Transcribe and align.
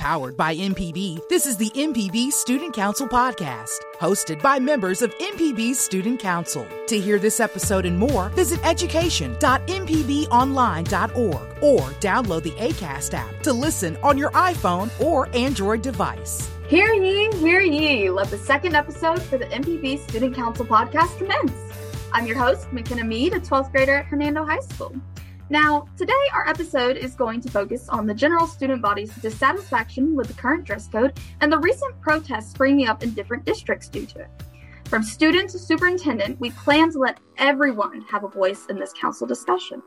Powered 0.00 0.34
by 0.34 0.56
MPB, 0.56 1.28
this 1.28 1.44
is 1.44 1.58
the 1.58 1.68
MPB 1.74 2.30
Student 2.30 2.72
Council 2.72 3.06
podcast, 3.06 3.80
hosted 3.98 4.40
by 4.40 4.58
members 4.58 5.02
of 5.02 5.14
MPB 5.18 5.74
Student 5.74 6.18
Council. 6.18 6.66
To 6.86 6.98
hear 6.98 7.18
this 7.18 7.38
episode 7.38 7.84
and 7.84 7.98
more, 7.98 8.30
visit 8.30 8.64
education.mpbonline.org 8.64 11.62
or 11.62 11.80
download 12.00 12.42
the 12.42 12.52
ACAST 12.52 13.12
app 13.12 13.42
to 13.42 13.52
listen 13.52 13.98
on 13.98 14.16
your 14.16 14.30
iPhone 14.30 14.88
or 15.02 15.28
Android 15.36 15.82
device. 15.82 16.50
Hear 16.68 16.94
ye, 16.94 17.30
hear 17.36 17.60
ye. 17.60 18.08
Let 18.08 18.30
the 18.30 18.38
second 18.38 18.74
episode 18.74 19.20
for 19.20 19.36
the 19.36 19.44
MPB 19.44 20.08
Student 20.08 20.34
Council 20.34 20.64
podcast 20.64 21.18
commence. 21.18 21.52
I'm 22.14 22.26
your 22.26 22.38
host, 22.38 22.70
Makenna 22.70 23.06
Mead, 23.06 23.34
a 23.34 23.40
12th 23.40 23.70
grader 23.70 23.96
at 23.96 24.06
Hernando 24.06 24.46
High 24.46 24.60
School. 24.60 24.96
Now, 25.52 25.88
today 25.96 26.12
our 26.32 26.46
episode 26.48 26.96
is 26.96 27.16
going 27.16 27.40
to 27.40 27.50
focus 27.50 27.88
on 27.88 28.06
the 28.06 28.14
general 28.14 28.46
student 28.46 28.80
body's 28.80 29.12
dissatisfaction 29.16 30.14
with 30.14 30.28
the 30.28 30.34
current 30.34 30.62
dress 30.62 30.86
code 30.86 31.18
and 31.40 31.52
the 31.52 31.58
recent 31.58 32.00
protests 32.00 32.52
springing 32.52 32.86
up 32.86 33.02
in 33.02 33.10
different 33.14 33.44
districts 33.44 33.88
due 33.88 34.06
to 34.06 34.20
it. 34.20 34.28
From 34.84 35.02
student 35.02 35.50
to 35.50 35.58
superintendent, 35.58 36.38
we 36.38 36.50
plan 36.50 36.92
to 36.92 37.00
let 37.00 37.18
everyone 37.36 38.02
have 38.02 38.22
a 38.22 38.28
voice 38.28 38.66
in 38.66 38.78
this 38.78 38.92
council 38.92 39.26
discussion. 39.26 39.82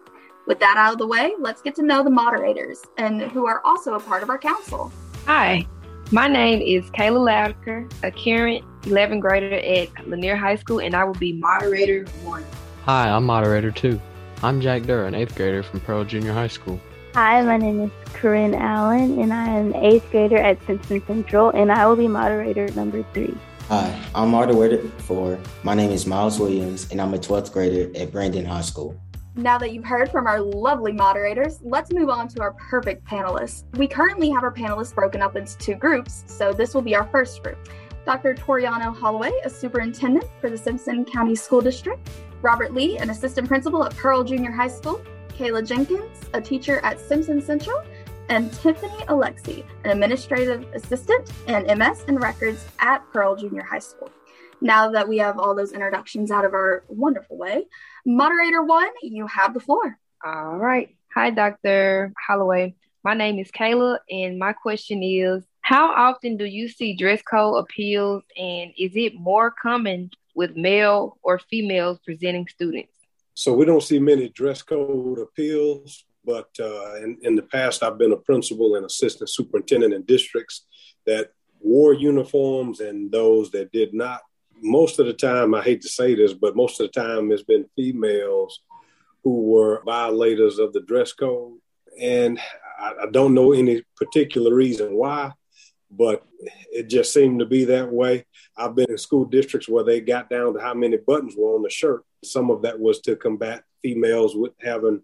With 0.48 0.60
that 0.60 0.76
out 0.76 0.92
of 0.92 1.00
the 1.00 1.08
way, 1.08 1.32
let's 1.40 1.62
get 1.62 1.76
to 1.76 1.82
know 1.82 2.04
the 2.04 2.10
moderators 2.10 2.82
and 2.98 3.22
who 3.22 3.48
are 3.48 3.62
also 3.64 3.94
a 3.94 4.02
part 4.02 4.22
of 4.22 4.30
our 4.30 4.38
council. 4.38 4.92
Hi, 5.28 5.66
my 6.12 6.28
name 6.28 6.62
is 6.62 6.92
Kayla 6.92 7.24
Latiker, 7.24 7.88
a 8.04 8.12
current 8.12 8.66
11th 8.82 9.22
grader 9.22 9.54
at 9.54 10.10
Lanier 10.10 10.36
High 10.36 10.58
School, 10.58 10.82
and 10.82 10.94
I 10.94 11.06
will 11.06 11.14
be 11.14 11.32
moderator 11.32 12.04
one. 12.26 12.44
Hi, 12.84 13.08
I'm 13.08 13.24
moderator 13.24 13.72
two. 13.72 14.02
I'm 14.44 14.60
Jack 14.60 14.82
Durr, 14.82 15.06
an 15.06 15.16
eighth 15.16 15.36
grader 15.36 15.64
from 15.64 15.80
Pearl 15.80 16.04
Junior 16.04 16.34
High 16.34 16.50
School. 16.50 16.78
Hi, 17.14 17.42
my 17.44 17.56
name 17.56 17.80
is 17.80 17.92
Corinne 18.12 18.54
Allen, 18.54 19.18
and 19.18 19.32
I 19.32 19.48
am 19.48 19.74
an 19.74 19.76
eighth 19.82 20.12
grader 20.12 20.36
at 20.36 20.62
Simpson 20.66 21.02
Central, 21.08 21.52
and 21.52 21.72
I 21.72 21.88
will 21.88 21.96
be 21.96 22.10
moderator 22.10 22.70
number 22.72 23.06
three. 23.14 23.34
Hi, 23.70 23.98
I'm 24.14 24.32
moderator 24.32 24.80
four. 24.98 25.40
My 25.64 25.74
name 25.74 25.92
is 25.92 26.06
Myles 26.06 26.42
Williams, 26.42 26.92
and 26.92 27.00
I'm 27.00 27.14
a 27.14 27.18
12th 27.18 27.54
grader 27.54 27.90
at 27.98 28.12
Brandon 28.12 28.44
High 28.44 28.64
School. 28.64 29.00
Now 29.38 29.58
that 29.60 29.72
you've 29.72 29.86
heard 29.86 30.12
from 30.12 30.28
our 30.28 30.42
lovely 30.42 30.92
moderators, 30.92 31.62
let's 31.64 31.94
move 31.94 32.10
on 32.10 32.28
to 32.28 32.42
our 32.42 32.52
perfect 32.52 33.06
panelists. 33.06 33.64
We 33.78 33.88
currently 33.88 34.30
have 34.32 34.44
our 34.44 34.54
panelists 34.54 34.94
broken 34.94 35.22
up 35.22 35.38
into 35.38 35.58
two 35.58 35.76
groups, 35.76 36.26
so 36.28 36.52
this 36.52 36.74
will 36.74 36.82
be 36.82 36.98
our 36.98 37.08
first 37.08 37.42
group. 37.42 37.70
Dr. 38.06 38.34
Toriano 38.36 38.94
Holloway, 38.94 39.32
a 39.46 39.50
superintendent 39.50 40.26
for 40.42 40.50
the 40.50 40.58
Simpson 40.58 41.06
County 41.06 41.36
School 41.36 41.62
District, 41.62 42.10
Robert 42.44 42.74
Lee, 42.74 42.98
an 42.98 43.10
assistant 43.10 43.48
principal 43.48 43.86
at 43.86 43.96
Pearl 43.96 44.22
Junior 44.22 44.52
High 44.52 44.68
School, 44.68 45.02
Kayla 45.30 45.66
Jenkins, 45.66 46.20
a 46.34 46.42
teacher 46.42 46.82
at 46.84 47.00
Simpson 47.00 47.42
Central, 47.42 47.82
and 48.28 48.52
Tiffany 48.52 49.06
Olexy, 49.08 49.64
an 49.86 49.92
administrative 49.92 50.66
assistant 50.74 51.32
and 51.48 51.66
MS 51.80 52.04
and 52.10 52.22
records 52.22 52.66
at 52.80 53.02
Pearl 53.14 53.38
Junior 53.38 53.64
High 53.64 53.80
School. 53.80 54.12
Now 54.60 54.92
that 54.92 55.08
we 55.08 55.20
have 55.20 55.40
all 55.40 55.56
those 55.56 55.72
introductions 55.72 56.32
out 56.32 56.44
of 56.44 56.54
our 56.54 56.84
wonderful 56.90 57.38
way, 57.38 57.64
moderator 58.06 58.62
one, 58.62 58.92
you 59.02 59.26
have 59.28 59.54
the 59.54 59.62
floor. 59.62 59.98
All 60.26 60.58
right. 60.58 60.96
Hi, 61.16 61.30
Dr. 61.30 62.12
Holloway. 62.28 62.76
My 63.06 63.14
name 63.14 63.40
is 63.40 63.52
Kayla, 63.52 64.00
and 64.10 64.38
my 64.38 64.52
question 64.52 65.02
is 65.02 65.46
How 65.62 65.94
often 65.94 66.36
do 66.36 66.44
you 66.44 66.68
see 66.68 66.94
dress 66.98 67.22
code 67.22 67.64
appeals, 67.64 68.24
and 68.38 68.74
is 68.78 68.92
it 68.96 69.14
more 69.16 69.50
common 69.50 70.12
with 70.34 70.56
male 70.56 71.18
or 71.24 71.40
females 71.40 72.00
presenting 72.06 72.48
students? 72.48 72.94
So 73.34 73.54
we 73.54 73.66
don't 73.66 73.84
see 73.84 74.00
many 74.00 74.30
dress 74.30 74.62
code 74.62 75.20
appeals, 75.20 76.06
but 76.24 76.50
uh, 76.60 76.96
in, 76.98 77.18
in 77.24 77.36
the 77.36 77.42
past, 77.42 77.84
I've 77.84 77.98
been 77.98 78.12
a 78.12 78.18
principal 78.18 78.76
and 78.76 78.86
assistant 78.86 79.30
superintendent 79.30 79.94
in 79.94 80.04
districts 80.04 80.66
that 81.06 81.32
wore 81.60 81.94
uniforms 81.94 82.80
and 82.80 83.12
those 83.12 83.50
that 83.52 83.72
did 83.72 83.94
not. 83.94 84.22
Most 84.62 85.00
of 85.00 85.08
the 85.08 85.14
time, 85.14 85.56
I 85.56 85.62
hate 85.62 85.82
to 85.82 85.90
say 85.90 86.16
this, 86.16 86.34
but 86.34 86.56
most 86.56 86.80
of 86.80 86.92
the 86.92 87.02
time, 87.02 87.32
it's 87.32 87.44
been 87.44 87.66
females 87.76 88.62
who 89.24 89.42
were 89.44 89.82
violators 89.86 90.60
of 90.60 90.74
the 90.74 90.82
dress 90.82 91.12
code. 91.14 91.58
And 92.00 92.40
I, 92.80 92.94
I 93.04 93.06
don't 93.12 93.34
know 93.34 93.54
any 93.54 93.84
particular 93.96 94.54
reason 94.54 94.96
why, 94.96 95.32
but 95.98 96.26
it 96.72 96.90
just 96.90 97.14
seemed 97.14 97.40
to 97.40 97.46
be 97.46 97.66
that 97.66 97.92
way. 97.92 98.26
I've 98.58 98.76
been 98.76 98.90
in 98.90 98.98
school 98.98 99.26
districts 99.26 99.70
where 99.70 99.84
they 99.84 100.02
got 100.02 100.30
down 100.30 100.54
to 100.54 100.60
how 100.60 100.74
many 100.74 100.98
buttons 100.98 101.36
were 101.38 101.56
on 101.56 101.62
the 101.62 101.70
shirt. 101.70 102.04
Some 102.24 102.50
of 102.52 102.62
that 102.64 102.80
was 102.80 103.00
to 103.02 103.16
combat 103.16 103.64
females 103.82 104.36
with 104.36 104.54
having 104.62 105.02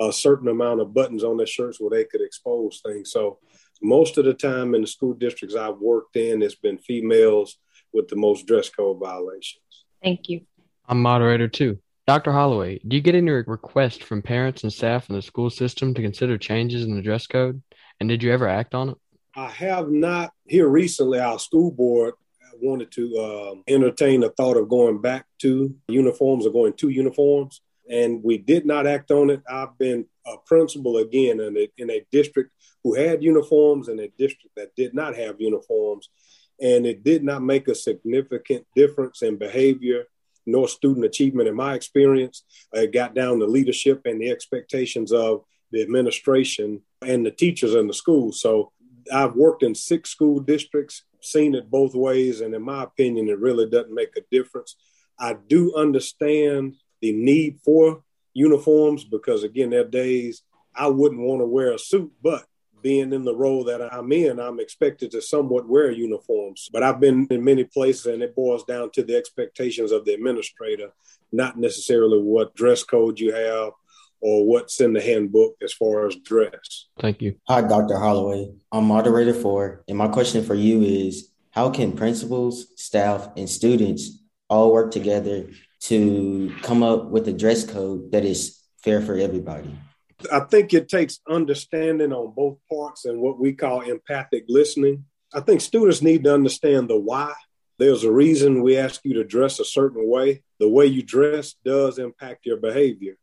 a 0.00 0.12
certain 0.12 0.48
amount 0.48 0.80
of 0.80 0.94
buttons 0.94 1.24
on 1.24 1.36
their 1.36 1.46
shirts 1.46 1.80
where 1.80 1.90
they 1.90 2.04
could 2.04 2.22
expose 2.22 2.80
things. 2.84 3.12
So 3.12 3.38
most 3.82 4.18
of 4.18 4.24
the 4.24 4.34
time 4.34 4.74
in 4.74 4.82
the 4.82 4.86
school 4.86 5.14
districts 5.14 5.56
I've 5.56 5.78
worked 5.78 6.16
in, 6.16 6.42
it's 6.42 6.54
been 6.54 6.78
females 6.78 7.58
with 7.92 8.08
the 8.08 8.16
most 8.16 8.46
dress 8.46 8.68
code 8.70 8.98
violations. 8.98 9.84
Thank 10.02 10.28
you. 10.28 10.42
I'm 10.88 11.02
moderator 11.02 11.48
two. 11.48 11.78
Dr. 12.06 12.32
Holloway, 12.32 12.80
do 12.88 12.96
you 12.96 13.02
get 13.02 13.14
any 13.14 13.30
requests 13.30 13.98
from 13.98 14.22
parents 14.22 14.64
and 14.64 14.72
staff 14.72 15.08
in 15.08 15.16
the 15.16 15.22
school 15.22 15.50
system 15.50 15.94
to 15.94 16.02
consider 16.02 16.36
changes 16.38 16.84
in 16.84 16.96
the 16.96 17.02
dress 17.02 17.26
code? 17.26 17.62
And 18.00 18.08
did 18.08 18.22
you 18.22 18.32
ever 18.32 18.48
act 18.48 18.74
on 18.74 18.90
it? 18.90 18.96
I 19.36 19.48
have 19.48 19.90
not. 19.90 20.32
Here 20.46 20.68
recently, 20.68 21.20
our 21.20 21.38
school 21.38 21.70
board 21.70 22.14
wanted 22.60 22.90
to 22.92 23.18
um, 23.18 23.62
entertain 23.68 24.20
the 24.20 24.30
thought 24.30 24.56
of 24.56 24.68
going 24.68 25.00
back 25.00 25.26
to 25.40 25.74
uniforms 25.88 26.46
or 26.46 26.52
going 26.52 26.74
to 26.74 26.88
uniforms, 26.88 27.62
and 27.88 28.22
we 28.22 28.38
did 28.38 28.66
not 28.66 28.86
act 28.86 29.10
on 29.10 29.30
it. 29.30 29.42
I've 29.48 29.76
been 29.78 30.06
a 30.26 30.36
principal 30.46 30.98
again 30.98 31.40
in 31.40 31.56
a, 31.56 31.68
in 31.78 31.90
a 31.90 32.04
district 32.12 32.50
who 32.82 32.94
had 32.94 33.22
uniforms 33.22 33.88
and 33.88 34.00
a 34.00 34.08
district 34.18 34.54
that 34.56 34.74
did 34.74 34.94
not 34.94 35.16
have 35.16 35.40
uniforms, 35.40 36.10
and 36.60 36.86
it 36.86 37.04
did 37.04 37.24
not 37.24 37.42
make 37.42 37.68
a 37.68 37.74
significant 37.74 38.66
difference 38.74 39.22
in 39.22 39.36
behavior 39.36 40.04
nor 40.46 40.66
student 40.66 41.04
achievement 41.04 41.48
in 41.48 41.54
my 41.54 41.74
experience. 41.74 42.44
It 42.72 42.92
got 42.92 43.14
down 43.14 43.38
to 43.38 43.46
leadership 43.46 44.02
and 44.04 44.20
the 44.20 44.30
expectations 44.30 45.12
of 45.12 45.44
the 45.70 45.82
administration 45.82 46.82
and 47.02 47.24
the 47.24 47.30
teachers 47.30 47.74
in 47.74 47.86
the 47.86 47.94
school. 47.94 48.32
So 48.32 48.72
I've 49.12 49.34
worked 49.34 49.62
in 49.62 49.74
six 49.74 50.10
school 50.10 50.40
districts 50.40 51.04
seen 51.20 51.54
it 51.54 51.70
both 51.70 51.94
ways, 51.94 52.40
and 52.40 52.54
in 52.54 52.62
my 52.62 52.84
opinion, 52.84 53.28
it 53.28 53.38
really 53.38 53.68
doesn't 53.68 53.94
make 53.94 54.16
a 54.16 54.22
difference. 54.30 54.76
I 55.18 55.34
do 55.34 55.74
understand 55.74 56.76
the 57.00 57.12
need 57.12 57.58
for 57.64 58.02
uniforms 58.32 59.04
because, 59.04 59.44
again, 59.44 59.70
there 59.70 59.82
are 59.82 59.88
days 59.88 60.42
I 60.74 60.86
wouldn't 60.86 61.20
want 61.20 61.40
to 61.40 61.46
wear 61.46 61.72
a 61.72 61.78
suit, 61.78 62.12
but 62.22 62.46
being 62.82 63.12
in 63.12 63.24
the 63.24 63.34
role 63.34 63.64
that 63.64 63.82
I'm 63.92 64.10
in, 64.12 64.40
I'm 64.40 64.60
expected 64.60 65.10
to 65.10 65.20
somewhat 65.20 65.68
wear 65.68 65.90
uniforms. 65.90 66.70
But 66.72 66.82
I've 66.82 67.00
been 67.00 67.26
in 67.30 67.44
many 67.44 67.64
places, 67.64 68.06
and 68.06 68.22
it 68.22 68.34
boils 68.34 68.64
down 68.64 68.90
to 68.92 69.02
the 69.02 69.16
expectations 69.16 69.92
of 69.92 70.04
the 70.06 70.14
administrator, 70.14 70.92
not 71.32 71.58
necessarily 71.58 72.18
what 72.18 72.54
dress 72.54 72.82
code 72.82 73.20
you 73.20 73.34
have 73.34 73.72
or 74.20 74.46
what's 74.46 74.80
in 74.80 74.92
the 74.92 75.00
handbook 75.00 75.56
as 75.62 75.72
far 75.72 76.06
as 76.06 76.16
dress. 76.16 76.86
Thank 76.98 77.22
you. 77.22 77.36
Hi, 77.48 77.62
Dr. 77.62 77.96
Holloway. 77.96 78.52
I'm 78.72 78.84
moderator 78.84 79.34
four, 79.34 79.84
and 79.88 79.96
my 79.96 80.08
question 80.08 80.44
for 80.44 80.54
you 80.54 80.82
is 80.82 81.30
how 81.50 81.70
can 81.70 81.92
principals, 81.92 82.66
staff, 82.76 83.28
and 83.36 83.48
students 83.48 84.22
all 84.48 84.72
work 84.72 84.90
together 84.92 85.48
to 85.80 86.54
come 86.62 86.82
up 86.82 87.06
with 87.06 87.26
a 87.28 87.32
dress 87.32 87.64
code 87.64 88.12
that 88.12 88.24
is 88.24 88.58
fair 88.78 89.00
for 89.00 89.16
everybody? 89.16 89.76
I 90.30 90.40
think 90.40 90.74
it 90.74 90.88
takes 90.88 91.20
understanding 91.28 92.12
on 92.12 92.34
both 92.34 92.58
parts 92.70 93.06
and 93.06 93.20
what 93.20 93.40
we 93.40 93.54
call 93.54 93.80
empathic 93.80 94.44
listening. 94.48 95.06
I 95.32 95.40
think 95.40 95.60
students 95.60 96.02
need 96.02 96.24
to 96.24 96.34
understand 96.34 96.90
the 96.90 96.98
why. 96.98 97.32
There's 97.78 98.04
a 98.04 98.12
reason 98.12 98.62
we 98.62 98.76
ask 98.76 99.00
you 99.04 99.14
to 99.14 99.24
dress 99.24 99.58
a 99.58 99.64
certain 99.64 100.06
way. 100.06 100.42
The 100.58 100.68
way 100.68 100.86
you 100.86 101.02
dress 101.02 101.54
does 101.64 101.98
impact 101.98 102.44
your 102.44 102.58
behavior. 102.58 103.16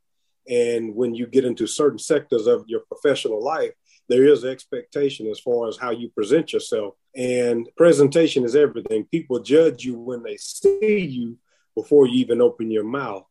And 0.50 0.96
when 0.96 1.14
you 1.14 1.28
get 1.28 1.46
into 1.46 1.68
certain 1.68 2.00
sectors 2.00 2.48
of 2.48 2.66
your 2.68 2.82
professional 2.82 3.44
life, 3.44 3.74
there 4.10 4.26
is 4.26 4.46
expectation 4.46 5.28
as 5.28 5.40
far 5.40 5.68
as 5.68 5.78
how 5.78 5.92
you 5.92 6.10
present 6.10 6.54
yourself. 6.54 6.96
And 7.16 7.70
presentation 7.76 8.46
is 8.46 8.56
everything. 8.56 9.06
People 9.06 9.40
judge 9.40 9.84
you 9.84 10.00
when 10.00 10.24
they 10.24 10.38
see 10.38 11.00
you 11.02 11.38
before 11.76 12.08
you 12.08 12.20
even 12.20 12.42
open 12.42 12.72
your 12.72 12.86
mouth. 12.86 13.26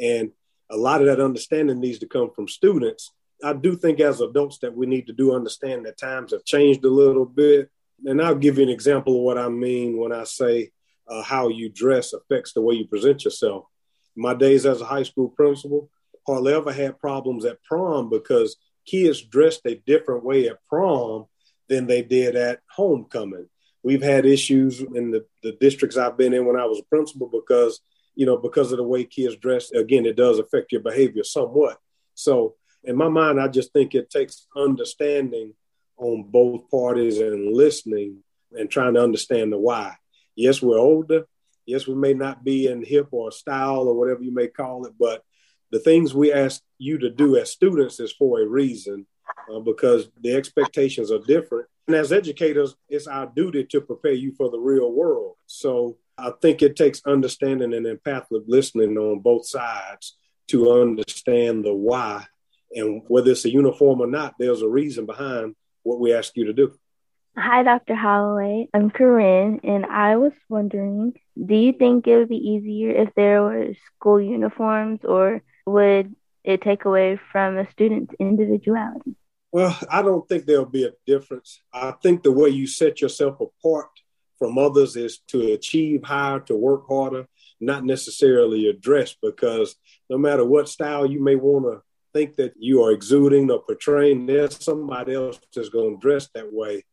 And 0.00 0.30
a 0.70 0.76
lot 0.76 1.00
of 1.00 1.08
that 1.08 1.20
understanding 1.20 1.80
needs 1.80 1.98
to 1.98 2.06
come 2.06 2.30
from 2.30 2.46
students. 2.46 3.12
I 3.42 3.54
do 3.54 3.76
think 3.76 3.98
as 4.00 4.20
adults 4.20 4.58
that 4.58 4.76
we 4.76 4.86
need 4.86 5.06
to 5.08 5.12
do 5.12 5.34
understand 5.34 5.86
that 5.86 5.98
times 5.98 6.32
have 6.32 6.44
changed 6.44 6.84
a 6.84 6.90
little 6.90 7.26
bit. 7.26 7.70
And 8.04 8.22
I'll 8.22 8.34
give 8.36 8.58
you 8.58 8.62
an 8.62 8.70
example 8.70 9.16
of 9.16 9.22
what 9.22 9.38
I 9.38 9.48
mean 9.48 9.98
when 9.98 10.12
I 10.12 10.24
say 10.24 10.70
uh, 11.08 11.22
how 11.22 11.48
you 11.48 11.68
dress 11.68 12.12
affects 12.12 12.52
the 12.52 12.62
way 12.62 12.76
you 12.76 12.86
present 12.86 13.24
yourself. 13.24 13.64
My 14.16 14.34
days 14.34 14.64
as 14.64 14.80
a 14.80 14.84
high 14.84 15.02
school 15.02 15.28
principal, 15.28 15.90
hardly 16.30 16.54
ever 16.54 16.72
had 16.72 16.98
problems 16.98 17.44
at 17.44 17.62
prom 17.62 18.08
because 18.08 18.56
kids 18.86 19.22
dressed 19.22 19.62
a 19.66 19.80
different 19.86 20.24
way 20.24 20.48
at 20.48 20.64
prom 20.68 21.26
than 21.68 21.86
they 21.86 22.02
did 22.02 22.36
at 22.36 22.60
homecoming. 22.70 23.48
We've 23.82 24.02
had 24.02 24.26
issues 24.26 24.80
in 24.80 25.10
the, 25.10 25.24
the 25.42 25.52
districts 25.60 25.96
I've 25.96 26.18
been 26.18 26.34
in 26.34 26.44
when 26.44 26.56
I 26.56 26.66
was 26.66 26.80
a 26.80 26.84
principal 26.84 27.28
because, 27.28 27.80
you 28.14 28.26
know, 28.26 28.36
because 28.36 28.72
of 28.72 28.78
the 28.78 28.84
way 28.84 29.04
kids 29.04 29.36
dress, 29.36 29.70
again, 29.72 30.04
it 30.04 30.16
does 30.16 30.38
affect 30.38 30.72
your 30.72 30.82
behavior 30.82 31.24
somewhat. 31.24 31.78
So 32.14 32.56
in 32.84 32.96
my 32.96 33.08
mind, 33.08 33.40
I 33.40 33.48
just 33.48 33.72
think 33.72 33.94
it 33.94 34.10
takes 34.10 34.46
understanding 34.56 35.54
on 35.96 36.24
both 36.24 36.70
parties 36.70 37.18
and 37.18 37.54
listening 37.54 38.18
and 38.52 38.70
trying 38.70 38.94
to 38.94 39.02
understand 39.02 39.52
the 39.52 39.58
why. 39.58 39.96
Yes, 40.34 40.60
we're 40.60 40.78
older. 40.78 41.24
Yes, 41.66 41.86
we 41.86 41.94
may 41.94 42.14
not 42.14 42.42
be 42.42 42.66
in 42.66 42.84
hip 42.84 43.08
or 43.12 43.30
style 43.30 43.88
or 43.88 43.94
whatever 43.94 44.22
you 44.22 44.32
may 44.32 44.48
call 44.48 44.86
it, 44.86 44.94
but 44.98 45.22
the 45.70 45.78
things 45.78 46.14
we 46.14 46.32
ask 46.32 46.62
you 46.78 46.98
to 46.98 47.10
do 47.10 47.36
as 47.36 47.50
students 47.50 48.00
is 48.00 48.12
for 48.12 48.40
a 48.40 48.46
reason 48.46 49.06
uh, 49.52 49.60
because 49.60 50.08
the 50.20 50.34
expectations 50.34 51.10
are 51.10 51.20
different. 51.20 51.66
And 51.86 51.96
as 51.96 52.12
educators, 52.12 52.74
it's 52.88 53.06
our 53.06 53.26
duty 53.26 53.64
to 53.64 53.80
prepare 53.80 54.12
you 54.12 54.32
for 54.32 54.50
the 54.50 54.58
real 54.58 54.92
world. 54.92 55.36
So 55.46 55.96
I 56.18 56.32
think 56.42 56.62
it 56.62 56.76
takes 56.76 57.04
understanding 57.06 57.74
and 57.74 57.86
empathic 57.86 58.42
listening 58.46 58.96
on 58.96 59.20
both 59.20 59.46
sides 59.46 60.16
to 60.48 60.72
understand 60.72 61.64
the 61.64 61.74
why. 61.74 62.26
And 62.72 63.02
whether 63.08 63.32
it's 63.32 63.44
a 63.44 63.50
uniform 63.50 64.00
or 64.00 64.06
not, 64.06 64.34
there's 64.38 64.62
a 64.62 64.68
reason 64.68 65.06
behind 65.06 65.56
what 65.82 66.00
we 66.00 66.12
ask 66.12 66.36
you 66.36 66.44
to 66.46 66.52
do. 66.52 66.74
Hi, 67.36 67.62
Dr. 67.62 67.94
Holloway. 67.94 68.68
I'm 68.74 68.90
Corinne, 68.90 69.60
and 69.62 69.86
I 69.86 70.16
was 70.16 70.32
wondering 70.48 71.14
do 71.42 71.54
you 71.54 71.72
think 71.72 72.06
it 72.06 72.16
would 72.18 72.28
be 72.28 72.36
easier 72.36 72.90
if 72.90 73.14
there 73.14 73.42
were 73.42 73.68
school 73.96 74.20
uniforms, 74.20 75.00
or 75.04 75.42
would 75.66 76.14
it 76.44 76.62
take 76.62 76.84
away 76.84 77.20
from 77.32 77.58
a 77.58 77.70
student's 77.70 78.14
individuality? 78.18 79.16
Well, 79.52 79.76
I 79.90 80.02
don't 80.02 80.28
think 80.28 80.46
there'll 80.46 80.64
be 80.64 80.84
a 80.84 80.92
difference. 81.06 81.60
I 81.72 81.92
think 82.02 82.22
the 82.22 82.32
way 82.32 82.50
you 82.50 82.66
set 82.66 83.00
yourself 83.00 83.40
apart 83.40 83.90
from 84.38 84.58
others 84.58 84.96
is 84.96 85.18
to 85.28 85.52
achieve 85.52 86.04
higher, 86.04 86.40
to 86.40 86.56
work 86.56 86.86
harder, 86.88 87.26
not 87.60 87.84
necessarily 87.84 88.60
your 88.60 88.72
dress, 88.72 89.14
because 89.20 89.76
no 90.08 90.16
matter 90.16 90.44
what 90.44 90.68
style 90.68 91.04
you 91.04 91.22
may 91.22 91.34
want 91.34 91.64
to 91.66 91.82
think 92.14 92.36
that 92.36 92.54
you 92.58 92.82
are 92.82 92.92
exuding 92.92 93.50
or 93.50 93.62
portraying, 93.62 94.26
there's 94.26 94.62
somebody 94.64 95.14
else 95.14 95.38
that's 95.54 95.68
going 95.68 95.96
to 95.96 96.00
dress 96.00 96.28
that 96.34 96.52
way. 96.52 96.84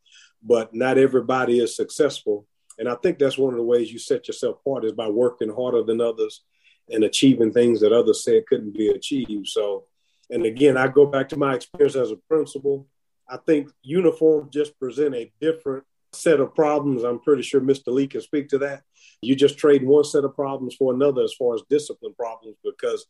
But 0.44 0.74
not 0.74 0.98
everybody 0.98 1.60
is 1.60 1.76
successful. 1.76 2.46
And 2.78 2.90
I 2.90 2.96
think 2.96 3.18
that's 3.18 3.38
one 3.38 3.54
of 3.54 3.58
the 3.58 3.64
ways 3.64 3.92
you 3.92 4.00
set 4.00 4.28
yourself 4.28 4.58
apart 4.60 4.86
is 4.86 4.92
by 4.92 5.08
working 5.08 5.54
harder 5.54 5.84
than 5.84 6.02
others 6.02 6.44
and 6.90 7.04
achieving 7.04 7.52
things 7.52 7.82
that 7.82 7.92
others 7.92 8.24
said 8.24 8.46
couldn't 8.48 8.76
be 8.76 8.90
achieved. 8.90 9.48
So, 9.48 9.86
and 10.30 10.46
again, 10.46 10.78
I 10.78 10.88
go 10.88 11.06
back 11.06 11.30
to 11.30 11.38
my 11.38 11.56
experience 11.56 11.96
as 11.96 12.12
a 12.12 12.18
principal. 12.30 12.88
I 13.30 13.38
think 13.38 13.70
uniforms 13.82 14.54
just 14.54 14.80
present 14.80 15.16
a 15.16 15.32
different 15.42 15.84
set 16.14 16.40
of 16.40 16.56
problems. 16.56 17.04
I'm 17.04 17.20
pretty 17.20 17.42
sure 17.42 17.62
Mr. 17.62 17.88
Lee 17.88 18.08
can 18.08 18.22
speak 18.22 18.50
to 18.50 18.58
that. 18.60 18.84
You 19.22 19.36
just 19.36 19.58
trade 19.58 19.84
one 19.84 20.04
set 20.04 20.24
of 20.24 20.36
problems 20.36 20.76
for 20.76 20.94
another 20.94 21.24
as 21.24 21.34
far 21.34 21.56
as 21.56 21.62
discipline 21.70 22.14
problems 22.18 22.56
because, 22.64 23.06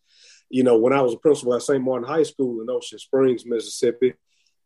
you 0.49 0.63
know, 0.63 0.77
when 0.77 0.93
I 0.93 1.01
was 1.01 1.13
a 1.13 1.17
principal 1.17 1.53
at 1.55 1.61
St. 1.61 1.83
Martin 1.83 2.07
High 2.07 2.23
School 2.23 2.61
in 2.61 2.69
Ocean 2.69 2.99
Springs, 2.99 3.45
Mississippi, 3.45 4.13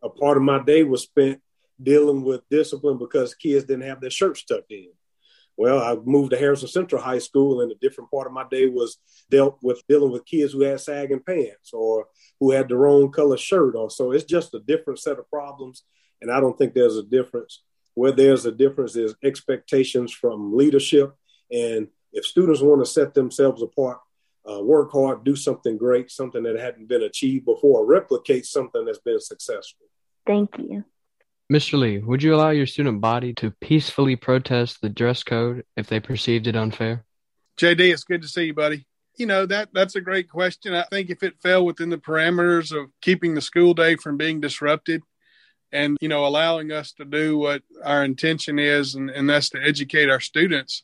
a 0.01 0.09
part 0.09 0.37
of 0.37 0.43
my 0.43 0.63
day 0.63 0.83
was 0.83 1.03
spent 1.03 1.41
dealing 1.81 2.23
with 2.23 2.47
discipline 2.49 2.97
because 2.97 3.33
kids 3.35 3.65
didn't 3.65 3.87
have 3.87 4.01
their 4.01 4.09
shirts 4.09 4.43
tucked 4.43 4.71
in. 4.71 4.89
Well, 5.57 5.79
I 5.79 5.95
moved 6.03 6.31
to 6.31 6.37
Harrison 6.37 6.67
Central 6.67 7.01
High 7.01 7.19
School, 7.19 7.61
and 7.61 7.71
a 7.71 7.75
different 7.75 8.09
part 8.09 8.27
of 8.27 8.33
my 8.33 8.45
day 8.49 8.67
was 8.67 8.97
dealt 9.29 9.59
with 9.61 9.83
dealing 9.87 10.11
with 10.11 10.25
kids 10.25 10.53
who 10.53 10.61
had 10.61 10.79
sagging 10.79 11.19
pants 11.19 11.71
or 11.73 12.07
who 12.39 12.51
had 12.51 12.69
the 12.69 12.77
wrong 12.77 13.11
color 13.11 13.37
shirt. 13.37 13.75
Or 13.75 13.89
so 13.89 14.11
it's 14.11 14.23
just 14.23 14.53
a 14.53 14.59
different 14.59 14.99
set 14.99 15.19
of 15.19 15.29
problems, 15.29 15.83
and 16.21 16.31
I 16.31 16.39
don't 16.39 16.57
think 16.57 16.73
there's 16.73 16.97
a 16.97 17.03
difference 17.03 17.61
where 17.93 18.11
there's 18.11 18.45
a 18.45 18.51
difference 18.51 18.95
is 18.95 19.15
expectations 19.23 20.13
from 20.13 20.55
leadership. 20.55 21.13
And 21.51 21.87
if 22.13 22.25
students 22.25 22.61
want 22.61 22.81
to 22.81 22.89
set 22.89 23.13
themselves 23.13 23.61
apart, 23.61 23.99
uh, 24.49 24.61
work 24.63 24.91
hard, 24.91 25.23
do 25.23 25.35
something 25.35 25.77
great, 25.77 26.09
something 26.09 26.43
that 26.43 26.59
hadn't 26.59 26.87
been 26.87 27.03
achieved 27.03 27.45
before, 27.45 27.85
replicate 27.85 28.45
something 28.45 28.85
that's 28.85 28.99
been 28.99 29.19
successful. 29.19 29.85
Thank 30.25 30.57
you. 30.57 30.83
Mr. 31.51 31.77
Lee, 31.77 31.97
would 31.97 32.23
you 32.23 32.33
allow 32.33 32.51
your 32.51 32.65
student 32.65 33.01
body 33.01 33.33
to 33.33 33.51
peacefully 33.51 34.15
protest 34.15 34.79
the 34.81 34.89
dress 34.89 35.23
code 35.23 35.65
if 35.75 35.87
they 35.87 35.99
perceived 35.99 36.47
it 36.47 36.55
unfair? 36.55 37.03
JD, 37.59 37.91
it's 37.91 38.05
good 38.05 38.21
to 38.21 38.27
see 38.27 38.45
you, 38.45 38.53
buddy. 38.53 38.85
You 39.17 39.25
know, 39.25 39.45
that 39.45 39.69
that's 39.73 39.95
a 39.95 40.01
great 40.01 40.29
question. 40.29 40.73
I 40.73 40.83
think 40.83 41.09
if 41.09 41.21
it 41.23 41.41
fell 41.41 41.65
within 41.65 41.89
the 41.89 41.97
parameters 41.97 42.71
of 42.71 42.89
keeping 43.01 43.35
the 43.35 43.41
school 43.41 43.73
day 43.73 43.97
from 43.97 44.15
being 44.15 44.39
disrupted, 44.39 45.03
and 45.71 45.97
you 46.01 46.07
know 46.07 46.25
allowing 46.25 46.71
us 46.71 46.91
to 46.93 47.05
do 47.05 47.37
what 47.37 47.63
our 47.83 48.03
intention 48.03 48.59
is 48.59 48.95
and, 48.95 49.09
and 49.09 49.29
that's 49.29 49.49
to 49.49 49.61
educate 49.61 50.09
our 50.09 50.19
students 50.19 50.83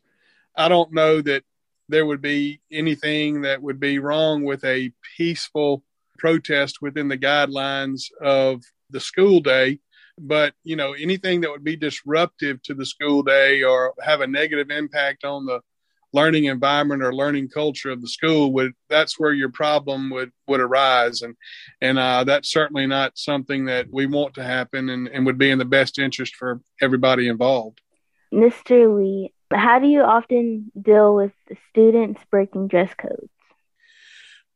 i 0.56 0.68
don't 0.68 0.94
know 0.94 1.22
that 1.22 1.44
there 1.90 2.06
would 2.06 2.22
be 2.22 2.60
anything 2.72 3.42
that 3.42 3.62
would 3.62 3.80
be 3.80 4.00
wrong 4.00 4.44
with 4.44 4.64
a 4.64 4.92
peaceful 5.18 5.84
protest 6.18 6.82
within 6.82 7.08
the 7.08 7.18
guidelines 7.18 8.12
of 8.22 8.62
the 8.90 9.00
school 9.00 9.40
day 9.40 9.80
but 10.18 10.54
you 10.64 10.76
know 10.76 10.94
anything 10.94 11.42
that 11.42 11.52
would 11.52 11.64
be 11.64 11.76
disruptive 11.76 12.62
to 12.64 12.74
the 12.74 12.86
school 12.86 13.24
day 13.24 13.64
or 13.64 13.94
have 14.02 14.22
a 14.22 14.28
negative 14.28 14.70
impact 14.70 15.24
on 15.24 15.46
the 15.46 15.62
learning 16.14 16.46
environment 16.46 17.04
or 17.04 17.14
learning 17.14 17.50
culture 17.50 17.92
of 17.92 18.02
the 18.02 18.08
school 18.08 18.54
would 18.54 18.72
that's 18.90 19.20
where 19.20 19.34
your 19.34 19.50
problem 19.50 20.10
would 20.10 20.32
would 20.48 20.60
arise. 20.60 21.22
And 21.22 21.36
and 21.82 22.00
uh, 22.00 22.24
that's 22.24 22.50
certainly 22.52 22.88
not 22.88 23.18
something 23.18 23.66
that 23.66 23.88
we 23.92 24.06
want 24.06 24.34
to 24.36 24.44
happen 24.44 24.90
and, 24.90 25.08
and 25.08 25.26
would 25.26 25.38
be 25.38 25.52
in 25.52 25.60
the 25.60 25.66
best 25.66 26.00
interest 26.00 26.36
for 26.36 26.62
everybody 26.82 27.28
involved. 27.28 27.82
Mr 28.34 28.96
lee 28.96 29.34
how 29.54 29.80
do 29.80 29.88
you 29.88 30.02
often 30.02 30.72
deal 30.80 31.16
with 31.16 31.32
students 31.70 32.20
breaking 32.30 32.68
dress 32.68 32.94
codes? 32.94 33.32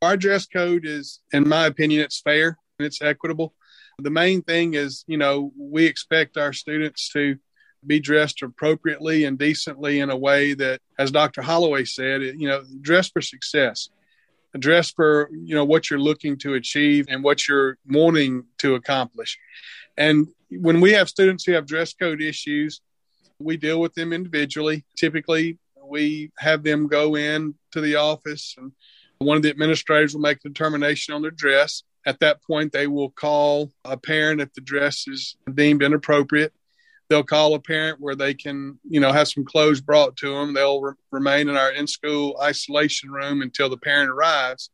Our 0.02 0.18
dress 0.18 0.46
code 0.48 0.86
is 0.86 1.20
in 1.32 1.48
my 1.48 1.66
opinion 1.66 2.02
it's 2.02 2.20
fair 2.20 2.58
and 2.80 2.86
it's 2.86 3.02
equitable 3.02 3.54
the 4.00 4.10
main 4.10 4.42
thing 4.42 4.74
is 4.74 5.04
you 5.08 5.18
know 5.18 5.52
we 5.58 5.86
expect 5.86 6.38
our 6.38 6.54
students 6.54 7.10
to 7.10 7.38
be 7.86 8.00
dressed 8.00 8.42
appropriately 8.42 9.26
and 9.26 9.38
decently 9.38 10.00
in 10.00 10.10
a 10.10 10.18
way 10.18 10.54
that, 10.54 10.82
as 11.00 11.12
Dr. 11.12 11.42
Holloway 11.42 11.86
said, 11.86 12.22
you 12.22 12.48
know, 12.48 12.64
dress 12.82 13.10
for 13.10 13.22
success, 13.22 13.90
dress 14.58 14.92
for, 14.92 15.30
you 15.32 15.56
know, 15.56 15.66
what 15.66 15.90
you're 15.90 16.00
looking 16.00 16.38
to 16.40 16.54
achieve 16.54 17.06
and 17.10 17.24
what 17.24 17.48
you're 17.48 17.78
wanting 17.88 18.44
to 18.60 18.76
accomplish. 18.76 19.38
And 19.98 20.28
when 20.50 20.82
we 20.82 20.94
have 20.94 21.10
students 21.10 21.44
who 21.44 21.54
have 21.54 21.66
dress 21.66 21.94
code 21.94 22.22
issues, 22.22 22.82
we 23.40 23.58
deal 23.58 23.80
with 23.80 23.94
them 23.96 24.14
individually. 24.14 24.86
Typically, 24.96 25.58
we 25.84 26.32
have 26.38 26.64
them 26.64 26.88
go 26.88 27.16
in 27.16 27.56
to 27.72 27.82
the 27.82 27.96
office 27.96 28.56
and 28.58 28.72
one 29.18 29.38
of 29.38 29.44
the 29.44 29.50
administrators 29.50 30.14
will 30.14 30.22
make 30.22 30.40
a 30.40 30.50
determination 30.50 31.14
on 31.14 31.22
their 31.22 31.32
dress. 31.32 31.84
At 32.06 32.20
that 32.20 32.42
point, 32.44 32.72
they 32.72 32.88
will 32.88 33.12
call 33.12 33.72
a 33.86 33.98
parent 33.98 34.42
if 34.42 34.54
the 34.54 34.62
dress 34.62 35.08
is 35.08 35.36
deemed 35.54 35.84
inappropriate 35.84 36.54
they'll 37.12 37.24
call 37.24 37.54
a 37.56 37.60
parent 37.60 38.00
where 38.00 38.16
they 38.16 38.34
can, 38.34 38.80
you 38.90 39.02
know, 39.02 39.12
have 39.12 39.28
some 39.28 39.44
clothes 39.44 39.82
brought 39.82 40.16
to 40.16 40.34
them. 40.34 40.54
They'll 40.54 40.80
re- 40.80 40.94
remain 41.12 41.50
in 41.50 41.58
our 41.58 41.70
in 41.74 41.86
school 41.86 42.38
isolation 42.42 43.12
room 43.12 43.42
until 43.42 43.68
the 43.68 43.76
parent 43.76 44.10
arrives. 44.10 44.70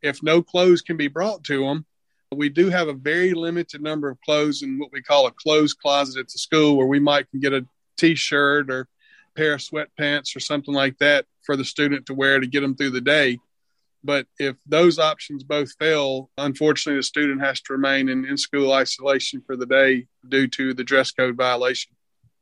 If 0.00 0.22
no 0.22 0.40
clothes 0.40 0.82
can 0.82 0.96
be 0.96 1.08
brought 1.08 1.42
to 1.44 1.64
them, 1.64 1.84
we 2.32 2.48
do 2.48 2.70
have 2.70 2.86
a 2.86 2.92
very 2.92 3.34
limited 3.34 3.82
number 3.82 4.08
of 4.08 4.20
clothes 4.20 4.62
in 4.62 4.78
what 4.78 4.92
we 4.92 5.02
call 5.02 5.26
a 5.26 5.32
clothes 5.32 5.74
closet 5.74 6.20
at 6.20 6.28
the 6.28 6.38
school 6.38 6.76
where 6.76 6.86
we 6.86 7.00
might 7.00 7.28
can 7.32 7.40
get 7.40 7.52
a 7.52 7.66
t-shirt 7.96 8.70
or 8.70 8.86
pair 9.34 9.54
of 9.54 9.60
sweatpants 9.60 10.36
or 10.36 10.40
something 10.40 10.74
like 10.74 10.96
that 10.98 11.26
for 11.42 11.56
the 11.56 11.64
student 11.64 12.06
to 12.06 12.14
wear 12.14 12.38
to 12.38 12.46
get 12.46 12.60
them 12.60 12.76
through 12.76 12.90
the 12.90 13.00
day. 13.00 13.40
But 14.04 14.26
if 14.38 14.56
those 14.66 14.98
options 14.98 15.42
both 15.42 15.72
fail, 15.78 16.30
unfortunately, 16.36 16.98
the 16.98 17.04
student 17.04 17.40
has 17.40 17.62
to 17.62 17.72
remain 17.72 18.10
in 18.10 18.26
in 18.26 18.36
school 18.36 18.72
isolation 18.72 19.42
for 19.46 19.56
the 19.56 19.66
day 19.66 20.06
due 20.28 20.46
to 20.48 20.74
the 20.74 20.84
dress 20.84 21.10
code 21.10 21.36
violation. 21.36 21.92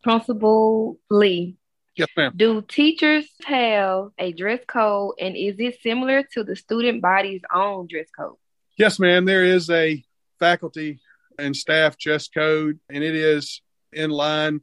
Principal 0.03 0.99
Lee. 1.09 1.57
Yes, 1.95 2.09
ma'am. 2.17 2.33
Do 2.35 2.63
teachers 2.63 3.29
have 3.45 4.09
a 4.19 4.33
dress 4.33 4.61
code 4.67 5.15
and 5.21 5.37
is 5.37 5.57
it 5.59 5.81
similar 5.83 6.25
to 6.33 6.43
the 6.43 6.57
student 6.57 7.01
body's 7.01 7.43
own 7.55 7.87
dress 7.87 8.09
code? 8.19 8.37
Yes, 8.77 8.99
ma'am. 8.99 9.25
There 9.25 9.45
is 9.45 9.71
a 9.71 10.03
faculty 10.41 11.01
and 11.39 11.57
staff 11.57 11.97
dress 11.99 12.29
code, 12.29 12.81
and 12.91 13.05
it 13.05 13.15
is 13.15 13.63
in 13.93 14.11
line 14.11 14.61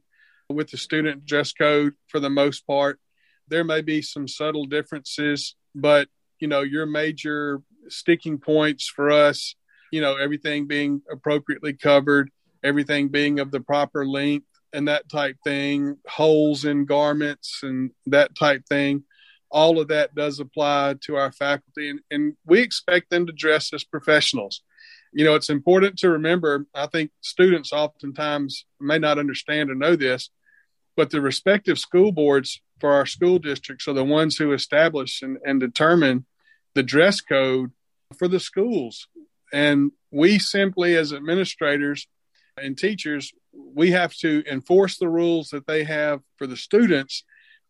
with 0.48 0.70
the 0.70 0.76
student 0.76 1.24
dress 1.24 1.52
code 1.52 1.94
for 2.08 2.20
the 2.20 2.30
most 2.30 2.66
part. 2.66 2.98
There 3.48 3.64
may 3.64 3.80
be 3.80 4.02
some 4.02 4.28
subtle 4.28 4.66
differences, 4.66 5.54
but 5.74 6.08
you 6.40 6.48
know 6.48 6.62
your 6.62 6.86
major 6.86 7.62
sticking 7.88 8.38
points 8.38 8.88
for 8.88 9.10
us 9.10 9.54
you 9.92 10.00
know 10.00 10.16
everything 10.16 10.66
being 10.66 11.02
appropriately 11.10 11.72
covered 11.72 12.30
everything 12.62 13.08
being 13.08 13.40
of 13.40 13.50
the 13.50 13.60
proper 13.60 14.06
length 14.06 14.46
and 14.72 14.88
that 14.88 15.08
type 15.08 15.36
thing 15.44 15.96
holes 16.06 16.64
in 16.64 16.84
garments 16.84 17.60
and 17.62 17.90
that 18.06 18.36
type 18.36 18.64
thing 18.68 19.02
all 19.50 19.80
of 19.80 19.88
that 19.88 20.14
does 20.14 20.38
apply 20.38 20.94
to 21.00 21.16
our 21.16 21.32
faculty. 21.32 21.90
And, 21.90 22.00
and 22.10 22.36
we 22.46 22.60
expect 22.60 23.10
them 23.10 23.26
to 23.26 23.32
dress 23.32 23.72
as 23.74 23.82
professionals. 23.82 24.62
You 25.12 25.24
know 25.24 25.34
it's 25.34 25.50
important 25.50 25.98
to 25.98 26.10
remember 26.10 26.66
i 26.72 26.86
think 26.86 27.10
students 27.20 27.72
oftentimes 27.72 28.64
may 28.78 28.96
not 28.96 29.18
understand 29.18 29.68
or 29.68 29.74
know 29.74 29.96
this 29.96 30.30
but 30.96 31.10
the 31.10 31.20
respective 31.20 31.80
school 31.80 32.12
boards 32.12 32.60
for 32.78 32.92
our 32.92 33.06
school 33.06 33.40
districts 33.40 33.88
are 33.88 33.92
the 33.92 34.04
ones 34.04 34.36
who 34.36 34.52
establish 34.52 35.20
and, 35.22 35.36
and 35.44 35.58
determine 35.58 36.26
the 36.74 36.82
dress 36.82 37.20
code 37.20 37.70
for 38.16 38.28
the 38.28 38.40
schools. 38.40 39.08
And 39.52 39.92
we 40.10 40.38
simply, 40.38 40.96
as 40.96 41.12
administrators 41.12 42.06
and 42.56 42.76
teachers, 42.76 43.32
we 43.52 43.90
have 43.90 44.14
to 44.16 44.44
enforce 44.50 44.98
the 44.98 45.08
rules 45.08 45.50
that 45.50 45.66
they 45.66 45.84
have 45.84 46.20
for 46.36 46.46
the 46.46 46.56
students, 46.56 47.24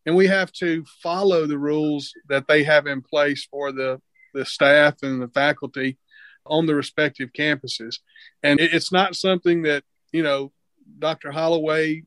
and 0.05 0.15
we 0.15 0.27
have 0.27 0.51
to 0.53 0.83
follow 1.01 1.45
the 1.45 1.57
rules 1.57 2.13
that 2.29 2.47
they 2.47 2.63
have 2.63 2.87
in 2.87 3.01
place 3.01 3.47
for 3.49 3.71
the, 3.71 4.01
the 4.33 4.45
staff 4.45 4.95
and 5.03 5.21
the 5.21 5.27
faculty 5.27 5.97
on 6.45 6.65
the 6.65 6.75
respective 6.75 7.31
campuses. 7.33 7.99
And 8.41 8.59
it's 8.59 8.91
not 8.91 9.15
something 9.15 9.63
that, 9.63 9.83
you 10.11 10.23
know, 10.23 10.51
Dr. 10.99 11.31
Holloway 11.31 12.03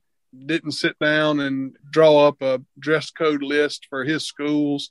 didn't 0.47 0.73
sit 0.73 0.99
down 0.99 1.41
and 1.41 1.77
draw 1.91 2.27
up 2.27 2.43
a 2.43 2.61
dress 2.79 3.11
code 3.11 3.43
list 3.43 3.87
for 3.89 4.05
his 4.05 4.27
schools. 4.27 4.91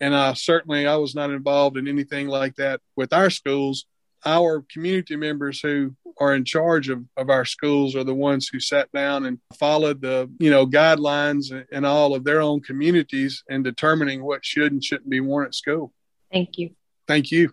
And 0.00 0.14
uh, 0.14 0.34
certainly 0.34 0.86
I 0.86 0.96
was 0.96 1.14
not 1.14 1.30
involved 1.30 1.76
in 1.76 1.86
anything 1.86 2.28
like 2.28 2.56
that 2.56 2.80
with 2.96 3.12
our 3.12 3.30
schools. 3.30 3.86
Our 4.24 4.64
community 4.70 5.16
members 5.16 5.60
who 5.60 5.94
are 6.18 6.34
in 6.34 6.44
charge 6.44 6.88
of, 6.88 7.04
of 7.16 7.30
our 7.30 7.44
schools 7.44 7.96
are 7.96 8.04
the 8.04 8.14
ones 8.14 8.48
who 8.48 8.60
sat 8.60 8.90
down 8.92 9.24
and 9.24 9.38
followed 9.58 10.02
the 10.02 10.30
you 10.38 10.50
know 10.50 10.66
guidelines 10.66 11.50
and 11.72 11.86
all 11.86 12.14
of 12.14 12.24
their 12.24 12.40
own 12.40 12.60
communities 12.60 13.42
in 13.48 13.62
determining 13.62 14.22
what 14.22 14.44
should 14.44 14.72
and 14.72 14.84
shouldn't 14.84 15.08
be 15.08 15.20
worn 15.20 15.46
at 15.46 15.54
school. 15.54 15.92
Thank 16.30 16.58
you. 16.58 16.70
Thank 17.08 17.30
you. 17.30 17.52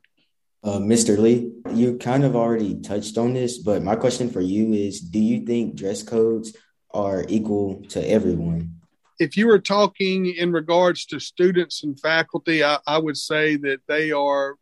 Uh, 0.64 0.80
Mr. 0.80 1.18
Lee, 1.18 1.54
you 1.74 1.98
kind 1.98 2.26
of 2.26 2.36
already 2.36 2.76
touched 2.82 3.18
on 3.18 3.34
this, 3.34 3.58
but 3.58 3.84
my 3.84 3.96
question 3.96 4.30
for 4.30 4.42
you 4.42 4.74
is 4.74 5.00
Do 5.00 5.20
you 5.20 5.46
think 5.46 5.76
dress 5.76 6.04
codes 6.04 6.56
are 6.92 7.24
equal 7.28 7.84
to 7.90 8.10
everyone? 8.10 8.77
If 9.20 9.36
you 9.36 9.48
were 9.48 9.60
talking 9.60 10.28
in 10.28 10.52
regards 10.52 11.06
to 11.08 11.20
students 11.20 11.84
and 11.84 12.00
faculty, 12.00 12.64
I, 12.64 12.80
I 12.86 12.98
would 13.00 13.18
say 13.18 13.56
that 13.58 13.80
they 13.88 14.12
are 14.12 14.56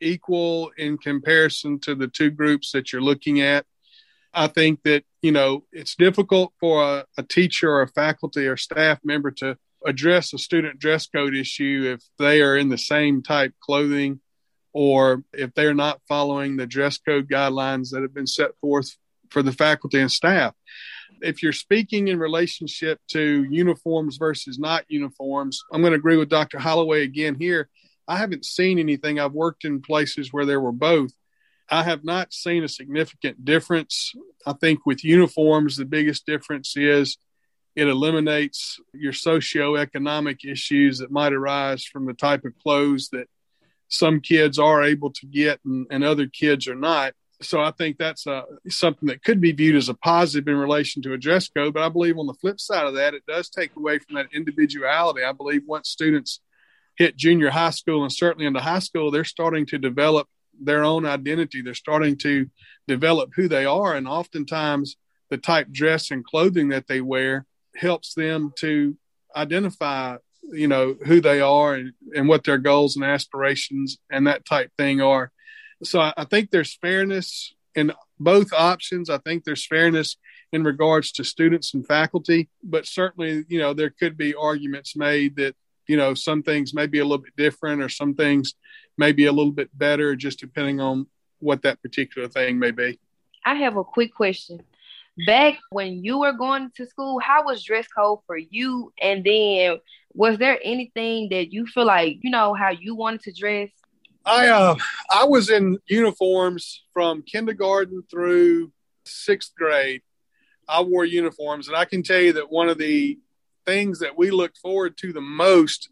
equal 0.00 0.72
in 0.76 0.98
comparison 0.98 1.78
to 1.80 1.94
the 1.94 2.08
two 2.08 2.30
groups 2.30 2.72
that 2.72 2.92
you're 2.92 3.02
looking 3.02 3.40
at. 3.40 3.64
I 4.34 4.48
think 4.48 4.82
that, 4.84 5.04
you 5.20 5.30
know, 5.30 5.64
it's 5.72 5.94
difficult 5.94 6.52
for 6.58 6.82
a, 6.82 7.04
a 7.16 7.22
teacher 7.22 7.70
or 7.70 7.82
a 7.82 7.88
faculty 7.88 8.46
or 8.46 8.56
staff 8.56 8.98
member 9.04 9.30
to 9.32 9.56
address 9.86 10.32
a 10.32 10.38
student 10.38 10.78
dress 10.78 11.06
code 11.06 11.34
issue 11.34 11.94
if 11.94 12.02
they 12.18 12.40
are 12.40 12.56
in 12.56 12.68
the 12.68 12.78
same 12.78 13.22
type 13.22 13.52
clothing 13.60 14.20
or 14.72 15.22
if 15.32 15.52
they're 15.54 15.74
not 15.74 16.00
following 16.08 16.56
the 16.56 16.66
dress 16.66 16.98
code 16.98 17.28
guidelines 17.28 17.90
that 17.90 18.02
have 18.02 18.14
been 18.14 18.26
set 18.26 18.50
forth 18.60 18.96
for 19.30 19.42
the 19.42 19.52
faculty 19.52 20.00
and 20.00 20.10
staff. 20.10 20.54
If 21.20 21.42
you're 21.42 21.52
speaking 21.52 22.08
in 22.08 22.18
relationship 22.18 23.00
to 23.08 23.44
uniforms 23.44 24.16
versus 24.16 24.58
not 24.58 24.84
uniforms, 24.88 25.62
I'm 25.72 25.80
going 25.80 25.92
to 25.92 25.98
agree 25.98 26.16
with 26.16 26.28
Dr. 26.28 26.58
Holloway 26.58 27.04
again 27.04 27.36
here. 27.38 27.68
I 28.08 28.16
haven't 28.16 28.44
seen 28.44 28.78
anything. 28.78 29.18
I've 29.18 29.32
worked 29.32 29.64
in 29.64 29.80
places 29.80 30.32
where 30.32 30.44
there 30.44 30.60
were 30.60 30.72
both. 30.72 31.12
I 31.70 31.82
have 31.84 32.04
not 32.04 32.32
seen 32.32 32.64
a 32.64 32.68
significant 32.68 33.44
difference. 33.44 34.12
I 34.46 34.52
think 34.52 34.84
with 34.84 35.04
uniforms, 35.04 35.76
the 35.76 35.84
biggest 35.84 36.26
difference 36.26 36.76
is 36.76 37.16
it 37.74 37.88
eliminates 37.88 38.78
your 38.92 39.12
socioeconomic 39.12 40.44
issues 40.44 40.98
that 40.98 41.10
might 41.10 41.32
arise 41.32 41.84
from 41.84 42.06
the 42.06 42.12
type 42.12 42.44
of 42.44 42.58
clothes 42.62 43.08
that 43.12 43.28
some 43.88 44.20
kids 44.20 44.58
are 44.58 44.82
able 44.82 45.10
to 45.12 45.26
get 45.26 45.60
and, 45.64 45.86
and 45.90 46.04
other 46.04 46.26
kids 46.26 46.68
are 46.68 46.74
not. 46.74 47.14
So 47.42 47.60
I 47.60 47.70
think 47.72 47.98
that's 47.98 48.26
uh, 48.26 48.42
something 48.68 49.08
that 49.08 49.22
could 49.22 49.40
be 49.40 49.52
viewed 49.52 49.76
as 49.76 49.88
a 49.88 49.94
positive 49.94 50.48
in 50.48 50.56
relation 50.56 51.02
to 51.02 51.12
a 51.12 51.18
dress 51.18 51.48
code. 51.48 51.74
But 51.74 51.82
I 51.82 51.88
believe 51.88 52.18
on 52.18 52.26
the 52.26 52.34
flip 52.34 52.60
side 52.60 52.86
of 52.86 52.94
that, 52.94 53.14
it 53.14 53.24
does 53.26 53.48
take 53.48 53.76
away 53.76 53.98
from 53.98 54.16
that 54.16 54.28
individuality. 54.32 55.22
I 55.24 55.32
believe 55.32 55.62
once 55.66 55.88
students 55.88 56.40
hit 56.96 57.16
junior 57.16 57.50
high 57.50 57.70
school 57.70 58.02
and 58.02 58.12
certainly 58.12 58.46
into 58.46 58.60
high 58.60 58.78
school, 58.78 59.10
they're 59.10 59.24
starting 59.24 59.66
to 59.66 59.78
develop 59.78 60.28
their 60.60 60.84
own 60.84 61.06
identity. 61.06 61.62
They're 61.62 61.74
starting 61.74 62.16
to 62.18 62.48
develop 62.86 63.30
who 63.34 63.48
they 63.48 63.64
are. 63.64 63.94
And 63.94 64.06
oftentimes, 64.06 64.96
the 65.30 65.38
type 65.38 65.70
dress 65.70 66.10
and 66.10 66.24
clothing 66.24 66.68
that 66.68 66.86
they 66.88 67.00
wear 67.00 67.46
helps 67.76 68.14
them 68.14 68.52
to 68.58 68.96
identify 69.34 70.16
you 70.50 70.68
know 70.68 70.96
who 71.06 71.20
they 71.20 71.40
are 71.40 71.74
and, 71.74 71.92
and 72.14 72.28
what 72.28 72.44
their 72.44 72.58
goals 72.58 72.96
and 72.96 73.04
aspirations 73.04 73.98
and 74.10 74.26
that 74.26 74.44
type 74.44 74.70
thing 74.76 75.00
are 75.00 75.30
so 75.84 76.00
I, 76.00 76.24
think 76.24 76.50
there's 76.50 76.74
fairness 76.74 77.54
in 77.74 77.92
both 78.18 78.52
options. 78.52 79.10
I 79.10 79.18
think 79.18 79.44
there's 79.44 79.66
fairness 79.66 80.16
in 80.52 80.64
regards 80.64 81.12
to 81.12 81.24
students 81.24 81.74
and 81.74 81.86
faculty 81.86 82.48
but 82.62 82.86
certainly 82.86 83.44
you 83.48 83.58
know 83.58 83.72
there 83.72 83.90
could 83.90 84.16
be 84.16 84.34
arguments 84.34 84.94
made 84.94 85.36
that 85.36 85.54
you 85.88 85.96
know 85.96 86.14
some 86.14 86.42
things 86.42 86.74
may 86.74 86.86
be 86.86 86.98
a 86.98 87.04
little 87.04 87.24
bit 87.24 87.36
different 87.36 87.82
or 87.82 87.88
some 87.88 88.14
things 88.14 88.54
may 88.98 89.12
be 89.12 89.26
a 89.26 89.32
little 89.32 89.52
bit 89.52 89.70
better 89.76 90.14
just 90.14 90.38
depending 90.38 90.80
on 90.80 91.06
what 91.38 91.62
that 91.62 91.82
particular 91.82 92.28
thing 92.28 92.58
may 92.58 92.70
be. 92.70 92.98
I 93.44 93.54
have 93.56 93.76
a 93.76 93.82
quick 93.82 94.14
question. 94.14 94.62
Back 95.26 95.58
when 95.70 96.04
you 96.04 96.18
were 96.20 96.32
going 96.32 96.70
to 96.76 96.86
school 96.86 97.18
how 97.18 97.44
was 97.44 97.64
dress 97.64 97.86
code 97.88 98.20
for 98.26 98.36
you? 98.36 98.92
And 99.00 99.24
then 99.24 99.78
was 100.14 100.38
there 100.38 100.58
anything 100.62 101.30
that 101.30 101.52
you 101.52 101.66
feel 101.66 101.86
like 101.86 102.18
you 102.22 102.30
know 102.30 102.54
how 102.54 102.70
you 102.70 102.94
wanted 102.94 103.22
to 103.22 103.32
dress 103.32 103.70
i 104.24 104.48
uh 104.48 104.74
i 105.10 105.24
was 105.24 105.50
in 105.50 105.78
uniforms 105.86 106.84
from 106.92 107.22
kindergarten 107.22 108.02
through 108.10 108.70
sixth 109.04 109.52
grade. 109.56 110.02
I 110.68 110.80
wore 110.82 111.04
uniforms 111.04 111.68
and 111.68 111.76
i 111.76 111.84
can 111.84 112.02
tell 112.02 112.20
you 112.20 112.32
that 112.34 112.50
one 112.50 112.68
of 112.68 112.78
the 112.78 113.18
things 113.66 114.00
that 114.00 114.16
we 114.16 114.30
looked 114.30 114.58
forward 114.58 114.96
to 114.98 115.12
the 115.12 115.20
most 115.20 115.88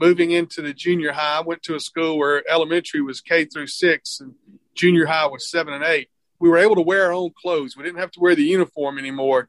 moving 0.00 0.32
into 0.32 0.60
the 0.62 0.74
junior 0.74 1.12
high 1.12 1.38
i 1.38 1.40
went 1.40 1.62
to 1.64 1.74
a 1.74 1.80
school 1.80 2.18
where 2.18 2.42
elementary 2.50 3.00
was 3.00 3.20
k 3.20 3.44
through 3.44 3.66
six 3.66 4.20
and 4.20 4.34
junior 4.74 5.06
high 5.06 5.26
was 5.26 5.50
seven 5.50 5.72
and 5.74 5.84
eight. 5.84 6.08
We 6.40 6.48
were 6.48 6.58
able 6.58 6.74
to 6.74 6.82
wear 6.82 7.06
our 7.06 7.12
own 7.12 7.30
clothes. 7.40 7.76
We 7.76 7.84
didn't 7.84 8.00
have 8.00 8.10
to 8.12 8.20
wear 8.20 8.34
the 8.34 8.42
uniform 8.44 8.98
anymore. 8.98 9.48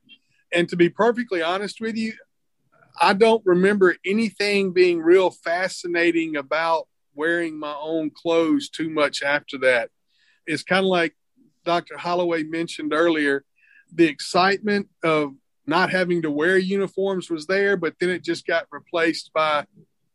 And 0.54 0.70
to 0.70 0.76
be 0.76 0.90
perfectly 0.90 1.42
honest 1.42 1.82
with 1.82 1.98
you 1.98 2.14
I 3.02 3.14
don't 3.14 3.46
remember 3.46 3.98
anything 4.06 4.72
being 4.72 5.02
real 5.02 5.30
fascinating 5.30 6.38
about 6.38 6.88
wearing 7.16 7.58
my 7.58 7.76
own 7.80 8.12
clothes 8.12 8.70
too 8.70 8.90
much 8.90 9.24
after 9.24 9.58
that. 9.60 9.90
It's 10.46 10.64
kind 10.64 10.86
of 10.86 10.90
like 10.90 11.16
Dr. 11.64 11.98
Holloway 11.98 12.44
mentioned 12.44 12.94
earlier 12.94 13.44
the 13.94 14.06
excitement 14.06 14.90
of 15.04 15.34
not 15.68 15.90
having 15.90 16.22
to 16.22 16.32
wear 16.32 16.58
uniforms 16.58 17.30
was 17.30 17.48
there, 17.48 17.78
but 17.78 17.96
then 18.00 18.10
it 18.10 18.24
just 18.24 18.46
got 18.46 18.68
replaced 18.72 19.32
by 19.34 19.66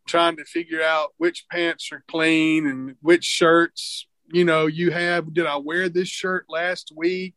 trying 0.07 0.37
to 0.37 0.45
figure 0.45 0.83
out 0.83 1.15
which 1.19 1.47
pants 1.51 1.91
are 1.93 2.05
clean 2.09 2.67
and 2.67 2.97
which 3.01 3.25
shirts, 3.25 4.07
you 4.33 4.45
know, 4.45 4.67
you 4.67 4.91
have. 4.91 5.33
Did 5.33 5.47
I 5.47 5.57
wear 5.57 5.89
this 5.89 6.09
shirt 6.09 6.47
last 6.49 6.93
week? 6.95 7.35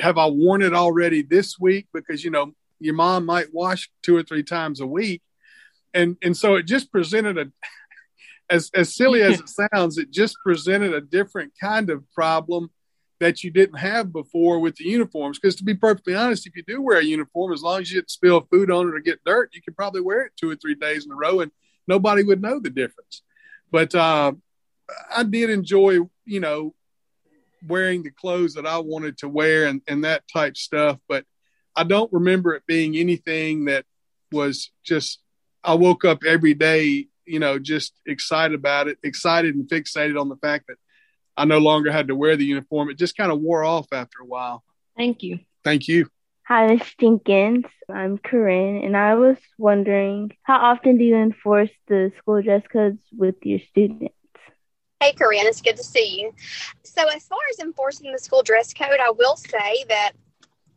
Have 0.00 0.16
I 0.16 0.26
worn 0.26 0.62
it 0.62 0.74
already 0.74 1.22
this 1.22 1.58
week? 1.58 1.88
Because, 1.92 2.24
you 2.24 2.30
know, 2.30 2.54
your 2.80 2.94
mom 2.94 3.26
might 3.26 3.52
wash 3.52 3.90
two 4.02 4.16
or 4.16 4.22
three 4.22 4.42
times 4.42 4.80
a 4.80 4.86
week 4.86 5.22
and 5.94 6.16
and 6.22 6.36
so 6.36 6.56
it 6.56 6.64
just 6.64 6.92
presented 6.92 7.38
a 7.38 7.46
as 8.54 8.70
as 8.74 8.94
silly 8.94 9.22
as 9.22 9.40
it 9.40 9.48
sounds 9.72 9.98
it 9.98 10.10
just 10.10 10.36
presented 10.44 10.94
a 10.94 11.00
different 11.00 11.52
kind 11.60 11.90
of 11.90 12.04
problem 12.12 12.70
that 13.20 13.44
you 13.44 13.50
didn't 13.50 13.78
have 13.78 14.12
before 14.12 14.58
with 14.58 14.74
the 14.76 14.84
uniforms. 14.84 15.38
Because 15.38 15.54
to 15.56 15.64
be 15.64 15.74
perfectly 15.74 16.14
honest 16.14 16.46
if 16.46 16.56
you 16.56 16.62
do 16.66 16.82
wear 16.82 16.98
a 16.98 17.04
uniform 17.04 17.52
as 17.52 17.62
long 17.62 17.80
as 17.80 17.90
you 17.90 17.98
didn't 17.98 18.10
spill 18.10 18.46
food 18.50 18.70
on 18.70 18.88
it 18.88 18.94
or 18.94 19.00
get 19.00 19.24
dirt 19.24 19.50
you 19.52 19.62
could 19.62 19.76
probably 19.76 20.00
wear 20.00 20.22
it 20.22 20.32
two 20.38 20.50
or 20.50 20.56
three 20.56 20.74
days 20.74 21.06
in 21.06 21.12
a 21.12 21.16
row 21.16 21.40
and 21.40 21.50
nobody 21.86 22.22
would 22.22 22.42
know 22.42 22.60
the 22.60 22.70
difference. 22.70 23.22
But 23.70 23.94
uh, 23.94 24.32
i 25.14 25.22
did 25.22 25.48
enjoy 25.48 25.98
you 26.26 26.40
know 26.40 26.74
wearing 27.66 28.02
the 28.02 28.10
clothes 28.10 28.52
that 28.52 28.66
i 28.66 28.76
wanted 28.76 29.16
to 29.16 29.26
wear 29.26 29.64
and, 29.64 29.80
and 29.88 30.04
that 30.04 30.22
type 30.32 30.56
stuff. 30.56 30.98
But 31.08 31.24
I 31.76 31.84
don't 31.84 32.12
remember 32.12 32.54
it 32.54 32.66
being 32.66 32.96
anything 32.96 33.64
that 33.64 33.84
was 34.30 34.70
just, 34.84 35.20
I 35.62 35.74
woke 35.74 36.04
up 36.04 36.24
every 36.24 36.54
day, 36.54 37.08
you 37.26 37.38
know, 37.38 37.58
just 37.58 37.94
excited 38.06 38.54
about 38.54 38.88
it, 38.88 38.98
excited 39.02 39.54
and 39.54 39.68
fixated 39.68 40.20
on 40.20 40.28
the 40.28 40.36
fact 40.36 40.66
that 40.68 40.78
I 41.36 41.44
no 41.44 41.58
longer 41.58 41.90
had 41.90 42.08
to 42.08 42.16
wear 42.16 42.36
the 42.36 42.44
uniform. 42.44 42.90
It 42.90 42.98
just 42.98 43.16
kind 43.16 43.32
of 43.32 43.40
wore 43.40 43.64
off 43.64 43.86
after 43.92 44.18
a 44.22 44.26
while. 44.26 44.62
Thank 44.96 45.22
you. 45.22 45.40
Thank 45.64 45.88
you. 45.88 46.08
Hi, 46.46 46.66
Ms. 46.66 46.82
Jenkins. 47.00 47.64
I'm 47.88 48.18
Corinne, 48.18 48.84
and 48.84 48.96
I 48.96 49.14
was 49.14 49.38
wondering 49.56 50.36
how 50.42 50.58
often 50.58 50.98
do 50.98 51.04
you 51.04 51.16
enforce 51.16 51.70
the 51.88 52.12
school 52.18 52.42
dress 52.42 52.62
codes 52.70 53.00
with 53.16 53.36
your 53.44 53.60
students? 53.60 54.14
Hey, 55.00 55.12
Corinne, 55.14 55.46
it's 55.46 55.62
good 55.62 55.76
to 55.78 55.82
see 55.82 56.20
you. 56.20 56.34
So, 56.82 57.02
as 57.08 57.24
far 57.24 57.38
as 57.50 57.60
enforcing 57.60 58.12
the 58.12 58.18
school 58.18 58.42
dress 58.42 58.74
code, 58.74 59.00
I 59.02 59.10
will 59.10 59.36
say 59.36 59.84
that 59.88 60.12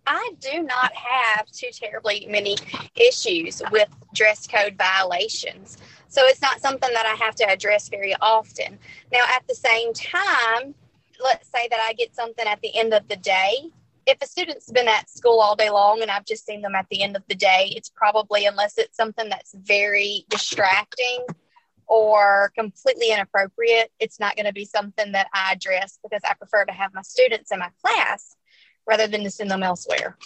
I 0.05 0.31
do 0.39 0.63
not 0.63 0.93
have 0.95 1.47
too 1.47 1.67
terribly 1.73 2.25
many 2.29 2.55
issues 2.95 3.61
with 3.69 3.89
dress 4.15 4.47
code 4.47 4.75
violations. 4.77 5.77
So 6.09 6.25
it's 6.25 6.41
not 6.41 6.61
something 6.61 6.89
that 6.93 7.05
I 7.05 7.23
have 7.23 7.35
to 7.35 7.49
address 7.49 7.89
very 7.89 8.15
often. 8.21 8.79
Now, 9.11 9.23
at 9.29 9.45
the 9.47 9.55
same 9.55 9.93
time, 9.93 10.73
let's 11.23 11.49
say 11.49 11.67
that 11.69 11.79
I 11.79 11.93
get 11.93 12.15
something 12.15 12.45
at 12.47 12.61
the 12.61 12.75
end 12.77 12.93
of 12.93 13.07
the 13.07 13.17
day. 13.17 13.69
If 14.05 14.17
a 14.21 14.25
student's 14.25 14.71
been 14.71 14.87
at 14.87 15.09
school 15.09 15.41
all 15.41 15.55
day 15.55 15.69
long 15.69 16.01
and 16.01 16.09
I've 16.09 16.25
just 16.25 16.45
seen 16.45 16.61
them 16.61 16.75
at 16.75 16.87
the 16.89 17.01
end 17.01 17.17
of 17.17 17.23
the 17.27 17.35
day, 17.35 17.73
it's 17.75 17.89
probably, 17.89 18.45
unless 18.45 18.77
it's 18.77 18.95
something 18.95 19.27
that's 19.27 19.53
very 19.53 20.25
distracting 20.29 21.25
or 21.87 22.51
completely 22.57 23.11
inappropriate, 23.11 23.91
it's 23.99 24.19
not 24.19 24.35
going 24.35 24.45
to 24.45 24.53
be 24.53 24.65
something 24.65 25.11
that 25.11 25.27
I 25.33 25.51
address 25.53 25.99
because 26.01 26.21
I 26.23 26.33
prefer 26.35 26.63
to 26.65 26.71
have 26.71 26.93
my 26.93 27.01
students 27.01 27.51
in 27.51 27.59
my 27.59 27.69
class 27.83 28.35
rather 28.87 29.07
than 29.07 29.23
to 29.23 29.29
send 29.29 29.51
them 29.51 29.63
elsewhere. 29.63 30.17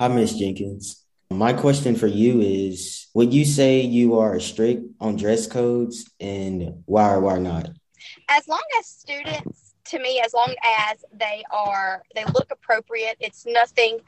Hi, 0.00 0.08
Miss 0.08 0.34
Jenkins. 0.34 1.03
My 1.34 1.52
question 1.52 1.96
for 1.96 2.06
you 2.06 2.40
is 2.40 3.08
Would 3.14 3.34
you 3.34 3.44
say 3.44 3.80
you 3.80 4.20
are 4.20 4.38
strict 4.38 4.84
on 5.00 5.16
dress 5.16 5.48
codes 5.48 6.08
and 6.20 6.84
why 6.86 7.12
or 7.12 7.20
why 7.20 7.38
not? 7.38 7.70
As 8.28 8.46
long 8.46 8.62
as 8.78 8.86
students, 8.86 9.74
to 9.86 9.98
me, 9.98 10.22
as 10.24 10.32
long 10.32 10.54
as 10.64 11.04
they 11.12 11.42
are, 11.50 12.04
they 12.14 12.24
look 12.26 12.52
appropriate, 12.52 13.16
it's 13.18 13.46
nothing 13.46 13.98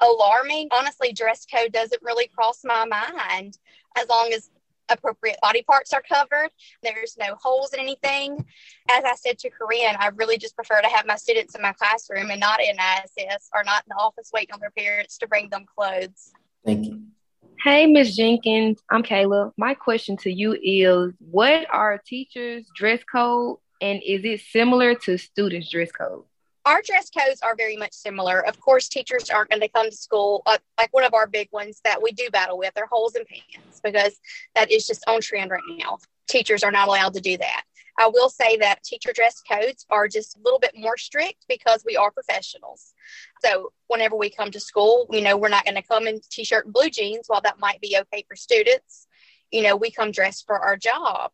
alarming. 0.00 0.68
Honestly, 0.72 1.14
dress 1.14 1.46
code 1.46 1.72
doesn't 1.72 2.02
really 2.02 2.28
cross 2.28 2.60
my 2.64 2.84
mind 2.84 3.58
as 3.96 4.06
long 4.10 4.32
as 4.34 4.50
appropriate 4.90 5.38
body 5.40 5.62
parts 5.62 5.94
are 5.94 6.02
covered. 6.02 6.50
There's 6.82 7.16
no 7.18 7.34
holes 7.40 7.72
in 7.72 7.80
anything. 7.80 8.44
As 8.90 9.04
I 9.04 9.14
said 9.14 9.38
to 9.38 9.48
Corinne, 9.48 9.96
I 9.98 10.08
really 10.16 10.36
just 10.36 10.54
prefer 10.54 10.82
to 10.82 10.88
have 10.88 11.06
my 11.06 11.16
students 11.16 11.54
in 11.54 11.62
my 11.62 11.72
classroom 11.72 12.30
and 12.30 12.40
not 12.40 12.60
in 12.60 12.76
ISS 12.76 13.48
or 13.54 13.64
not 13.64 13.84
in 13.84 13.88
the 13.96 14.02
office 14.02 14.30
waiting 14.34 14.52
on 14.52 14.60
their 14.60 14.70
parents 14.72 15.16
to 15.18 15.26
bring 15.26 15.48
them 15.48 15.64
clothes. 15.74 16.34
Thank 16.64 16.86
you. 16.86 17.02
Hey, 17.62 17.86
Miss 17.86 18.14
Jenkins, 18.14 18.78
I'm 18.90 19.02
Kayla. 19.02 19.52
My 19.56 19.74
question 19.74 20.16
to 20.18 20.30
you 20.30 20.56
is 20.62 21.14
what 21.18 21.66
are 21.70 22.00
teachers' 22.06 22.66
dress 22.74 23.02
code 23.04 23.58
and 23.80 24.02
is 24.04 24.24
it 24.24 24.40
similar 24.40 24.94
to 24.94 25.16
students' 25.16 25.70
dress 25.70 25.90
code? 25.90 26.24
our 26.64 26.80
dress 26.82 27.10
codes 27.10 27.40
are 27.42 27.54
very 27.54 27.76
much 27.76 27.92
similar. 27.92 28.44
Of 28.46 28.58
course, 28.60 28.88
teachers 28.88 29.28
aren't 29.30 29.50
going 29.50 29.60
to 29.60 29.68
come 29.68 29.90
to 29.90 29.96
school 29.96 30.42
uh, 30.46 30.58
like 30.78 30.92
one 30.92 31.04
of 31.04 31.14
our 31.14 31.26
big 31.26 31.48
ones 31.52 31.80
that 31.84 32.02
we 32.02 32.12
do 32.12 32.28
battle 32.30 32.58
with 32.58 32.72
are 32.76 32.86
holes 32.90 33.14
in 33.14 33.24
pants 33.26 33.80
because 33.82 34.18
that 34.54 34.70
is 34.70 34.86
just 34.86 35.04
on 35.06 35.20
trend 35.20 35.50
right 35.50 35.62
now. 35.78 35.98
Teachers 36.28 36.62
are 36.62 36.70
not 36.70 36.88
allowed 36.88 37.14
to 37.14 37.20
do 37.20 37.36
that. 37.36 37.64
I 37.98 38.08
will 38.08 38.28
say 38.28 38.56
that 38.58 38.82
teacher 38.82 39.12
dress 39.12 39.40
codes 39.40 39.86
are 39.90 40.08
just 40.08 40.36
a 40.36 40.40
little 40.42 40.58
bit 40.58 40.72
more 40.76 40.96
strict 40.96 41.44
because 41.48 41.84
we 41.86 41.96
are 41.96 42.10
professionals. 42.10 42.92
So 43.44 43.72
whenever 43.86 44.16
we 44.16 44.30
come 44.30 44.50
to 44.50 44.60
school, 44.60 45.06
you 45.10 45.20
know, 45.20 45.36
we're 45.36 45.48
not 45.48 45.64
going 45.64 45.76
to 45.76 45.82
come 45.82 46.06
in 46.06 46.20
t-shirt 46.30 46.64
and 46.64 46.74
blue 46.74 46.90
jeans. 46.90 47.26
While 47.28 47.42
that 47.42 47.60
might 47.60 47.80
be 47.80 47.96
okay 48.00 48.24
for 48.28 48.36
students, 48.36 49.06
you 49.50 49.62
know, 49.62 49.76
we 49.76 49.90
come 49.90 50.10
dressed 50.10 50.46
for 50.46 50.58
our 50.58 50.76
job. 50.76 51.30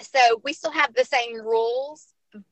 So 0.00 0.40
we 0.42 0.54
still 0.54 0.72
have 0.72 0.94
the 0.94 1.04
same 1.04 1.34
rules, 1.34 2.06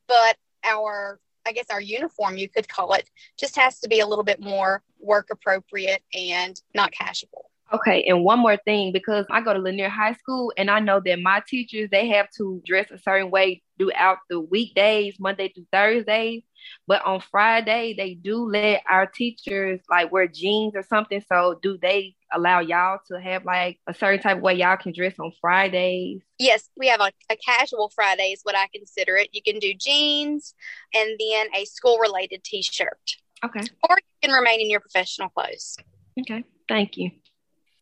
but 0.06 0.36
our 0.64 1.20
I 1.46 1.52
guess 1.52 1.70
our 1.70 1.80
uniform, 1.80 2.36
you 2.36 2.46
could 2.46 2.68
call 2.68 2.92
it, 2.92 3.08
just 3.38 3.56
has 3.56 3.80
to 3.80 3.88
be 3.88 4.00
a 4.00 4.06
little 4.06 4.24
bit 4.24 4.38
more 4.38 4.82
work 5.00 5.28
appropriate 5.32 6.02
and 6.12 6.60
not 6.74 6.92
casual. 6.92 7.47
Okay, 7.72 8.04
and 8.04 8.24
one 8.24 8.38
more 8.38 8.56
thing 8.56 8.92
because 8.92 9.26
I 9.30 9.42
go 9.42 9.52
to 9.52 9.58
Lanier 9.58 9.90
High 9.90 10.14
School 10.14 10.52
and 10.56 10.70
I 10.70 10.80
know 10.80 11.00
that 11.04 11.20
my 11.20 11.42
teachers 11.46 11.90
they 11.90 12.08
have 12.08 12.28
to 12.38 12.62
dress 12.64 12.90
a 12.90 12.98
certain 12.98 13.30
way 13.30 13.62
throughout 13.78 14.18
the 14.30 14.40
weekdays, 14.40 15.16
Monday 15.20 15.52
through 15.54 15.66
Thursday. 15.70 16.44
But 16.86 17.04
on 17.04 17.20
Friday, 17.20 17.94
they 17.96 18.14
do 18.14 18.50
let 18.50 18.82
our 18.88 19.06
teachers 19.06 19.80
like 19.88 20.10
wear 20.10 20.26
jeans 20.26 20.74
or 20.74 20.82
something. 20.82 21.22
So 21.30 21.58
do 21.62 21.78
they 21.80 22.16
allow 22.32 22.60
y'all 22.60 22.98
to 23.08 23.20
have 23.20 23.44
like 23.44 23.78
a 23.86 23.94
certain 23.94 24.20
type 24.20 24.38
of 24.38 24.42
way 24.42 24.54
y'all 24.54 24.76
can 24.76 24.92
dress 24.92 25.14
on 25.18 25.32
Fridays? 25.40 26.22
Yes, 26.38 26.70
we 26.76 26.88
have 26.88 27.00
a, 27.00 27.12
a 27.30 27.36
casual 27.36 27.90
Friday 27.94 28.32
is 28.32 28.40
what 28.42 28.56
I 28.56 28.68
consider 28.74 29.16
it. 29.16 29.28
You 29.32 29.42
can 29.42 29.58
do 29.58 29.74
jeans 29.74 30.54
and 30.94 31.18
then 31.18 31.46
a 31.54 31.64
school 31.66 31.98
related 31.98 32.42
t 32.44 32.62
shirt. 32.62 33.16
Okay. 33.44 33.60
Or 33.88 33.96
you 33.96 34.28
can 34.28 34.32
remain 34.32 34.60
in 34.60 34.70
your 34.70 34.80
professional 34.80 35.28
clothes. 35.28 35.76
Okay. 36.18 36.44
Thank 36.68 36.96
you. 36.96 37.10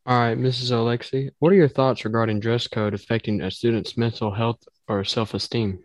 All 0.07 0.17
right, 0.17 0.39
Mrs. 0.39 0.71
Olexy, 0.71 1.31
what 1.41 1.53
are 1.53 1.57
your 1.57 1.67
thoughts 1.67 2.05
regarding 2.05 2.39
dress 2.39 2.69
code 2.69 2.95
affecting 2.95 3.41
a 3.41 3.51
student's 3.51 3.97
mental 3.97 4.33
health 4.33 4.63
or 4.87 5.03
self 5.03 5.35
esteem? 5.35 5.81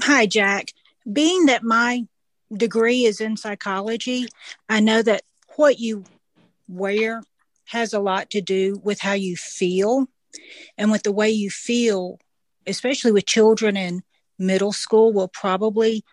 Hi, 0.00 0.24
Jack. 0.24 0.72
Being 1.12 1.46
that 1.46 1.62
my 1.62 2.06
degree 2.50 3.04
is 3.04 3.20
in 3.20 3.36
psychology, 3.36 4.26
I 4.70 4.80
know 4.80 5.02
that 5.02 5.22
what 5.56 5.78
you 5.78 6.04
wear 6.66 7.22
has 7.66 7.92
a 7.92 8.00
lot 8.00 8.30
to 8.30 8.40
do 8.40 8.80
with 8.82 9.00
how 9.00 9.12
you 9.12 9.36
feel 9.36 10.06
and 10.78 10.90
with 10.90 11.02
the 11.02 11.12
way 11.12 11.28
you 11.28 11.50
feel, 11.50 12.18
especially 12.66 13.12
with 13.12 13.26
children 13.26 13.76
in 13.76 14.00
middle 14.38 14.72
school, 14.72 15.12
will 15.12 15.28
probably 15.28 16.04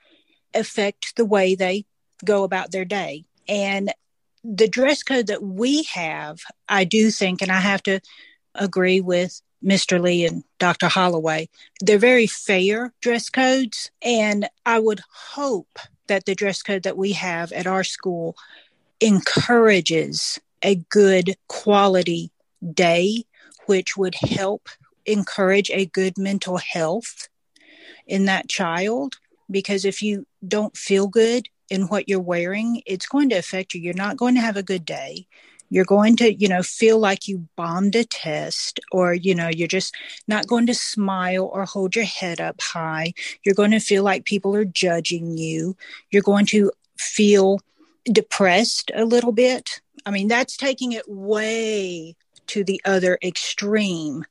affect 0.53 1.15
the 1.15 1.25
way 1.25 1.55
they 1.55 1.85
go 2.25 2.43
about 2.43 2.71
their 2.71 2.83
day. 2.83 3.23
And 3.47 3.93
the 4.53 4.67
dress 4.67 5.01
code 5.01 5.27
that 5.27 5.41
we 5.41 5.83
have, 5.83 6.39
I 6.69 6.83
do 6.83 7.09
think, 7.09 7.41
and 7.41 7.51
I 7.51 7.59
have 7.59 7.81
to 7.83 7.99
agree 8.53 9.01
with 9.01 9.41
Mr. 9.63 9.99
Lee 9.99 10.25
and 10.25 10.43
Dr. 10.59 10.87
Holloway, 10.87 11.49
they're 11.81 11.97
very 11.97 12.27
fair 12.27 12.93
dress 13.01 13.29
codes. 13.29 13.89
And 14.01 14.47
I 14.65 14.79
would 14.79 15.01
hope 15.09 15.79
that 16.07 16.25
the 16.25 16.35
dress 16.35 16.61
code 16.61 16.83
that 16.83 16.97
we 16.97 17.13
have 17.13 17.51
at 17.51 17.65
our 17.65 17.83
school 17.83 18.35
encourages 19.01 20.39
a 20.61 20.75
good 20.75 21.35
quality 21.47 22.31
day, 22.73 23.23
which 23.65 23.97
would 23.97 24.15
help 24.15 24.69
encourage 25.05 25.71
a 25.71 25.87
good 25.87 26.17
mental 26.17 26.57
health 26.57 27.27
in 28.05 28.25
that 28.25 28.47
child. 28.47 29.15
Because 29.49 29.85
if 29.85 30.01
you 30.01 30.27
don't 30.47 30.77
feel 30.77 31.07
good 31.07 31.49
in 31.69 31.83
what 31.83 32.07
you're 32.07 32.19
wearing, 32.19 32.81
it's 32.85 33.07
going 33.07 33.29
to 33.29 33.35
affect 33.35 33.73
you. 33.73 33.81
You're 33.81 33.93
not 33.93 34.17
going 34.17 34.35
to 34.35 34.41
have 34.41 34.57
a 34.57 34.63
good 34.63 34.85
day. 34.85 35.27
You're 35.69 35.85
going 35.85 36.15
to, 36.17 36.33
you 36.33 36.47
know, 36.47 36.61
feel 36.61 36.99
like 36.99 37.27
you 37.27 37.47
bombed 37.55 37.95
a 37.95 38.03
test, 38.03 38.79
or, 38.91 39.13
you 39.13 39.33
know, 39.33 39.49
you're 39.49 39.67
just 39.67 39.95
not 40.27 40.47
going 40.47 40.67
to 40.67 40.75
smile 40.75 41.49
or 41.51 41.65
hold 41.65 41.95
your 41.95 42.05
head 42.05 42.39
up 42.39 42.61
high. 42.61 43.13
You're 43.43 43.55
going 43.55 43.71
to 43.71 43.79
feel 43.79 44.03
like 44.03 44.25
people 44.25 44.55
are 44.55 44.65
judging 44.65 45.37
you. 45.37 45.75
You're 46.11 46.21
going 46.21 46.45
to 46.47 46.71
feel 46.99 47.59
depressed 48.05 48.91
a 48.93 49.05
little 49.05 49.31
bit. 49.31 49.81
I 50.05 50.11
mean, 50.11 50.27
that's 50.27 50.55
taking 50.55 50.91
it 50.91 51.09
way 51.09 52.15
to 52.47 52.63
the 52.63 52.79
other 52.85 53.17
extreme. 53.23 54.23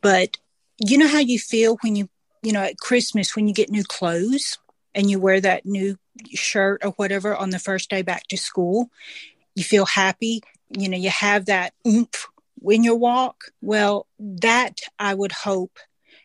But 0.00 0.38
you 0.78 0.98
know 0.98 1.08
how 1.08 1.18
you 1.18 1.38
feel 1.38 1.78
when 1.82 1.96
you, 1.96 2.08
you 2.42 2.52
know, 2.52 2.62
at 2.62 2.78
Christmas 2.78 3.34
when 3.34 3.48
you 3.48 3.54
get 3.54 3.70
new 3.70 3.84
clothes 3.84 4.56
and 4.94 5.10
you 5.10 5.18
wear 5.18 5.40
that 5.40 5.66
new 5.66 5.98
shirt 6.34 6.82
or 6.84 6.90
whatever 6.92 7.34
on 7.34 7.50
the 7.50 7.58
first 7.58 7.90
day 7.90 8.02
back 8.02 8.26
to 8.28 8.36
school? 8.36 8.90
You 9.54 9.64
feel 9.64 9.86
happy 9.86 10.42
you 10.70 10.88
know, 10.88 10.96
you 10.96 11.10
have 11.10 11.46
that 11.46 11.74
oomph 11.86 12.28
when 12.56 12.84
you 12.84 12.94
walk. 12.94 13.46
Well, 13.60 14.06
that 14.18 14.80
I 14.98 15.14
would 15.14 15.32
hope 15.32 15.78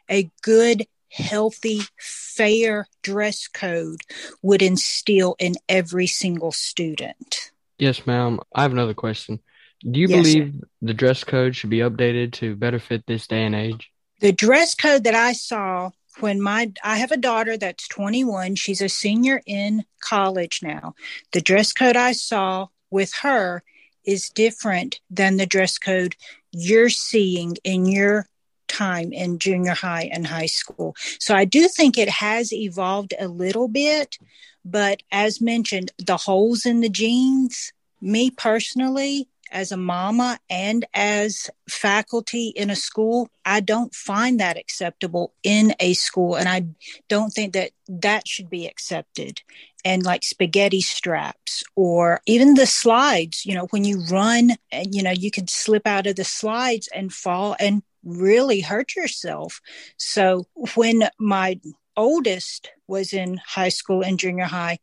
a 0.10 0.30
good, 0.42 0.86
healthy, 1.12 1.82
fair 1.98 2.88
dress 3.02 3.48
code 3.48 4.02
would 4.42 4.62
instill 4.62 5.36
in 5.40 5.56
every 5.68 6.08
single 6.08 6.52
student. 6.52 7.52
Yes, 7.80 8.06
ma'am. 8.06 8.40
I 8.54 8.62
have 8.62 8.72
another 8.72 8.94
question. 8.94 9.40
Do 9.80 10.00
you 10.00 10.08
Yes, 10.08 10.24
believe 10.24 10.54
the 10.82 10.94
dress 10.94 11.24
code 11.24 11.56
should 11.56 11.70
be 11.70 11.80
updated 11.80 12.34
to 12.34 12.56
better 12.56 12.80
fit 12.80 13.06
this 13.06 13.28
day 13.28 13.44
and 13.44 13.56
age? 13.56 13.92
The 14.22 14.32
dress 14.32 14.76
code 14.76 15.04
that 15.04 15.16
I 15.16 15.34
saw 15.34 15.92
when 16.20 16.42
my 16.42 16.72
I 16.84 16.98
have 16.98 17.12
a 17.12 17.18
daughter 17.18 17.58
that's 17.58 17.88
21, 17.88 18.56
she's 18.56 18.82
a 18.82 18.90
senior 18.90 19.42
in 19.46 19.86
college 20.00 20.62
now. 20.64 20.96
The 21.32 21.42
dress 21.42 21.74
code 21.74 21.96
I 21.96 22.14
saw 22.14 22.68
with 22.90 23.14
her 23.22 23.64
is 24.06 24.30
different 24.30 25.00
than 25.10 25.38
the 25.38 25.46
dress 25.46 25.78
code 25.78 26.16
you're 26.52 26.90
seeing 26.90 27.58
in 27.64 27.86
your 27.86 28.28
time 28.68 29.14
in 29.14 29.40
junior 29.40 29.74
high 29.74 30.10
and 30.12 30.28
high 30.28 30.46
school. 30.46 30.96
So 31.20 31.36
I 31.36 31.46
do 31.46 31.68
think 31.68 31.98
it 31.98 32.10
has 32.10 32.54
evolved 32.54 33.14
a 33.20 33.28
little 33.28 33.68
bit, 33.68 34.18
but 34.64 35.04
as 35.12 35.42
mentioned, 35.42 35.92
the 35.98 36.18
holes 36.18 36.66
in 36.66 36.82
the 36.82 36.90
jeans, 36.90 37.72
me 38.02 38.30
personally, 38.32 39.28
as 39.56 39.72
a 39.72 39.78
mama 39.78 40.38
and 40.50 40.86
as 40.94 41.50
faculty 41.70 42.50
in 42.50 42.70
a 42.70 42.76
school, 42.76 43.30
I 43.46 43.62
don't 43.62 43.96
find 43.96 44.42
that 44.42 44.58
acceptable 44.58 45.34
in 45.44 45.74
a 45.80 45.94
school. 45.94 46.36
And 46.36 46.50
I 46.50 46.66
don't 47.08 47.30
think 47.30 47.54
that 47.54 47.72
that 47.88 48.28
should 48.28 48.50
be 48.50 48.68
accepted. 48.68 49.42
And 49.86 50.04
like 50.04 50.24
spaghetti 50.26 50.82
straps 50.82 51.64
or 51.74 52.20
even 52.26 52.56
the 52.56 52.66
slides, 52.66 53.46
you 53.46 53.56
know, 53.56 53.68
when 53.70 53.86
you 53.86 54.04
run 54.12 54.52
and, 54.74 54.94
you 54.94 55.02
know, 55.02 55.12
you 55.12 55.32
could 55.32 55.50
slip 55.50 55.88
out 55.88 56.06
of 56.06 56.18
the 56.18 56.26
slides 56.26 56.90
and 56.94 57.14
fall 57.14 57.56
and 57.58 57.82
really 58.04 58.60
hurt 58.60 58.94
yourself. 58.94 59.62
So 59.96 60.48
when 60.76 61.08
my 61.18 61.62
oldest 61.96 62.72
was 62.88 63.14
in 63.14 63.40
high 63.46 63.70
school 63.70 64.02
and 64.02 64.20
junior 64.20 64.46
high, 64.46 64.80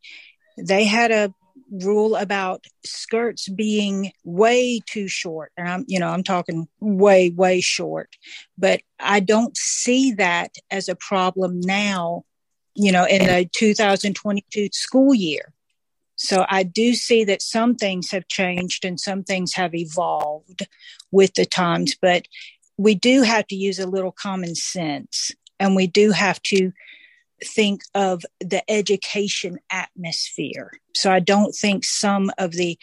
they 0.57 0.85
had 0.85 1.11
a 1.11 1.35
rule 1.71 2.17
about 2.17 2.65
skirts 2.85 3.49
being 3.49 4.13
way 4.25 4.81
too 4.87 5.09
short. 5.09 5.53
And 5.57 5.69
i'm 5.69 5.85
you 5.89 5.99
know 5.99 6.09
i'm 6.09 6.23
talking 6.23 6.69
way 6.81 7.31
way 7.31 7.61
short. 7.61 8.17
But 8.59 8.83
i 9.01 9.21
don't 9.21 9.57
see 9.57 10.13
that 10.13 10.55
as 10.71 10.89
a 10.89 10.97
problem 10.97 11.61
now 11.61 12.25
you 12.75 12.93
know 12.93 13.05
in 13.05 13.27
the 13.27 13.49
2022 13.53 14.69
school 14.73 15.15
year. 15.15 15.53
So 16.17 16.45
i 16.49 16.63
do 16.63 16.95
see 16.95 17.25
that 17.25 17.43
some 17.43 17.75
things 17.75 18.11
have 18.11 18.29
changed 18.29 18.85
and 18.85 18.99
some 18.99 19.23
things 19.23 19.55
have 19.55 19.75
evolved 19.75 20.67
with 21.11 21.35
the 21.35 21.47
times 21.47 21.97
but 22.01 22.27
we 22.79 22.95
do 22.95 23.23
have 23.23 23.47
to 23.47 23.55
use 23.55 23.79
a 23.79 23.87
little 23.87 24.13
common 24.13 24.55
sense 24.55 25.31
and 25.61 25.77
we 25.77 25.87
do 25.87 26.11
have 26.11 26.43
to 26.43 26.73
think 27.47 27.83
of 27.95 28.25
the 28.41 28.63
education 28.71 29.59
atmosphere. 29.71 30.71
So 30.95 31.11
I 31.11 31.21
don't 31.21 31.55
think 31.55 31.85
some 31.85 32.31
of 32.39 32.53
the 32.53 32.79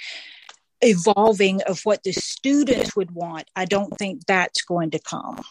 evolving 0.82 1.62
of 1.64 1.82
what 1.84 2.04
the 2.04 2.14
students 2.14 2.96
would 2.96 3.12
want, 3.12 3.50
I 3.56 3.66
don't 3.66 3.98
think 3.98 4.26
that's 4.26 4.62
going 4.64 4.92
to 4.92 5.00
come. 5.00 5.42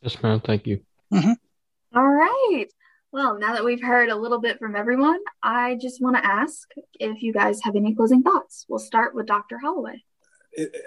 Yes, 0.00 0.20
ma'am. 0.22 0.40
Thank 0.40 0.66
you. 0.66 0.80
Mm-hmm. 1.12 1.32
All 1.94 2.08
right. 2.08 2.66
Well, 3.12 3.38
now 3.38 3.52
that 3.52 3.64
we've 3.64 3.82
heard 3.82 4.08
a 4.08 4.16
little 4.16 4.40
bit 4.40 4.58
from 4.58 4.74
everyone, 4.74 5.20
I 5.42 5.76
just 5.80 6.00
want 6.00 6.16
to 6.16 6.24
ask 6.24 6.66
if 6.98 7.22
you 7.22 7.32
guys 7.32 7.60
have 7.62 7.76
any 7.76 7.94
closing 7.94 8.22
thoughts. 8.22 8.64
We'll 8.68 8.78
start 8.78 9.14
with 9.14 9.26
Dr. 9.26 9.58
Holloway. 9.58 10.02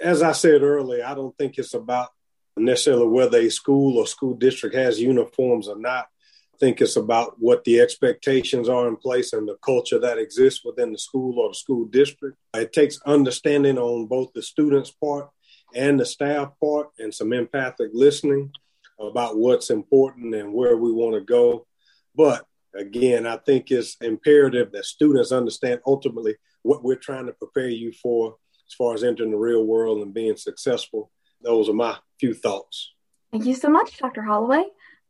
As 0.01 0.23
I 0.23 0.31
said 0.31 0.63
earlier, 0.63 1.05
I 1.05 1.13
don't 1.13 1.37
think 1.37 1.57
it's 1.57 1.75
about 1.75 2.09
necessarily 2.57 3.07
whether 3.07 3.37
a 3.37 3.49
school 3.49 3.99
or 3.99 4.07
school 4.07 4.33
district 4.33 4.75
has 4.75 4.99
uniforms 4.99 5.67
or 5.67 5.77
not. 5.77 6.07
I 6.55 6.57
think 6.57 6.79
it's 6.79 6.95
about 6.95 7.35
what 7.37 7.65
the 7.65 7.81
expectations 7.81 8.69
are 8.69 8.87
in 8.87 8.95
place 8.95 9.33
and 9.33 9.45
the 9.45 9.57
culture 9.57 9.99
that 9.99 10.17
exists 10.17 10.63
within 10.63 10.93
the 10.93 10.97
school 10.97 11.37
or 11.37 11.49
the 11.49 11.53
school 11.53 11.83
district. 11.83 12.37
It 12.53 12.71
takes 12.71 13.01
understanding 13.05 13.77
on 13.77 14.05
both 14.05 14.31
the 14.33 14.41
students' 14.41 14.89
part 14.89 15.29
and 15.75 15.99
the 15.99 16.05
staff 16.05 16.53
part 16.63 16.91
and 16.97 17.13
some 17.13 17.33
empathic 17.33 17.89
listening 17.93 18.53
about 19.01 19.37
what's 19.37 19.69
important 19.69 20.33
and 20.33 20.53
where 20.53 20.77
we 20.77 20.93
want 20.93 21.15
to 21.15 21.21
go. 21.21 21.67
But 22.15 22.45
again, 22.73 23.27
I 23.27 23.35
think 23.35 23.69
it's 23.69 23.97
imperative 23.99 24.71
that 24.71 24.85
students 24.85 25.33
understand 25.33 25.81
ultimately 25.85 26.37
what 26.61 26.85
we're 26.85 26.95
trying 26.95 27.25
to 27.25 27.33
prepare 27.33 27.67
you 27.67 27.91
for 27.91 28.37
as 28.65 28.73
far 28.75 28.93
as 28.93 29.03
entering 29.03 29.31
the 29.31 29.37
real 29.37 29.65
world 29.65 30.01
and 30.01 30.13
being 30.13 30.37
successful. 30.37 31.11
Those 31.41 31.67
are 31.67 31.73
my 31.73 31.97
few 32.17 32.33
thoughts. 32.33 32.93
Thank 33.33 33.45
you 33.45 33.55
so 33.55 33.67
much, 33.67 33.97
Dr. 33.97 34.21
Holloway. 34.21 34.63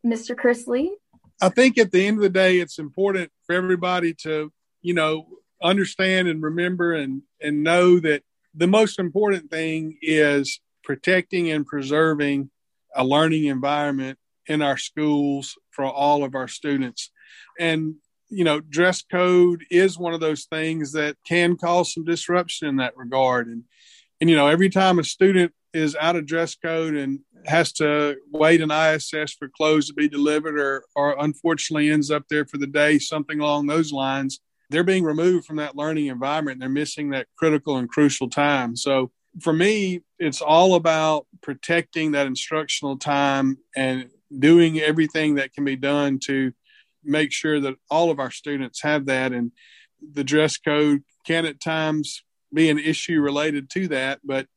Mr. 0.05 0.37
Chris 0.37 0.67
Lee. 0.67 0.95
I 1.41 1.49
think 1.49 1.77
at 1.77 1.91
the 1.91 2.05
end 2.05 2.17
of 2.17 2.23
the 2.23 2.29
day, 2.29 2.59
it's 2.59 2.79
important 2.79 3.31
for 3.45 3.55
everybody 3.55 4.13
to, 4.23 4.51
you 4.81 4.93
know, 4.93 5.27
understand 5.61 6.27
and 6.27 6.41
remember 6.41 6.93
and, 6.93 7.23
and 7.41 7.63
know 7.63 7.99
that 7.99 8.23
the 8.53 8.67
most 8.67 8.99
important 8.99 9.49
thing 9.49 9.97
is 10.01 10.59
protecting 10.83 11.51
and 11.51 11.65
preserving 11.65 12.49
a 12.95 13.03
learning 13.03 13.45
environment 13.45 14.17
in 14.47 14.61
our 14.61 14.77
schools 14.77 15.57
for 15.71 15.85
all 15.85 16.23
of 16.23 16.35
our 16.35 16.47
students. 16.47 17.11
And, 17.59 17.95
you 18.29 18.43
know, 18.43 18.59
dress 18.61 19.01
code 19.01 19.65
is 19.69 19.97
one 19.97 20.13
of 20.13 20.19
those 20.19 20.45
things 20.45 20.93
that 20.93 21.17
can 21.27 21.57
cause 21.57 21.93
some 21.93 22.05
disruption 22.05 22.67
in 22.67 22.77
that 22.77 22.95
regard. 22.95 23.47
And, 23.47 23.63
and 24.25 24.29
you 24.31 24.35
know, 24.35 24.47
every 24.47 24.71
time 24.71 24.97
a 24.97 25.03
student 25.03 25.53
is 25.71 25.95
out 26.01 26.15
of 26.15 26.25
dress 26.25 26.55
code 26.55 26.95
and 26.95 27.19
has 27.45 27.71
to 27.73 28.15
wait 28.31 28.59
an 28.59 28.71
ISS 28.71 29.35
for 29.35 29.47
clothes 29.55 29.85
to 29.85 29.93
be 29.93 30.09
delivered 30.09 30.59
or, 30.59 30.83
or 30.95 31.15
unfortunately 31.19 31.91
ends 31.91 32.09
up 32.09 32.23
there 32.27 32.43
for 32.43 32.57
the 32.57 32.65
day, 32.65 32.97
something 32.97 33.39
along 33.39 33.67
those 33.67 33.91
lines, 33.91 34.39
they're 34.71 34.83
being 34.83 35.03
removed 35.03 35.45
from 35.45 35.57
that 35.57 35.75
learning 35.75 36.07
environment. 36.07 36.55
And 36.55 36.63
They're 36.63 36.69
missing 36.69 37.11
that 37.11 37.27
critical 37.37 37.77
and 37.77 37.87
crucial 37.87 38.27
time. 38.27 38.75
So 38.75 39.11
for 39.41 39.53
me, 39.53 40.01
it's 40.17 40.41
all 40.41 40.73
about 40.73 41.27
protecting 41.43 42.13
that 42.13 42.25
instructional 42.25 42.97
time 42.97 43.59
and 43.75 44.09
doing 44.39 44.79
everything 44.79 45.35
that 45.35 45.53
can 45.53 45.65
be 45.65 45.75
done 45.75 46.17
to 46.23 46.51
make 47.03 47.31
sure 47.31 47.59
that 47.59 47.75
all 47.91 48.09
of 48.09 48.19
our 48.19 48.31
students 48.31 48.81
have 48.81 49.05
that. 49.05 49.33
And 49.33 49.51
the 50.01 50.23
dress 50.23 50.57
code 50.57 51.03
can 51.27 51.45
at 51.45 51.61
times 51.61 52.23
be 52.53 52.69
an 52.69 52.79
issue 52.79 53.19
related 53.21 53.69
to 53.71 53.87
that, 53.89 54.19
but 54.23 54.47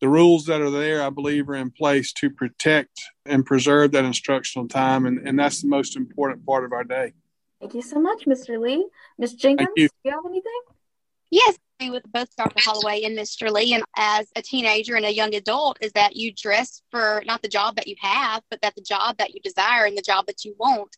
the 0.00 0.08
rules 0.08 0.46
that 0.46 0.60
are 0.60 0.70
there, 0.70 1.02
I 1.02 1.10
believe, 1.10 1.48
are 1.48 1.54
in 1.54 1.70
place 1.70 2.12
to 2.14 2.30
protect 2.30 3.00
and 3.24 3.46
preserve 3.46 3.92
that 3.92 4.04
instructional 4.04 4.68
time. 4.68 5.06
And, 5.06 5.26
and 5.26 5.38
that's 5.38 5.62
the 5.62 5.68
most 5.68 5.96
important 5.96 6.44
part 6.44 6.64
of 6.64 6.72
our 6.72 6.84
day. 6.84 7.14
Thank 7.60 7.74
you 7.74 7.82
so 7.82 8.00
much, 8.00 8.26
Mr. 8.26 8.60
Lee. 8.60 8.86
Ms. 9.18 9.34
Jenkins, 9.34 9.68
do 9.74 9.88
you 10.04 10.10
have 10.10 10.26
anything? 10.26 10.60
Yes, 11.30 11.56
with 11.80 12.04
both 12.12 12.34
Dr. 12.36 12.60
Holloway 12.62 13.02
and 13.02 13.16
Mr. 13.18 13.50
Lee, 13.50 13.74
and 13.74 13.84
as 13.96 14.28
a 14.36 14.42
teenager 14.42 14.96
and 14.96 15.04
a 15.04 15.12
young 15.12 15.34
adult, 15.34 15.78
is 15.80 15.92
that 15.92 16.16
you 16.16 16.32
dress 16.32 16.82
for 16.90 17.22
not 17.26 17.42
the 17.42 17.48
job 17.48 17.76
that 17.76 17.86
you 17.86 17.96
have, 18.00 18.42
but 18.50 18.60
that 18.60 18.74
the 18.74 18.82
job 18.82 19.16
that 19.18 19.34
you 19.34 19.40
desire 19.40 19.86
and 19.86 19.96
the 19.96 20.02
job 20.02 20.26
that 20.26 20.44
you 20.44 20.54
want. 20.58 20.96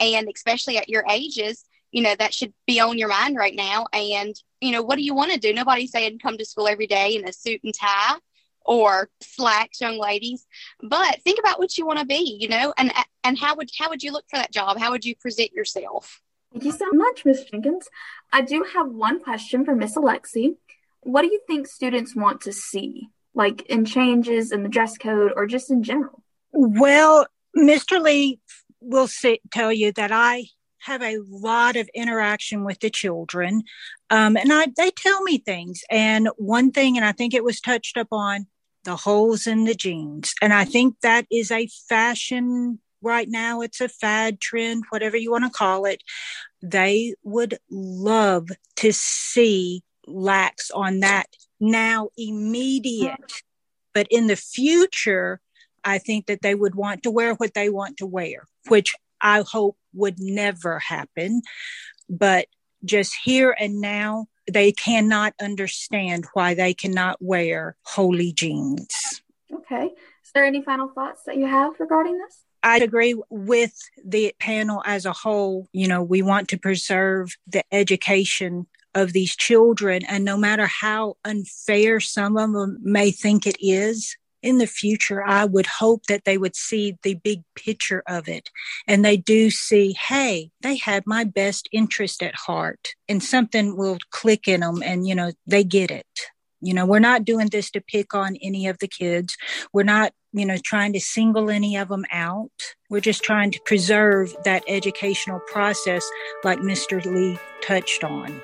And 0.00 0.28
especially 0.34 0.78
at 0.78 0.88
your 0.88 1.04
ages, 1.08 1.64
you 1.90 2.02
know, 2.02 2.14
that 2.18 2.34
should 2.34 2.52
be 2.66 2.80
on 2.80 2.98
your 2.98 3.08
mind 3.08 3.36
right 3.36 3.54
now. 3.54 3.86
And, 3.92 4.34
you 4.60 4.72
know, 4.72 4.82
what 4.82 4.96
do 4.96 5.02
you 5.02 5.14
want 5.14 5.32
to 5.32 5.38
do? 5.38 5.52
Nobody's 5.52 5.90
saying 5.90 6.18
come 6.18 6.38
to 6.38 6.44
school 6.44 6.68
every 6.68 6.86
day 6.86 7.14
in 7.16 7.26
a 7.26 7.32
suit 7.32 7.60
and 7.64 7.74
tie 7.74 8.16
or 8.64 9.08
slacks, 9.22 9.80
young 9.80 9.98
ladies. 9.98 10.46
But 10.82 11.22
think 11.22 11.38
about 11.38 11.58
what 11.58 11.76
you 11.78 11.86
want 11.86 11.98
to 12.00 12.04
be, 12.04 12.36
you 12.38 12.48
know, 12.48 12.74
and 12.76 12.92
and 13.24 13.38
how 13.38 13.56
would 13.56 13.70
how 13.78 13.88
would 13.88 14.02
you 14.02 14.12
look 14.12 14.26
for 14.28 14.36
that 14.36 14.52
job? 14.52 14.78
How 14.78 14.90
would 14.90 15.04
you 15.04 15.16
present 15.16 15.52
yourself? 15.52 16.20
Thank 16.52 16.64
you 16.64 16.72
so 16.72 16.86
much, 16.92 17.24
Ms. 17.24 17.44
Jenkins. 17.50 17.88
I 18.32 18.42
do 18.42 18.64
have 18.74 18.88
one 18.88 19.20
question 19.20 19.64
for 19.64 19.74
Miss 19.74 19.96
Olexy. 19.96 20.56
What 21.00 21.22
do 21.22 21.28
you 21.28 21.40
think 21.46 21.66
students 21.66 22.14
want 22.16 22.42
to 22.42 22.52
see, 22.52 23.08
like 23.34 23.62
in 23.66 23.84
changes 23.84 24.52
in 24.52 24.62
the 24.62 24.68
dress 24.68 24.96
code 24.96 25.32
or 25.34 25.46
just 25.46 25.70
in 25.70 25.82
general? 25.82 26.22
Well, 26.52 27.26
Mr. 27.56 28.02
Lee 28.02 28.40
will 28.80 29.08
say, 29.08 29.40
tell 29.50 29.72
you 29.72 29.92
that 29.92 30.12
I 30.12 30.46
have 30.80 31.02
a 31.02 31.18
lot 31.28 31.76
of 31.76 31.88
interaction 31.94 32.64
with 32.64 32.80
the 32.80 32.90
children, 32.90 33.62
um, 34.10 34.36
and 34.36 34.52
I, 34.52 34.66
they 34.76 34.90
tell 34.90 35.22
me 35.22 35.38
things. 35.38 35.82
And 35.90 36.28
one 36.36 36.70
thing, 36.70 36.96
and 36.96 37.04
I 37.04 37.12
think 37.12 37.34
it 37.34 37.44
was 37.44 37.60
touched 37.60 37.96
upon, 37.96 38.46
the 38.84 38.96
holes 38.96 39.46
in 39.46 39.64
the 39.64 39.74
jeans, 39.74 40.34
and 40.40 40.52
I 40.52 40.64
think 40.64 40.96
that 41.02 41.26
is 41.30 41.50
a 41.50 41.68
fashion 41.88 42.78
right 43.02 43.28
now 43.28 43.60
it's 43.60 43.80
a 43.80 43.88
fad 43.88 44.40
trend, 44.40 44.84
whatever 44.90 45.16
you 45.16 45.30
want 45.30 45.44
to 45.44 45.50
call 45.50 45.84
it. 45.84 46.02
They 46.62 47.14
would 47.22 47.58
love 47.70 48.48
to 48.76 48.92
see 48.92 49.82
lax 50.06 50.70
on 50.70 51.00
that 51.00 51.26
now 51.60 52.08
immediate. 52.16 53.42
But 53.94 54.08
in 54.10 54.26
the 54.26 54.36
future, 54.36 55.40
I 55.84 55.98
think 55.98 56.26
that 56.26 56.42
they 56.42 56.54
would 56.54 56.74
want 56.74 57.02
to 57.04 57.10
wear 57.10 57.34
what 57.34 57.54
they 57.54 57.68
want 57.68 57.98
to 57.98 58.06
wear, 58.06 58.46
which 58.68 58.94
I 59.20 59.42
hope 59.46 59.76
would 59.92 60.18
never 60.18 60.78
happen. 60.78 61.42
But 62.08 62.46
just 62.84 63.14
here 63.24 63.54
and 63.58 63.80
now, 63.80 64.26
they 64.50 64.72
cannot 64.72 65.34
understand 65.40 66.26
why 66.32 66.54
they 66.54 66.72
cannot 66.74 67.18
wear 67.20 67.76
holy 67.82 68.32
jeans. 68.32 69.22
Okay. 69.52 69.90
Is 70.24 70.32
there 70.34 70.44
any 70.44 70.62
final 70.62 70.88
thoughts 70.88 71.22
that 71.26 71.36
you 71.36 71.46
have 71.46 71.78
regarding 71.78 72.18
this? 72.18 72.44
I 72.62 72.78
agree 72.78 73.20
with 73.30 73.74
the 74.04 74.34
panel 74.40 74.82
as 74.84 75.06
a 75.06 75.12
whole. 75.12 75.68
You 75.72 75.88
know, 75.88 76.02
we 76.02 76.22
want 76.22 76.48
to 76.48 76.58
preserve 76.58 77.36
the 77.46 77.62
education 77.72 78.66
of 78.94 79.12
these 79.12 79.36
children. 79.36 80.04
And 80.06 80.24
no 80.24 80.36
matter 80.36 80.66
how 80.66 81.16
unfair 81.24 82.00
some 82.00 82.36
of 82.36 82.52
them 82.52 82.78
may 82.82 83.10
think 83.10 83.46
it 83.46 83.56
is, 83.60 84.16
in 84.42 84.58
the 84.58 84.66
future, 84.66 85.24
I 85.24 85.44
would 85.44 85.66
hope 85.66 86.06
that 86.06 86.24
they 86.24 86.38
would 86.38 86.56
see 86.56 86.96
the 87.02 87.14
big 87.14 87.42
picture 87.54 88.02
of 88.06 88.28
it 88.28 88.50
and 88.86 89.04
they 89.04 89.16
do 89.16 89.50
see, 89.50 89.96
hey, 90.08 90.50
they 90.60 90.76
had 90.76 91.04
my 91.06 91.24
best 91.24 91.68
interest 91.72 92.22
at 92.22 92.34
heart 92.34 92.94
and 93.08 93.22
something 93.22 93.76
will 93.76 93.98
click 94.10 94.46
in 94.46 94.60
them 94.60 94.82
and, 94.82 95.06
you 95.06 95.14
know, 95.14 95.32
they 95.46 95.64
get 95.64 95.90
it. 95.90 96.06
You 96.60 96.74
know, 96.74 96.86
we're 96.86 96.98
not 96.98 97.24
doing 97.24 97.48
this 97.48 97.70
to 97.72 97.80
pick 97.80 98.14
on 98.14 98.36
any 98.42 98.66
of 98.66 98.78
the 98.78 98.88
kids. 98.88 99.36
We're 99.72 99.84
not, 99.84 100.12
you 100.32 100.44
know, 100.44 100.56
trying 100.64 100.92
to 100.94 101.00
single 101.00 101.50
any 101.50 101.76
of 101.76 101.88
them 101.88 102.04
out. 102.10 102.50
We're 102.90 103.00
just 103.00 103.22
trying 103.22 103.52
to 103.52 103.60
preserve 103.64 104.34
that 104.44 104.64
educational 104.66 105.40
process, 105.46 106.08
like 106.42 106.58
Mr. 106.58 107.04
Lee 107.04 107.38
touched 107.62 108.02
on. 108.02 108.40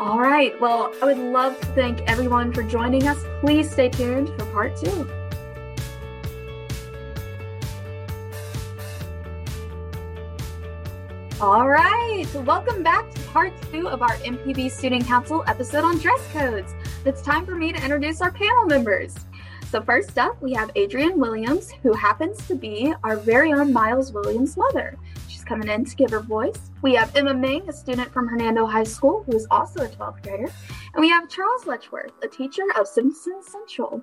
All 0.00 0.20
right. 0.20 0.60
Well, 0.60 0.92
I 1.00 1.06
would 1.06 1.18
love 1.18 1.60
to 1.60 1.66
thank 1.66 2.00
everyone 2.02 2.52
for 2.52 2.64
joining 2.64 3.06
us. 3.06 3.24
Please 3.40 3.70
stay 3.70 3.88
tuned 3.88 4.28
for 4.30 4.46
part 4.46 4.76
two. 4.76 5.08
All 11.42 11.68
right, 11.68 12.24
welcome 12.46 12.84
back 12.84 13.10
to 13.10 13.20
part 13.22 13.52
two 13.72 13.88
of 13.88 14.00
our 14.00 14.14
MPB 14.18 14.70
Student 14.70 15.06
Council 15.06 15.42
episode 15.48 15.82
on 15.82 15.98
dress 15.98 16.24
codes. 16.32 16.72
It's 17.04 17.20
time 17.20 17.44
for 17.44 17.56
me 17.56 17.72
to 17.72 17.82
introduce 17.82 18.20
our 18.20 18.30
panel 18.30 18.66
members. 18.66 19.16
So, 19.68 19.82
first 19.82 20.16
up, 20.20 20.40
we 20.40 20.52
have 20.52 20.70
Adrienne 20.76 21.18
Williams, 21.18 21.72
who 21.82 21.94
happens 21.94 22.46
to 22.46 22.54
be 22.54 22.94
our 23.02 23.16
very 23.16 23.52
own 23.52 23.72
Myles 23.72 24.12
Williams' 24.12 24.56
mother. 24.56 24.96
She's 25.26 25.42
coming 25.42 25.68
in 25.68 25.84
to 25.84 25.96
give 25.96 26.12
her 26.12 26.20
voice. 26.20 26.70
We 26.80 26.94
have 26.94 27.16
Emma 27.16 27.34
Ming, 27.34 27.68
a 27.68 27.72
student 27.72 28.12
from 28.12 28.28
Hernando 28.28 28.64
High 28.64 28.84
School, 28.84 29.24
who 29.24 29.34
is 29.34 29.48
also 29.50 29.82
a 29.82 29.88
12th 29.88 30.22
grader. 30.22 30.48
And 30.94 31.00
we 31.00 31.08
have 31.08 31.28
Charles 31.28 31.64
Letchworth, 31.64 32.12
a 32.22 32.28
teacher 32.28 32.62
of 32.78 32.86
Simpson 32.86 33.42
Central. 33.42 34.00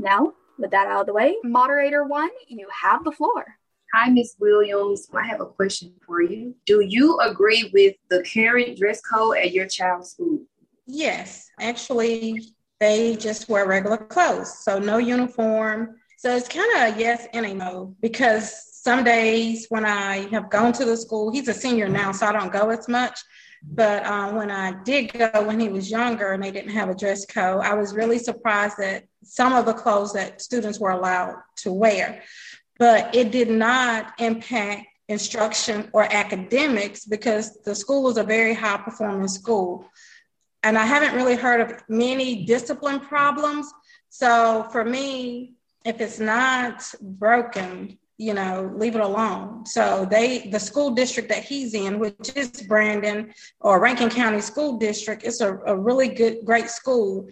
Now, 0.00 0.32
with 0.58 0.72
that 0.72 0.88
out 0.88 1.02
of 1.02 1.06
the 1.06 1.12
way, 1.12 1.36
moderator 1.44 2.02
one, 2.02 2.30
you 2.48 2.66
have 2.82 3.04
the 3.04 3.12
floor. 3.12 3.60
Hi, 3.94 4.08
Ms. 4.08 4.36
Williams. 4.40 5.06
I 5.12 5.26
have 5.26 5.42
a 5.42 5.46
question 5.46 5.92
for 6.06 6.22
you. 6.22 6.54
Do 6.64 6.80
you 6.80 7.18
agree 7.20 7.70
with 7.74 7.94
the 8.08 8.24
current 8.24 8.78
dress 8.78 9.02
code 9.02 9.36
at 9.36 9.52
your 9.52 9.66
child's 9.66 10.12
school? 10.12 10.40
Yes, 10.86 11.50
actually, 11.60 12.40
they 12.80 13.16
just 13.16 13.50
wear 13.50 13.66
regular 13.66 13.98
clothes, 13.98 14.60
so 14.60 14.78
no 14.78 14.96
uniform. 14.96 15.96
So 16.16 16.34
it's 16.34 16.48
kind 16.48 16.72
of 16.76 16.96
a 16.96 17.00
yes 17.00 17.26
and 17.34 17.44
a 17.44 17.52
no 17.52 17.94
because 18.00 18.72
some 18.82 19.04
days 19.04 19.66
when 19.68 19.84
I 19.84 20.28
have 20.30 20.48
gone 20.48 20.72
to 20.72 20.86
the 20.86 20.96
school, 20.96 21.30
he's 21.30 21.48
a 21.48 21.54
senior 21.54 21.88
now, 21.88 22.12
so 22.12 22.26
I 22.26 22.32
don't 22.32 22.52
go 22.52 22.70
as 22.70 22.88
much. 22.88 23.20
But 23.62 24.04
uh, 24.04 24.32
when 24.32 24.50
I 24.50 24.72
did 24.84 25.12
go 25.12 25.30
when 25.44 25.60
he 25.60 25.68
was 25.68 25.90
younger 25.90 26.32
and 26.32 26.42
they 26.42 26.50
didn't 26.50 26.72
have 26.72 26.88
a 26.88 26.94
dress 26.94 27.26
code, 27.26 27.62
I 27.62 27.74
was 27.74 27.94
really 27.94 28.18
surprised 28.18 28.76
that 28.78 29.04
some 29.22 29.52
of 29.52 29.66
the 29.66 29.74
clothes 29.74 30.14
that 30.14 30.40
students 30.40 30.80
were 30.80 30.90
allowed 30.90 31.36
to 31.58 31.72
wear. 31.72 32.22
But 32.82 33.14
it 33.14 33.30
did 33.30 33.48
not 33.48 34.12
impact 34.18 34.88
instruction 35.06 35.88
or 35.92 36.02
academics 36.12 37.04
because 37.04 37.62
the 37.62 37.76
school 37.76 38.02
was 38.02 38.16
a 38.16 38.24
very 38.24 38.54
high 38.54 38.78
performing 38.78 39.28
school. 39.28 39.86
And 40.64 40.76
I 40.76 40.84
haven't 40.84 41.14
really 41.14 41.36
heard 41.36 41.60
of 41.60 41.80
many 41.88 42.44
discipline 42.44 42.98
problems. 42.98 43.72
So 44.08 44.66
for 44.72 44.84
me, 44.84 45.52
if 45.84 46.00
it's 46.00 46.18
not 46.18 46.92
broken, 47.00 48.00
you 48.18 48.34
know, 48.34 48.72
leave 48.74 48.96
it 48.96 49.00
alone. 49.00 49.64
So 49.64 50.04
they, 50.10 50.48
the 50.48 50.58
school 50.58 50.90
district 50.90 51.28
that 51.28 51.44
he's 51.44 51.74
in, 51.74 52.00
which 52.00 52.32
is 52.34 52.50
Brandon 52.66 53.32
or 53.60 53.78
Rankin 53.78 54.10
County 54.10 54.40
School 54.40 54.76
District, 54.78 55.22
it's 55.22 55.40
a, 55.40 55.56
a 55.66 55.76
really 55.76 56.08
good, 56.08 56.44
great 56.44 56.68
school. 56.68 57.30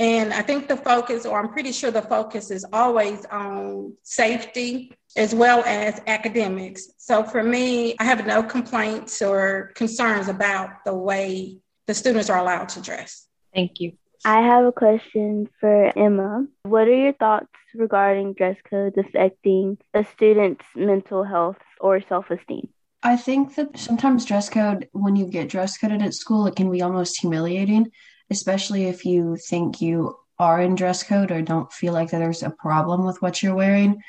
And 0.00 0.32
I 0.32 0.40
think 0.40 0.66
the 0.66 0.78
focus, 0.78 1.26
or 1.26 1.38
I'm 1.38 1.52
pretty 1.52 1.72
sure 1.72 1.90
the 1.90 2.00
focus 2.00 2.50
is 2.50 2.64
always 2.72 3.26
on 3.26 3.92
safety 4.02 4.92
as 5.14 5.34
well 5.34 5.62
as 5.66 6.00
academics. 6.06 6.88
So 6.96 7.22
for 7.22 7.44
me, 7.44 7.96
I 7.98 8.04
have 8.04 8.26
no 8.26 8.42
complaints 8.42 9.20
or 9.20 9.72
concerns 9.74 10.28
about 10.28 10.86
the 10.86 10.94
way 10.94 11.58
the 11.86 11.92
students 11.92 12.30
are 12.30 12.38
allowed 12.38 12.70
to 12.70 12.80
dress. 12.80 13.26
Thank 13.54 13.78
you. 13.78 13.92
I 14.24 14.40
have 14.40 14.64
a 14.64 14.72
question 14.72 15.50
for 15.60 15.92
Emma. 15.98 16.46
What 16.62 16.88
are 16.88 16.96
your 16.96 17.12
thoughts 17.12 17.52
regarding 17.74 18.32
dress 18.32 18.56
codes 18.70 18.96
affecting 18.96 19.76
a 19.92 20.02
student's 20.04 20.64
mental 20.74 21.24
health 21.24 21.58
or 21.78 22.00
self 22.00 22.30
esteem? 22.30 22.70
I 23.02 23.16
think 23.16 23.54
that 23.56 23.78
sometimes 23.78 24.24
dress 24.24 24.48
code, 24.48 24.88
when 24.92 25.16
you 25.16 25.26
get 25.26 25.48
dress 25.50 25.76
coded 25.76 26.02
at 26.02 26.14
school, 26.14 26.46
it 26.46 26.56
can 26.56 26.70
be 26.70 26.82
almost 26.82 27.20
humiliating, 27.20 27.90
especially 28.30 28.84
if 28.84 29.04
you 29.04 29.36
think 29.36 29.80
you 29.80 30.16
are 30.38 30.60
in 30.60 30.74
dress 30.74 31.02
code 31.02 31.30
or 31.30 31.42
don't 31.42 31.72
feel 31.72 31.92
like 31.92 32.10
there's 32.10 32.42
a 32.42 32.50
problem 32.50 33.04
with 33.04 33.20
what 33.20 33.42
you're 33.42 33.54
wearing, 33.54 34.00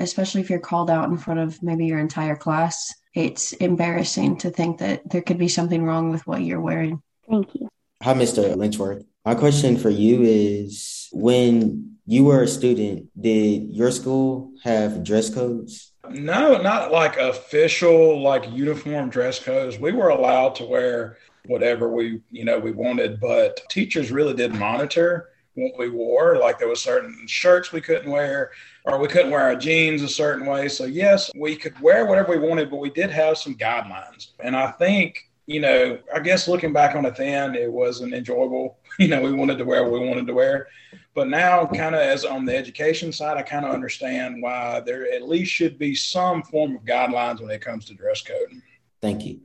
especially 0.00 0.40
if 0.40 0.48
you're 0.48 0.58
called 0.58 0.90
out 0.90 1.10
in 1.10 1.18
front 1.18 1.40
of 1.40 1.62
maybe 1.62 1.86
your 1.86 1.98
entire 1.98 2.36
class. 2.36 2.94
It's 3.14 3.52
embarrassing 3.54 4.38
to 4.38 4.50
think 4.50 4.78
that 4.78 5.08
there 5.10 5.22
could 5.22 5.38
be 5.38 5.48
something 5.48 5.82
wrong 5.82 6.10
with 6.10 6.26
what 6.26 6.42
you're 6.42 6.60
wearing. 6.60 7.02
Thank 7.28 7.54
you. 7.54 7.68
Hi, 8.02 8.14
Mr. 8.14 8.56
Letchworth. 8.56 9.04
My 9.24 9.34
question 9.34 9.76
for 9.76 9.90
you 9.90 10.22
is 10.22 11.08
when 11.12 11.96
you 12.06 12.24
were 12.24 12.42
a 12.42 12.48
student, 12.48 13.08
did 13.20 13.74
your 13.74 13.90
school 13.90 14.52
have 14.62 15.02
dress 15.02 15.28
codes? 15.28 15.92
No, 16.08 16.62
not 16.62 16.92
like 16.92 17.16
official 17.16 18.22
like 18.22 18.48
uniform 18.52 19.10
dress 19.10 19.42
codes. 19.42 19.78
We 19.78 19.92
were 19.92 20.10
allowed 20.10 20.54
to 20.56 20.64
wear 20.64 21.16
whatever 21.46 21.88
we, 21.88 22.20
you 22.30 22.44
know, 22.44 22.58
we 22.58 22.72
wanted, 22.72 23.20
but 23.20 23.60
teachers 23.70 24.10
really 24.10 24.34
did 24.34 24.54
monitor 24.54 25.30
what 25.54 25.78
we 25.78 25.88
wore. 25.88 26.38
Like 26.38 26.58
there 26.58 26.68
was 26.68 26.82
certain 26.82 27.26
shirts 27.26 27.72
we 27.72 27.80
couldn't 27.80 28.10
wear 28.10 28.50
or 28.84 28.98
we 28.98 29.08
couldn't 29.08 29.30
wear 29.30 29.40
our 29.40 29.56
jeans 29.56 30.02
a 30.02 30.08
certain 30.08 30.46
way. 30.46 30.68
So 30.68 30.84
yes, 30.84 31.30
we 31.34 31.56
could 31.56 31.78
wear 31.80 32.06
whatever 32.06 32.38
we 32.38 32.46
wanted, 32.46 32.70
but 32.70 32.76
we 32.76 32.90
did 32.90 33.10
have 33.10 33.38
some 33.38 33.54
guidelines. 33.54 34.28
And 34.40 34.54
I 34.54 34.70
think 34.72 35.26
you 35.46 35.60
know, 35.60 35.98
I 36.12 36.18
guess 36.20 36.48
looking 36.48 36.72
back 36.72 36.96
on 36.96 37.06
it 37.06 37.16
then, 37.16 37.54
it 37.54 37.72
wasn't 37.72 38.14
enjoyable. 38.14 38.78
You 38.98 39.08
know, 39.08 39.20
we 39.20 39.30
wanted 39.30 39.58
to 39.58 39.64
wear 39.66 39.82
what 39.82 40.00
we 40.00 40.08
wanted 40.08 40.26
to 40.26 40.32
wear. 40.32 40.68
But 41.12 41.28
now, 41.28 41.66
kind 41.66 41.94
of 41.94 42.00
as 42.00 42.24
on 42.24 42.46
the 42.46 42.56
education 42.56 43.12
side, 43.12 43.36
I 43.36 43.42
kind 43.42 43.66
of 43.66 43.74
understand 43.74 44.40
why 44.40 44.80
there 44.80 45.12
at 45.12 45.28
least 45.28 45.52
should 45.52 45.78
be 45.78 45.94
some 45.94 46.42
form 46.42 46.76
of 46.76 46.82
guidelines 46.82 47.42
when 47.42 47.50
it 47.50 47.60
comes 47.60 47.84
to 47.86 47.94
dress 47.94 48.22
code. 48.22 48.48
Thank 49.02 49.26
you. 49.26 49.42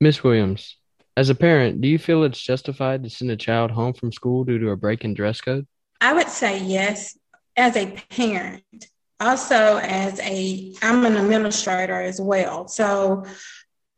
Miss 0.00 0.24
Williams, 0.24 0.77
as 1.18 1.30
a 1.30 1.34
parent, 1.34 1.80
do 1.80 1.88
you 1.88 1.98
feel 1.98 2.22
it's 2.22 2.40
justified 2.40 3.02
to 3.02 3.10
send 3.10 3.28
a 3.32 3.36
child 3.36 3.72
home 3.72 3.92
from 3.92 4.12
school 4.12 4.44
due 4.44 4.60
to 4.60 4.70
a 4.70 4.76
break 4.76 5.04
in 5.04 5.14
dress 5.14 5.40
code? 5.40 5.66
I 6.00 6.12
would 6.12 6.28
say 6.28 6.62
yes, 6.62 7.18
as 7.56 7.76
a 7.76 7.86
parent. 8.08 8.86
Also, 9.18 9.78
as 9.78 10.20
a, 10.20 10.72
I'm 10.80 11.04
an 11.04 11.16
administrator 11.16 12.00
as 12.00 12.20
well. 12.20 12.68
So 12.68 13.24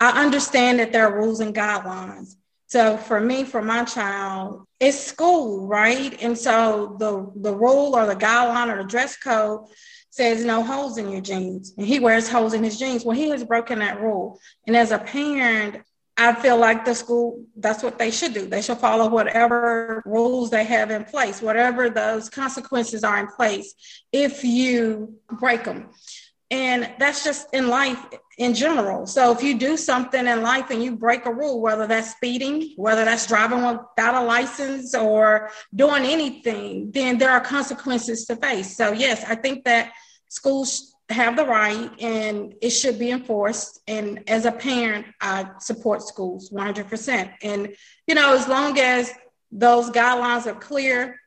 I 0.00 0.24
understand 0.24 0.78
that 0.78 0.92
there 0.92 1.06
are 1.06 1.14
rules 1.14 1.40
and 1.40 1.54
guidelines. 1.54 2.36
So 2.68 2.96
for 2.96 3.20
me, 3.20 3.44
for 3.44 3.60
my 3.60 3.84
child, 3.84 4.64
it's 4.80 4.98
school, 4.98 5.66
right? 5.66 6.16
And 6.22 6.38
so 6.38 6.96
the 6.98 7.30
the 7.36 7.54
rule 7.54 7.96
or 7.96 8.06
the 8.06 8.16
guideline 8.16 8.72
or 8.72 8.82
the 8.82 8.88
dress 8.88 9.18
code 9.18 9.66
says 10.08 10.42
no 10.42 10.62
holes 10.62 10.96
in 10.96 11.10
your 11.10 11.20
jeans, 11.20 11.74
and 11.76 11.86
he 11.86 12.00
wears 12.00 12.30
holes 12.30 12.54
in 12.54 12.64
his 12.64 12.78
jeans. 12.78 13.04
Well, 13.04 13.16
he 13.16 13.28
has 13.28 13.44
broken 13.44 13.80
that 13.80 14.00
rule. 14.00 14.38
And 14.66 14.74
as 14.74 14.90
a 14.90 14.98
parent, 14.98 15.82
I 16.20 16.34
feel 16.34 16.58
like 16.58 16.84
the 16.84 16.94
school, 16.94 17.46
that's 17.56 17.82
what 17.82 17.98
they 17.98 18.10
should 18.10 18.34
do. 18.34 18.46
They 18.46 18.60
should 18.60 18.76
follow 18.76 19.08
whatever 19.08 20.02
rules 20.04 20.50
they 20.50 20.64
have 20.64 20.90
in 20.90 21.04
place, 21.04 21.40
whatever 21.40 21.88
those 21.88 22.28
consequences 22.28 23.02
are 23.04 23.18
in 23.18 23.26
place 23.28 23.74
if 24.12 24.44
you 24.44 25.14
break 25.38 25.64
them. 25.64 25.88
And 26.50 26.90
that's 26.98 27.24
just 27.24 27.46
in 27.54 27.68
life 27.68 28.04
in 28.36 28.52
general. 28.52 29.06
So 29.06 29.32
if 29.32 29.42
you 29.42 29.58
do 29.58 29.78
something 29.78 30.26
in 30.26 30.42
life 30.42 30.68
and 30.68 30.84
you 30.84 30.94
break 30.94 31.24
a 31.24 31.32
rule, 31.32 31.62
whether 31.62 31.86
that's 31.86 32.10
speeding, 32.10 32.74
whether 32.76 33.06
that's 33.06 33.26
driving 33.26 33.64
without 33.64 34.14
a 34.14 34.22
license 34.22 34.94
or 34.94 35.50
doing 35.74 36.04
anything, 36.04 36.90
then 36.90 37.16
there 37.16 37.30
are 37.30 37.40
consequences 37.40 38.26
to 38.26 38.36
face. 38.36 38.76
So 38.76 38.92
yes, 38.92 39.24
I 39.26 39.36
think 39.36 39.64
that 39.64 39.92
schools 40.28 40.89
have 41.10 41.36
the 41.36 41.44
right 41.44 41.90
and 42.00 42.54
it 42.62 42.70
should 42.70 42.98
be 42.98 43.10
enforced. 43.10 43.80
And 43.86 44.22
as 44.28 44.44
a 44.44 44.52
parent, 44.52 45.06
I 45.20 45.50
support 45.58 46.02
schools 46.02 46.50
100%. 46.50 47.32
And, 47.42 47.74
you 48.06 48.14
know, 48.14 48.34
as 48.34 48.48
long 48.48 48.78
as 48.78 49.12
those 49.50 49.90
guidelines 49.90 50.46
are 50.46 50.58
clear, 50.58 51.18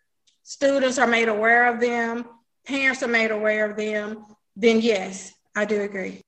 students 0.43 0.97
are 0.97 1.07
made 1.07 1.27
aware 1.27 1.73
of 1.73 1.79
them, 1.79 2.25
parents 2.65 3.03
are 3.03 3.07
made 3.07 3.31
aware 3.31 3.69
of 3.69 3.77
them, 3.77 4.25
then 4.55 4.79
yes, 4.81 5.33
I 5.55 5.65
do 5.65 5.81
agree. 5.81 6.21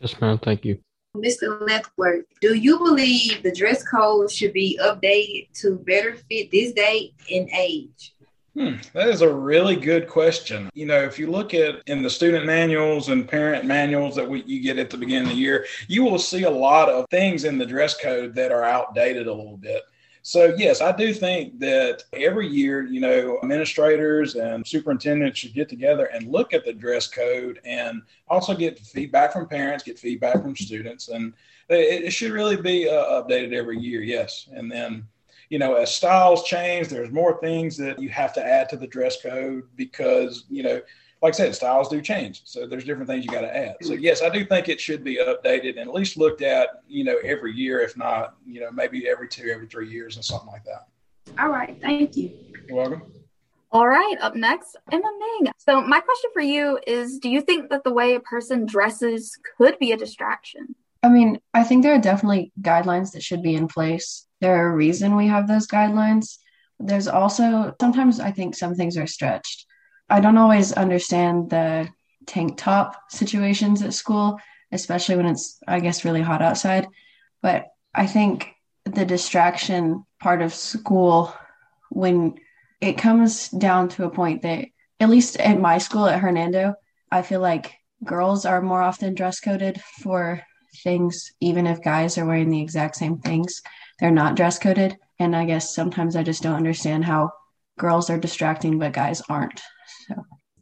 Yes, 0.00 0.18
ma'am. 0.20 0.38
Thank 0.38 0.64
you. 0.64 0.78
Mr. 1.16 1.60
Letchworth, 1.60 2.24
do 2.40 2.54
you 2.54 2.78
believe 2.78 3.42
the 3.42 3.52
dress 3.52 3.84
code 3.84 4.30
should 4.30 4.52
be 4.52 4.78
updated 4.82 5.52
to 5.60 5.78
better 5.86 6.16
fit 6.16 6.50
this 6.50 6.72
day 6.72 7.14
and 7.30 7.48
age? 7.50 8.13
Hmm, 8.54 8.74
that 8.92 9.08
is 9.08 9.20
a 9.20 9.32
really 9.32 9.74
good 9.74 10.08
question. 10.08 10.70
You 10.74 10.86
know, 10.86 11.02
if 11.02 11.18
you 11.18 11.28
look 11.28 11.54
at 11.54 11.82
in 11.86 12.02
the 12.02 12.10
student 12.10 12.46
manuals 12.46 13.08
and 13.08 13.28
parent 13.28 13.64
manuals 13.64 14.14
that 14.14 14.28
we, 14.28 14.44
you 14.44 14.62
get 14.62 14.78
at 14.78 14.90
the 14.90 14.96
beginning 14.96 15.24
of 15.24 15.30
the 15.30 15.40
year, 15.40 15.66
you 15.88 16.04
will 16.04 16.20
see 16.20 16.44
a 16.44 16.50
lot 16.50 16.88
of 16.88 17.06
things 17.10 17.42
in 17.42 17.58
the 17.58 17.66
dress 17.66 18.00
code 18.00 18.32
that 18.36 18.52
are 18.52 18.62
outdated 18.62 19.26
a 19.26 19.32
little 19.32 19.56
bit. 19.56 19.82
So, 20.22 20.54
yes, 20.56 20.80
I 20.80 20.92
do 20.92 21.12
think 21.12 21.58
that 21.58 22.04
every 22.14 22.46
year, 22.46 22.84
you 22.84 23.00
know, 23.00 23.38
administrators 23.42 24.36
and 24.36 24.66
superintendents 24.66 25.38
should 25.38 25.52
get 25.52 25.68
together 25.68 26.06
and 26.06 26.32
look 26.32 26.54
at 26.54 26.64
the 26.64 26.72
dress 26.72 27.08
code 27.08 27.60
and 27.64 28.02
also 28.28 28.54
get 28.54 28.78
feedback 28.78 29.32
from 29.32 29.48
parents, 29.48 29.84
get 29.84 29.98
feedback 29.98 30.40
from 30.40 30.56
students. 30.56 31.08
And 31.08 31.34
it, 31.68 32.10
should 32.12 32.32
really 32.32 32.56
be 32.56 32.88
uh, 32.88 33.20
updated 33.20 33.52
every 33.52 33.78
year, 33.78 34.00
yes. 34.00 34.48
And 34.52 34.70
then, 34.70 35.06
you 35.50 35.58
know, 35.58 35.74
as 35.74 35.94
styles 35.94 36.44
change, 36.44 36.88
there's 36.88 37.10
more 37.10 37.38
things 37.40 37.76
that 37.78 38.00
you 38.00 38.08
have 38.08 38.32
to 38.34 38.44
add 38.44 38.68
to 38.70 38.76
the 38.76 38.86
dress 38.86 39.20
code 39.22 39.64
because, 39.76 40.44
you 40.48 40.62
know, 40.62 40.80
like 41.22 41.34
I 41.34 41.36
said, 41.36 41.54
styles 41.54 41.88
do 41.88 42.02
change. 42.02 42.42
So 42.44 42.66
there's 42.66 42.84
different 42.84 43.08
things 43.08 43.24
you 43.24 43.30
got 43.30 43.42
to 43.42 43.56
add. 43.56 43.76
So 43.82 43.94
yes, 43.94 44.22
I 44.22 44.28
do 44.28 44.44
think 44.44 44.68
it 44.68 44.80
should 44.80 45.02
be 45.02 45.16
updated 45.16 45.78
and 45.78 45.88
at 45.88 45.94
least 45.94 46.16
looked 46.16 46.42
at, 46.42 46.82
you 46.86 47.04
know, 47.04 47.16
every 47.24 47.52
year, 47.52 47.80
if 47.80 47.96
not, 47.96 48.36
you 48.46 48.60
know, 48.60 48.70
maybe 48.70 49.08
every 49.08 49.28
two, 49.28 49.50
every 49.54 49.66
three 49.66 49.88
years 49.88 50.16
and 50.16 50.24
something 50.24 50.48
like 50.48 50.64
that. 50.64 50.86
All 51.38 51.48
right. 51.48 51.78
Thank 51.80 52.16
you. 52.16 52.36
You're 52.68 52.76
welcome. 52.76 53.02
All 53.74 53.88
right, 53.88 54.14
up 54.20 54.36
next, 54.36 54.76
Emma 54.92 55.10
Ming. 55.18 55.50
So, 55.56 55.80
my 55.80 55.98
question 55.98 56.30
for 56.32 56.40
you 56.40 56.78
is 56.86 57.18
Do 57.18 57.28
you 57.28 57.40
think 57.40 57.70
that 57.70 57.82
the 57.82 57.92
way 57.92 58.14
a 58.14 58.20
person 58.20 58.66
dresses 58.66 59.36
could 59.58 59.80
be 59.80 59.90
a 59.90 59.96
distraction? 59.96 60.76
I 61.02 61.08
mean, 61.08 61.40
I 61.52 61.64
think 61.64 61.82
there 61.82 61.92
are 61.92 62.00
definitely 62.00 62.52
guidelines 62.62 63.12
that 63.12 63.22
should 63.24 63.42
be 63.42 63.56
in 63.56 63.66
place. 63.66 64.28
There 64.44 64.62
are 64.62 64.72
a 64.72 64.76
reason 64.76 65.16
we 65.16 65.28
have 65.28 65.48
those 65.48 65.66
guidelines. 65.66 66.36
There's 66.78 67.08
also 67.08 67.74
sometimes 67.80 68.20
I 68.20 68.30
think 68.30 68.54
some 68.54 68.74
things 68.74 68.98
are 68.98 69.06
stretched. 69.06 69.64
I 70.10 70.20
don't 70.20 70.36
always 70.36 70.70
understand 70.74 71.48
the 71.48 71.88
tank 72.26 72.58
top 72.58 73.10
situations 73.10 73.80
at 73.80 73.94
school, 73.94 74.38
especially 74.70 75.16
when 75.16 75.24
it's, 75.24 75.58
I 75.66 75.80
guess, 75.80 76.04
really 76.04 76.20
hot 76.20 76.42
outside. 76.42 76.86
But 77.40 77.68
I 77.94 78.06
think 78.06 78.50
the 78.84 79.06
distraction 79.06 80.04
part 80.20 80.42
of 80.42 80.52
school, 80.52 81.34
when 81.88 82.34
it 82.82 82.98
comes 82.98 83.48
down 83.48 83.88
to 83.90 84.04
a 84.04 84.10
point 84.10 84.42
that, 84.42 84.66
at 85.00 85.08
least 85.08 85.38
at 85.38 85.58
my 85.58 85.78
school 85.78 86.06
at 86.06 86.20
Hernando, 86.20 86.74
I 87.10 87.22
feel 87.22 87.40
like 87.40 87.72
girls 88.04 88.44
are 88.44 88.60
more 88.60 88.82
often 88.82 89.14
dress 89.14 89.40
coded 89.40 89.80
for 90.02 90.42
things, 90.82 91.32
even 91.40 91.66
if 91.66 91.82
guys 91.82 92.18
are 92.18 92.26
wearing 92.26 92.50
the 92.50 92.60
exact 92.60 92.96
same 92.96 93.20
things. 93.20 93.62
They're 94.00 94.10
not 94.10 94.36
dress 94.36 94.58
coded. 94.58 94.98
And 95.18 95.34
I 95.34 95.44
guess 95.44 95.74
sometimes 95.74 96.16
I 96.16 96.22
just 96.22 96.42
don't 96.42 96.56
understand 96.56 97.04
how 97.04 97.30
girls 97.78 98.10
are 98.10 98.18
distracting, 98.18 98.78
but 98.78 98.92
guys 98.92 99.22
aren't. 99.28 99.60
So, 100.08 100.14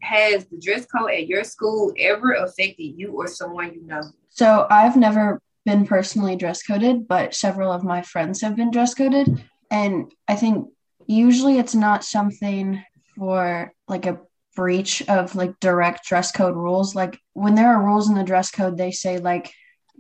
has 0.02 0.46
the 0.46 0.58
dress 0.58 0.86
code 0.86 1.10
at 1.10 1.26
your 1.26 1.44
school 1.44 1.92
ever 1.98 2.32
affected 2.32 2.98
you 2.98 3.12
or 3.12 3.28
someone 3.28 3.72
you 3.72 3.86
know? 3.86 4.02
So, 4.28 4.66
I've 4.70 4.96
never 4.96 5.40
been 5.64 5.86
personally 5.86 6.36
dress 6.36 6.62
coded, 6.62 7.06
but 7.08 7.34
several 7.34 7.72
of 7.72 7.84
my 7.84 8.02
friends 8.02 8.40
have 8.42 8.56
been 8.56 8.70
dress 8.70 8.94
coded. 8.94 9.42
And 9.70 10.12
I 10.28 10.34
think 10.34 10.68
usually 11.06 11.58
it's 11.58 11.74
not 11.74 12.04
something 12.04 12.82
for 13.16 13.72
like 13.88 14.06
a 14.06 14.20
breach 14.54 15.02
of 15.08 15.34
like 15.34 15.58
direct 15.60 16.04
dress 16.04 16.32
code 16.32 16.56
rules. 16.56 16.94
Like 16.94 17.18
when 17.32 17.54
there 17.54 17.68
are 17.68 17.84
rules 17.84 18.08
in 18.08 18.14
the 18.14 18.24
dress 18.24 18.50
code, 18.50 18.76
they 18.76 18.90
say 18.90 19.18
like 19.18 19.52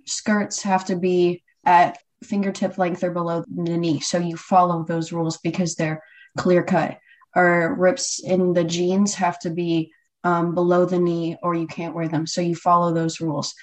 skirts 0.04 0.62
have 0.62 0.84
to 0.86 0.96
be 0.96 1.42
at 1.64 1.98
fingertip 2.22 2.78
length 2.78 3.02
or 3.02 3.10
below 3.10 3.44
the 3.52 3.76
knee. 3.76 4.00
So 4.00 4.18
you 4.18 4.36
follow 4.36 4.84
those 4.84 5.12
rules 5.12 5.38
because 5.38 5.74
they're 5.74 6.02
clear 6.36 6.62
cut. 6.62 6.98
Or 7.34 7.74
rips 7.74 8.22
in 8.22 8.52
the 8.52 8.64
jeans 8.64 9.14
have 9.14 9.38
to 9.40 9.50
be 9.50 9.92
um, 10.24 10.54
below 10.54 10.84
the 10.84 10.98
knee 10.98 11.36
or 11.42 11.54
you 11.54 11.66
can't 11.66 11.94
wear 11.94 12.08
them. 12.08 12.26
So 12.26 12.40
you 12.40 12.54
follow 12.54 12.92
those 12.92 13.20
rules. 13.20 13.54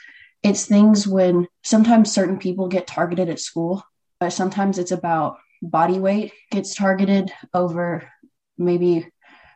It's 0.41 0.65
things 0.65 1.07
when 1.07 1.47
sometimes 1.63 2.11
certain 2.11 2.37
people 2.39 2.67
get 2.67 2.87
targeted 2.87 3.29
at 3.29 3.39
school, 3.39 3.83
but 4.19 4.33
sometimes 4.33 4.79
it's 4.79 4.91
about 4.91 5.37
body 5.61 5.99
weight 5.99 6.33
gets 6.51 6.73
targeted 6.73 7.31
over 7.53 8.09
maybe 8.57 9.07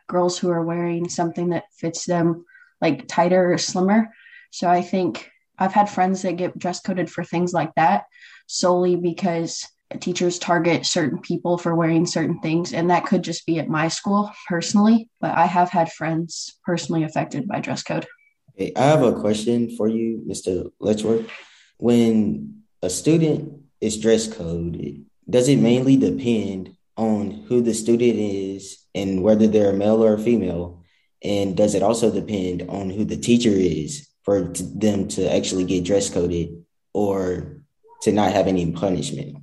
girls 0.06 0.38
who 0.38 0.50
are 0.50 0.62
wearing 0.62 1.08
something 1.08 1.50
that 1.50 1.64
fits 1.78 2.04
them 2.04 2.44
like 2.80 3.08
tighter 3.08 3.52
or 3.52 3.58
slimmer. 3.58 4.08
So 4.50 4.68
I 4.68 4.82
think 4.82 5.30
I've 5.58 5.72
had 5.72 5.88
friends 5.88 6.22
that 6.22 6.36
get 6.36 6.58
dress 6.58 6.80
coded 6.80 7.10
for 7.10 7.24
things 7.24 7.52
like 7.52 7.74
that 7.76 8.04
solely 8.46 8.96
because 8.96 9.66
teachers 10.00 10.38
target 10.38 10.86
certain 10.86 11.20
people 11.20 11.58
for 11.58 11.74
wearing 11.74 12.06
certain 12.06 12.40
things. 12.40 12.72
And 12.72 12.90
that 12.90 13.06
could 13.06 13.22
just 13.22 13.46
be 13.46 13.58
at 13.58 13.68
my 13.68 13.88
school 13.88 14.30
personally, 14.48 15.08
but 15.20 15.36
I 15.36 15.46
have 15.46 15.70
had 15.70 15.92
friends 15.92 16.58
personally 16.64 17.04
affected 17.04 17.46
by 17.46 17.60
dress 17.60 17.82
code. 17.82 18.06
Hey, 18.56 18.72
I 18.76 18.84
have 18.84 19.02
a 19.02 19.20
question 19.20 19.76
for 19.76 19.88
you, 19.88 20.22
Mr. 20.28 20.70
Letchworth. 20.80 21.28
When 21.78 22.62
a 22.82 22.90
student 22.90 23.62
is 23.80 23.98
dress 23.98 24.32
coded, 24.32 25.04
does 25.28 25.48
it 25.48 25.56
mainly 25.56 25.96
depend 25.96 26.76
on 26.96 27.30
who 27.48 27.62
the 27.62 27.74
student 27.74 28.16
is 28.18 28.78
and 28.94 29.22
whether 29.22 29.46
they're 29.46 29.70
a 29.70 29.74
male 29.74 30.04
or 30.04 30.18
female? 30.18 30.84
And 31.22 31.56
does 31.56 31.74
it 31.74 31.82
also 31.82 32.10
depend 32.12 32.68
on 32.68 32.90
who 32.90 33.04
the 33.04 33.16
teacher 33.16 33.50
is 33.50 34.06
for 34.24 34.40
them 34.40 35.06
to 35.08 35.32
actually 35.32 35.64
get 35.64 35.84
dress 35.84 36.10
coded 36.10 36.64
or 36.92 37.62
to 38.02 38.12
not 38.12 38.32
have 38.32 38.46
any 38.46 38.72
punishment? 38.72 39.36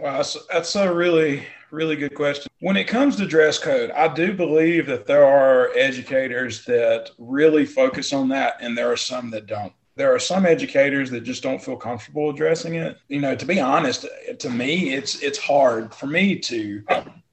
Wow, 0.00 0.24
that's, 0.50 0.74
a 0.74 0.92
really, 0.92 1.46
really 1.70 1.96
good 1.96 2.14
question. 2.14 2.50
When 2.60 2.76
it 2.76 2.84
comes 2.84 3.16
to 3.16 3.26
dress 3.26 3.58
code, 3.58 3.90
I 3.92 4.12
do 4.12 4.32
believe 4.32 4.86
that 4.86 5.06
there 5.06 5.24
are 5.24 5.70
educators 5.76 6.64
that 6.64 7.10
really 7.18 7.64
focus 7.64 8.12
on 8.12 8.28
that, 8.30 8.56
and 8.60 8.76
there 8.76 8.90
are 8.90 8.96
some 8.96 9.30
that 9.30 9.46
don't. 9.46 9.72
There 9.94 10.14
are 10.14 10.18
some 10.18 10.46
educators 10.46 11.10
that 11.10 11.20
just 11.20 11.42
don't 11.42 11.62
feel 11.62 11.76
comfortable 11.76 12.30
addressing 12.30 12.76
it. 12.76 12.96
You 13.08 13.20
know, 13.20 13.36
to 13.36 13.44
be 13.44 13.60
honest, 13.60 14.06
to 14.38 14.50
me, 14.50 14.94
it's 14.94 15.20
it's 15.22 15.38
hard 15.38 15.94
for 15.94 16.06
me 16.06 16.38
to 16.38 16.82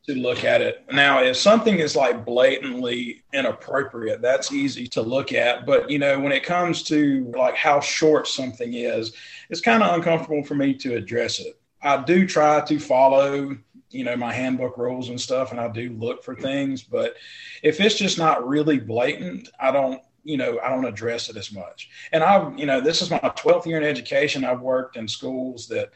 to 0.09 0.19
look 0.19 0.43
at 0.43 0.61
it. 0.61 0.83
Now, 0.91 1.23
if 1.23 1.37
something 1.37 1.77
is 1.77 1.95
like 1.95 2.25
blatantly 2.25 3.23
inappropriate, 3.31 4.21
that's 4.21 4.51
easy 4.51 4.87
to 4.87 5.03
look 5.03 5.33
at. 5.33 5.67
But, 5.67 5.89
you 5.89 5.99
know, 5.99 6.19
when 6.19 6.31
it 6.31 6.43
comes 6.43 6.81
to 6.83 7.31
like 7.37 7.55
how 7.55 7.79
short 7.79 8.27
something 8.27 8.73
is, 8.73 9.13
it's 9.51 9.61
kind 9.61 9.83
of 9.83 9.93
uncomfortable 9.93 10.43
for 10.43 10.55
me 10.55 10.73
to 10.75 10.95
address 10.95 11.39
it. 11.39 11.59
I 11.83 12.01
do 12.03 12.27
try 12.27 12.61
to 12.61 12.79
follow, 12.79 13.55
you 13.91 14.03
know, 14.03 14.15
my 14.15 14.33
handbook 14.33 14.79
rules 14.79 15.09
and 15.09 15.21
stuff, 15.21 15.51
and 15.51 15.59
I 15.59 15.67
do 15.67 15.91
look 15.93 16.23
for 16.23 16.35
things. 16.35 16.81
But 16.81 17.15
if 17.61 17.79
it's 17.79 17.95
just 17.95 18.17
not 18.17 18.47
really 18.47 18.79
blatant, 18.79 19.49
I 19.59 19.71
don't, 19.71 20.01
you 20.23 20.37
know, 20.37 20.59
I 20.63 20.69
don't 20.69 20.85
address 20.85 21.29
it 21.29 21.37
as 21.37 21.53
much. 21.53 21.89
And 22.11 22.23
I, 22.23 22.51
you 22.55 22.65
know, 22.65 22.81
this 22.81 23.03
is 23.03 23.11
my 23.11 23.19
12th 23.19 23.67
year 23.67 23.77
in 23.77 23.83
education. 23.83 24.43
I've 24.43 24.61
worked 24.61 24.97
in 24.97 25.07
schools 25.07 25.67
that 25.67 25.91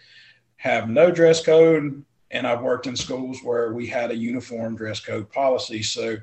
have 0.58 0.88
no 0.88 1.10
dress 1.10 1.44
code 1.44 2.06
and 2.34 2.46
I've 2.46 2.62
worked 2.62 2.88
in 2.88 2.96
schools 2.96 3.40
where 3.44 3.72
we 3.72 3.88
had 3.88 4.12
a 4.12 4.16
uniform 4.16 4.76
dress 4.76 5.00
code 5.00 5.32
policy. 5.32 5.84
So, 5.84 6.18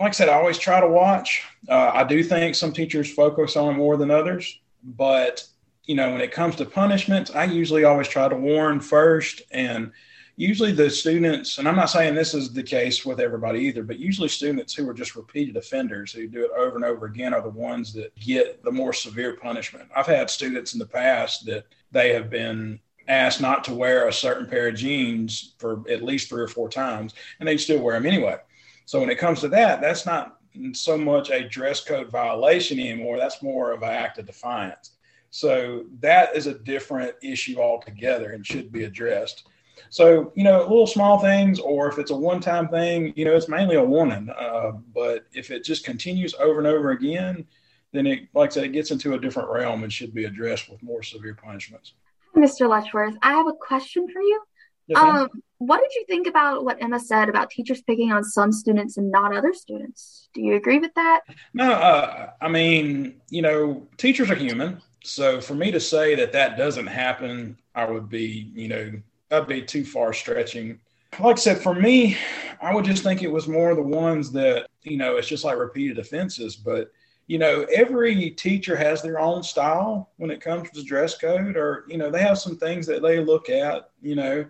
like 0.00 0.10
I 0.10 0.12
said, 0.12 0.28
I 0.28 0.34
always 0.34 0.58
try 0.58 0.80
to 0.80 0.88
watch. 0.88 1.42
Uh, 1.68 1.90
I 1.92 2.04
do 2.04 2.22
think 2.22 2.54
some 2.54 2.72
teachers 2.72 3.12
focus 3.12 3.56
on 3.56 3.76
more 3.76 3.96
than 3.96 4.10
others, 4.10 4.60
but 4.82 5.44
you 5.84 5.96
know, 5.96 6.12
when 6.12 6.20
it 6.20 6.32
comes 6.32 6.54
to 6.56 6.64
punishments, 6.64 7.32
I 7.32 7.44
usually 7.44 7.84
always 7.84 8.08
try 8.08 8.28
to 8.28 8.36
warn 8.36 8.78
first. 8.78 9.42
And 9.50 9.90
usually 10.36 10.70
the 10.70 10.90
students, 10.90 11.58
and 11.58 11.66
I'm 11.66 11.76
not 11.76 11.90
saying 11.90 12.14
this 12.14 12.34
is 12.34 12.52
the 12.52 12.62
case 12.62 13.04
with 13.06 13.18
everybody 13.18 13.60
either, 13.60 13.82
but 13.82 13.98
usually 13.98 14.28
students 14.28 14.74
who 14.74 14.88
are 14.88 14.94
just 14.94 15.16
repeated 15.16 15.56
offenders 15.56 16.12
who 16.12 16.28
do 16.28 16.44
it 16.44 16.50
over 16.56 16.76
and 16.76 16.84
over 16.84 17.06
again 17.06 17.32
are 17.32 17.40
the 17.40 17.48
ones 17.48 17.94
that 17.94 18.14
get 18.20 18.62
the 18.62 18.70
more 18.70 18.92
severe 18.92 19.36
punishment. 19.36 19.88
I've 19.96 20.06
had 20.06 20.28
students 20.28 20.74
in 20.74 20.78
the 20.78 20.86
past 20.86 21.46
that 21.46 21.64
they 21.90 22.12
have 22.12 22.28
been 22.28 22.78
asked 23.08 23.40
not 23.40 23.64
to 23.64 23.74
wear 23.74 24.06
a 24.06 24.12
certain 24.12 24.46
pair 24.46 24.68
of 24.68 24.76
jeans 24.76 25.54
for 25.58 25.82
at 25.90 26.04
least 26.04 26.28
three 26.28 26.42
or 26.42 26.48
four 26.48 26.68
times, 26.68 27.14
and 27.40 27.48
they'd 27.48 27.58
still 27.58 27.80
wear 27.80 27.94
them 27.94 28.06
anyway. 28.06 28.36
So 28.84 29.00
when 29.00 29.10
it 29.10 29.18
comes 29.18 29.40
to 29.40 29.48
that, 29.48 29.80
that's 29.80 30.06
not 30.06 30.38
so 30.72 30.96
much 30.96 31.30
a 31.30 31.48
dress 31.48 31.82
code 31.82 32.10
violation 32.10 32.78
anymore. 32.78 33.18
That's 33.18 33.42
more 33.42 33.72
of 33.72 33.82
an 33.82 33.90
act 33.90 34.18
of 34.18 34.26
defiance. 34.26 34.92
So 35.30 35.84
that 36.00 36.34
is 36.34 36.46
a 36.46 36.58
different 36.58 37.14
issue 37.22 37.60
altogether 37.60 38.32
and 38.32 38.46
should 38.46 38.72
be 38.72 38.84
addressed. 38.84 39.46
So, 39.90 40.32
you 40.34 40.44
know, 40.44 40.60
little 40.60 40.86
small 40.86 41.18
things, 41.18 41.60
or 41.60 41.88
if 41.88 41.98
it's 41.98 42.10
a 42.10 42.16
one 42.16 42.40
time 42.40 42.68
thing, 42.68 43.12
you 43.16 43.24
know, 43.24 43.36
it's 43.36 43.48
mainly 43.48 43.76
a 43.76 43.84
warning. 43.84 44.28
Uh, 44.30 44.72
but 44.94 45.26
if 45.32 45.50
it 45.50 45.64
just 45.64 45.84
continues 45.84 46.34
over 46.34 46.58
and 46.58 46.66
over 46.66 46.90
again, 46.90 47.46
then 47.92 48.06
it, 48.06 48.28
like 48.34 48.50
I 48.50 48.54
said, 48.54 48.64
it 48.64 48.72
gets 48.72 48.90
into 48.90 49.14
a 49.14 49.20
different 49.20 49.50
realm 49.50 49.82
and 49.82 49.92
should 49.92 50.12
be 50.12 50.24
addressed 50.24 50.68
with 50.68 50.82
more 50.82 51.02
severe 51.02 51.34
punishments. 51.34 51.94
Mr. 52.38 52.68
Letchworth, 52.68 53.16
I 53.22 53.32
have 53.32 53.46
a 53.46 53.52
question 53.52 54.08
for 54.08 54.22
you. 54.22 54.40
Yes, 54.86 55.02
um, 55.02 55.28
what 55.58 55.80
did 55.80 55.92
you 55.94 56.04
think 56.06 56.26
about 56.26 56.64
what 56.64 56.80
Emma 56.80 57.00
said 57.00 57.28
about 57.28 57.50
teachers 57.50 57.82
picking 57.82 58.12
on 58.12 58.24
some 58.24 58.52
students 58.52 58.96
and 58.96 59.10
not 59.10 59.36
other 59.36 59.52
students? 59.52 60.28
Do 60.32 60.40
you 60.40 60.54
agree 60.54 60.78
with 60.78 60.94
that? 60.94 61.20
No, 61.52 61.72
uh, 61.72 62.30
I 62.40 62.48
mean, 62.48 63.20
you 63.28 63.42
know, 63.42 63.86
teachers 63.96 64.30
are 64.30 64.36
human. 64.36 64.80
So 65.02 65.40
for 65.40 65.54
me 65.54 65.70
to 65.72 65.80
say 65.80 66.14
that 66.14 66.32
that 66.32 66.56
doesn't 66.56 66.86
happen, 66.86 67.58
I 67.74 67.84
would 67.84 68.08
be, 68.08 68.50
you 68.54 68.68
know, 68.68 68.92
that'd 69.28 69.48
be 69.48 69.62
too 69.62 69.84
far 69.84 70.12
stretching. 70.12 70.78
Like 71.18 71.36
I 71.36 71.40
said, 71.40 71.58
for 71.58 71.74
me, 71.74 72.16
I 72.62 72.74
would 72.74 72.84
just 72.84 73.02
think 73.02 73.22
it 73.22 73.32
was 73.32 73.48
more 73.48 73.74
the 73.74 73.82
ones 73.82 74.30
that, 74.32 74.66
you 74.82 74.96
know, 74.96 75.16
it's 75.16 75.28
just 75.28 75.44
like 75.44 75.58
repeated 75.58 75.98
offenses. 75.98 76.54
But 76.56 76.92
you 77.28 77.38
know, 77.38 77.66
every 77.72 78.30
teacher 78.30 78.74
has 78.74 79.02
their 79.02 79.20
own 79.20 79.42
style 79.42 80.10
when 80.16 80.30
it 80.30 80.40
comes 80.40 80.70
to 80.70 80.82
dress 80.82 81.16
code, 81.16 81.56
or, 81.56 81.84
you 81.86 81.98
know, 81.98 82.10
they 82.10 82.22
have 82.22 82.38
some 82.38 82.56
things 82.56 82.86
that 82.86 83.02
they 83.02 83.20
look 83.20 83.50
at, 83.50 83.90
you 84.00 84.16
know, 84.16 84.46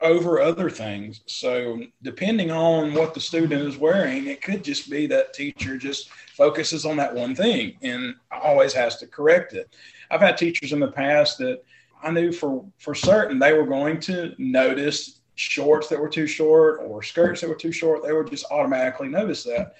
over 0.00 0.40
other 0.40 0.70
things. 0.70 1.22
So, 1.26 1.82
depending 2.02 2.52
on 2.52 2.94
what 2.94 3.14
the 3.14 3.20
student 3.20 3.62
is 3.62 3.76
wearing, 3.76 4.28
it 4.28 4.42
could 4.42 4.62
just 4.62 4.88
be 4.88 5.08
that 5.08 5.34
teacher 5.34 5.76
just 5.76 6.08
focuses 6.10 6.86
on 6.86 6.96
that 6.98 7.12
one 7.12 7.34
thing 7.34 7.76
and 7.82 8.14
always 8.30 8.72
has 8.74 8.96
to 8.98 9.08
correct 9.08 9.52
it. 9.52 9.74
I've 10.08 10.20
had 10.20 10.38
teachers 10.38 10.72
in 10.72 10.78
the 10.78 10.92
past 10.92 11.36
that 11.38 11.62
I 12.00 12.12
knew 12.12 12.30
for, 12.30 12.64
for 12.78 12.94
certain 12.94 13.40
they 13.40 13.52
were 13.52 13.66
going 13.66 13.98
to 14.02 14.36
notice 14.38 15.20
shorts 15.34 15.88
that 15.88 16.00
were 16.00 16.08
too 16.08 16.28
short 16.28 16.80
or 16.80 17.02
skirts 17.02 17.40
that 17.40 17.50
were 17.50 17.56
too 17.56 17.72
short. 17.72 18.04
They 18.04 18.12
would 18.12 18.30
just 18.30 18.46
automatically 18.52 19.08
notice 19.08 19.42
that. 19.44 19.74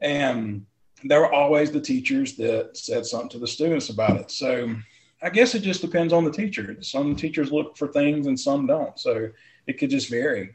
And 0.00 0.66
there 1.08 1.20
were 1.20 1.32
always 1.32 1.70
the 1.70 1.80
teachers 1.80 2.36
that 2.36 2.76
said 2.76 3.06
something 3.06 3.28
to 3.30 3.38
the 3.38 3.46
students 3.46 3.90
about 3.90 4.16
it. 4.16 4.30
So 4.30 4.74
I 5.22 5.30
guess 5.30 5.54
it 5.54 5.60
just 5.60 5.80
depends 5.80 6.12
on 6.12 6.24
the 6.24 6.30
teacher. 6.30 6.76
Some 6.80 7.16
teachers 7.16 7.52
look 7.52 7.76
for 7.76 7.88
things 7.88 8.26
and 8.26 8.38
some 8.38 8.66
don't. 8.66 8.98
So 8.98 9.30
it 9.66 9.78
could 9.78 9.90
just 9.90 10.10
vary. 10.10 10.54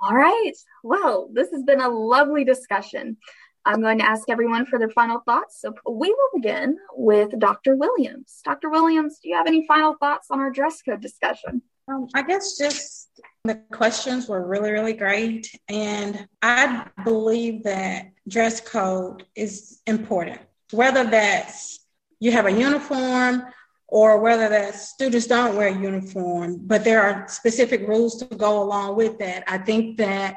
All 0.00 0.14
right. 0.14 0.52
Well, 0.82 1.28
this 1.32 1.50
has 1.50 1.62
been 1.62 1.80
a 1.80 1.88
lovely 1.88 2.44
discussion. 2.44 3.16
I'm 3.64 3.80
going 3.80 3.98
to 3.98 4.06
ask 4.06 4.28
everyone 4.28 4.66
for 4.66 4.78
their 4.78 4.90
final 4.90 5.20
thoughts. 5.20 5.60
So 5.60 5.74
we 5.90 6.10
will 6.10 6.40
begin 6.40 6.76
with 6.94 7.38
Dr. 7.38 7.76
Williams. 7.76 8.40
Dr. 8.44 8.68
Williams, 8.68 9.18
do 9.22 9.30
you 9.30 9.36
have 9.36 9.46
any 9.46 9.66
final 9.66 9.94
thoughts 9.94 10.28
on 10.30 10.40
our 10.40 10.50
dress 10.50 10.82
code 10.82 11.00
discussion? 11.00 11.62
Um, 11.88 12.08
I 12.14 12.22
guess 12.22 12.58
just 12.58 13.03
the 13.44 13.60
questions 13.72 14.26
were 14.26 14.46
really, 14.46 14.70
really 14.70 14.94
great. 14.94 15.54
And 15.68 16.26
I 16.40 16.86
believe 17.04 17.64
that 17.64 18.12
dress 18.26 18.60
code 18.60 19.26
is 19.34 19.80
important, 19.86 20.40
whether 20.70 21.04
that's 21.04 21.80
you 22.20 22.32
have 22.32 22.46
a 22.46 22.52
uniform 22.52 23.44
or 23.86 24.18
whether 24.18 24.48
that 24.48 24.74
students 24.74 25.26
don't 25.26 25.56
wear 25.56 25.68
uniform, 25.68 26.58
but 26.66 26.84
there 26.84 27.02
are 27.02 27.28
specific 27.28 27.86
rules 27.86 28.16
to 28.16 28.34
go 28.34 28.62
along 28.62 28.96
with 28.96 29.18
that. 29.18 29.44
I 29.46 29.58
think 29.58 29.98
that 29.98 30.36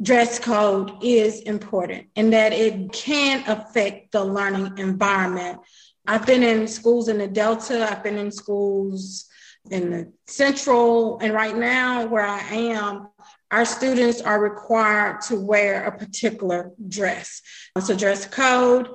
dress 0.00 0.38
code 0.38 0.92
is 1.02 1.40
important 1.40 2.06
and 2.16 2.32
that 2.32 2.54
it 2.54 2.90
can 2.90 3.44
affect 3.50 4.12
the 4.12 4.24
learning 4.24 4.78
environment. 4.78 5.58
I've 6.06 6.26
been 6.26 6.42
in 6.42 6.66
schools 6.68 7.08
in 7.08 7.18
the 7.18 7.28
Delta, 7.28 7.86
I've 7.90 8.02
been 8.02 8.16
in 8.16 8.32
schools 8.32 9.26
in 9.70 9.90
the 9.90 10.12
central 10.26 11.18
and 11.20 11.32
right 11.32 11.56
now 11.56 12.06
where 12.06 12.26
I 12.26 12.40
am, 12.40 13.08
our 13.50 13.64
students 13.64 14.20
are 14.20 14.40
required 14.40 15.20
to 15.22 15.40
wear 15.40 15.84
a 15.84 15.96
particular 15.96 16.72
dress. 16.88 17.42
It's 17.76 17.88
a 17.88 17.96
dress 17.96 18.26
code 18.26 18.88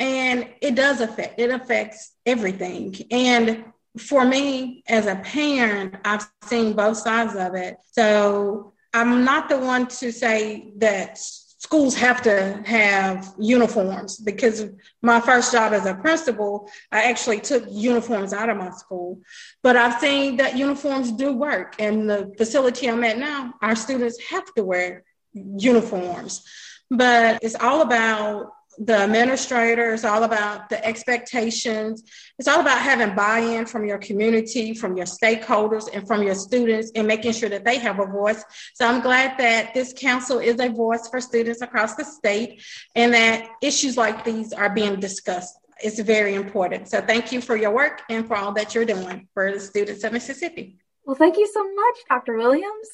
and 0.00 0.48
it 0.60 0.74
does 0.74 1.00
affect, 1.00 1.40
it 1.40 1.50
affects 1.50 2.12
everything. 2.26 2.94
And 3.10 3.64
for 3.98 4.24
me 4.24 4.82
as 4.88 5.06
a 5.06 5.16
parent, 5.16 5.96
I've 6.04 6.26
seen 6.42 6.74
both 6.74 6.96
sides 6.96 7.36
of 7.36 7.54
it. 7.54 7.76
So 7.92 8.72
I'm 8.92 9.24
not 9.24 9.48
the 9.48 9.58
one 9.58 9.86
to 9.86 10.12
say 10.12 10.72
that 10.76 11.18
schools 11.64 11.94
have 11.94 12.20
to 12.20 12.62
have 12.66 13.32
uniforms 13.38 14.18
because 14.18 14.66
my 15.00 15.18
first 15.18 15.50
job 15.50 15.72
as 15.72 15.86
a 15.86 15.94
principal, 15.94 16.70
I 16.92 17.04
actually 17.10 17.40
took 17.40 17.64
uniforms 17.70 18.34
out 18.34 18.50
of 18.50 18.58
my 18.58 18.70
school. 18.70 19.22
But 19.62 19.74
I've 19.74 19.98
seen 19.98 20.36
that 20.36 20.58
uniforms 20.58 21.10
do 21.10 21.32
work. 21.32 21.76
And 21.78 22.08
the 22.10 22.34
facility 22.36 22.90
I'm 22.90 23.02
at 23.02 23.16
now, 23.16 23.54
our 23.62 23.74
students 23.74 24.20
have 24.28 24.44
to 24.56 24.62
wear 24.62 25.04
uniforms. 25.32 26.44
But 26.90 27.38
it's 27.42 27.56
all 27.56 27.80
about 27.80 28.52
the 28.78 29.04
administrator. 29.04 29.92
It's 29.92 30.04
all 30.04 30.24
about 30.24 30.68
the 30.68 30.84
expectations. 30.84 32.02
It's 32.38 32.48
all 32.48 32.60
about 32.60 32.78
having 32.78 33.14
buy 33.14 33.38
in 33.38 33.66
from 33.66 33.86
your 33.86 33.98
community, 33.98 34.74
from 34.74 34.96
your 34.96 35.06
stakeholders, 35.06 35.88
and 35.92 36.06
from 36.06 36.22
your 36.22 36.34
students, 36.34 36.90
and 36.94 37.06
making 37.06 37.32
sure 37.32 37.48
that 37.48 37.64
they 37.64 37.78
have 37.78 38.00
a 38.00 38.06
voice. 38.06 38.44
So 38.74 38.86
I'm 38.86 39.00
glad 39.00 39.38
that 39.38 39.74
this 39.74 39.92
council 39.96 40.38
is 40.38 40.60
a 40.60 40.68
voice 40.68 41.08
for 41.08 41.20
students 41.20 41.62
across 41.62 41.94
the 41.94 42.04
state 42.04 42.62
and 42.94 43.14
that 43.14 43.48
issues 43.62 43.96
like 43.96 44.24
these 44.24 44.52
are 44.52 44.70
being 44.70 45.00
discussed. 45.00 45.58
It's 45.82 45.98
very 45.98 46.34
important. 46.34 46.88
So 46.88 47.00
thank 47.00 47.32
you 47.32 47.40
for 47.40 47.56
your 47.56 47.72
work 47.72 48.02
and 48.08 48.26
for 48.26 48.36
all 48.36 48.52
that 48.52 48.74
you're 48.74 48.84
doing 48.84 49.28
for 49.34 49.52
the 49.52 49.60
students 49.60 50.04
of 50.04 50.12
Mississippi. 50.12 50.78
Well, 51.04 51.16
thank 51.16 51.36
you 51.36 51.46
so 51.52 51.62
much, 51.62 51.96
Dr. 52.08 52.36
Williams. 52.36 52.88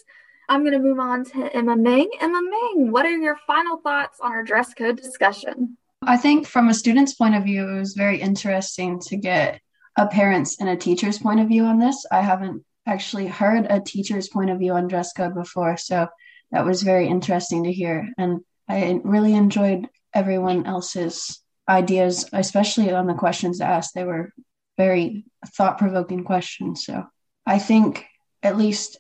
I'm 0.51 0.63
going 0.63 0.73
to 0.73 0.81
move 0.81 0.99
on 0.99 1.25
to 1.27 1.57
Emma 1.57 1.77
Ming. 1.77 2.11
Emma 2.21 2.41
Ming, 2.43 2.91
what 2.91 3.07
are 3.07 3.17
your 3.17 3.37
final 3.47 3.77
thoughts 3.77 4.19
on 4.21 4.33
our 4.33 4.43
dress 4.43 4.75
code 4.75 4.97
discussion? 4.97 5.77
I 6.03 6.17
think 6.17 6.45
from 6.45 6.69
a 6.69 6.75
student's 6.75 7.15
point 7.15 7.37
of 7.37 7.45
view, 7.45 7.69
it 7.69 7.79
was 7.79 7.95
very 7.95 8.21
interesting 8.21 8.99
to 9.03 9.17
get 9.17 9.61
a 9.97 10.09
parent's 10.09 10.61
and 10.61 10.69
a 10.69 10.77
teacher's 10.77 11.19
point 11.19 11.39
of 11.39 11.47
view 11.47 11.65
on 11.67 11.79
this. 11.79 12.05
I 12.11 12.21
haven't 12.21 12.65
actually 12.85 13.29
heard 13.29 13.67
a 13.71 13.81
teacher's 13.81 14.29
point 14.29 14.51
of 14.51 14.59
view 14.59 14.73
on 14.73 14.89
dress 14.89 15.13
code 15.13 15.37
before, 15.37 15.77
so 15.77 16.09
that 16.51 16.67
was 16.67 16.83
very 16.83 17.07
interesting 17.07 17.63
to 17.63 17.73
hear. 17.73 18.09
And 18.19 18.41
I 18.69 19.01
really 19.05 19.35
enjoyed 19.35 19.89
everyone 20.13 20.67
else's 20.67 21.41
ideas, 21.69 22.29
especially 22.33 22.91
on 22.91 23.07
the 23.07 23.15
questions 23.15 23.61
asked. 23.61 23.95
They 23.95 24.03
were 24.03 24.33
very 24.77 25.27
thought 25.47 25.79
provoking 25.79 26.25
questions. 26.25 26.85
So 26.85 27.05
I 27.47 27.61
think 27.61 28.05
at 28.43 28.59
least 28.59 28.99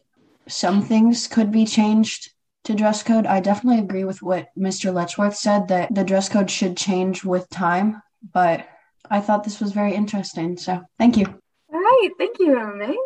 some 0.50 0.82
things 0.82 1.26
could 1.26 1.50
be 1.50 1.64
changed 1.64 2.32
to 2.64 2.74
dress 2.74 3.02
code. 3.02 3.26
I 3.26 3.40
definitely 3.40 3.80
agree 3.80 4.04
with 4.04 4.22
what 4.22 4.48
Mr. 4.56 4.92
Letchworth 4.92 5.36
said 5.36 5.68
that 5.68 5.94
the 5.94 6.04
dress 6.04 6.28
code 6.28 6.50
should 6.50 6.76
change 6.76 7.24
with 7.24 7.48
time, 7.48 8.02
but 8.32 8.68
I 9.10 9.20
thought 9.20 9.44
this 9.44 9.60
was 9.60 9.72
very 9.72 9.94
interesting. 9.94 10.56
So 10.56 10.82
thank 10.98 11.16
you. 11.16 11.26
All 11.72 11.80
right. 11.80 12.10
Thank 12.18 12.38
you, 12.38 12.58
Emily. 12.58 12.96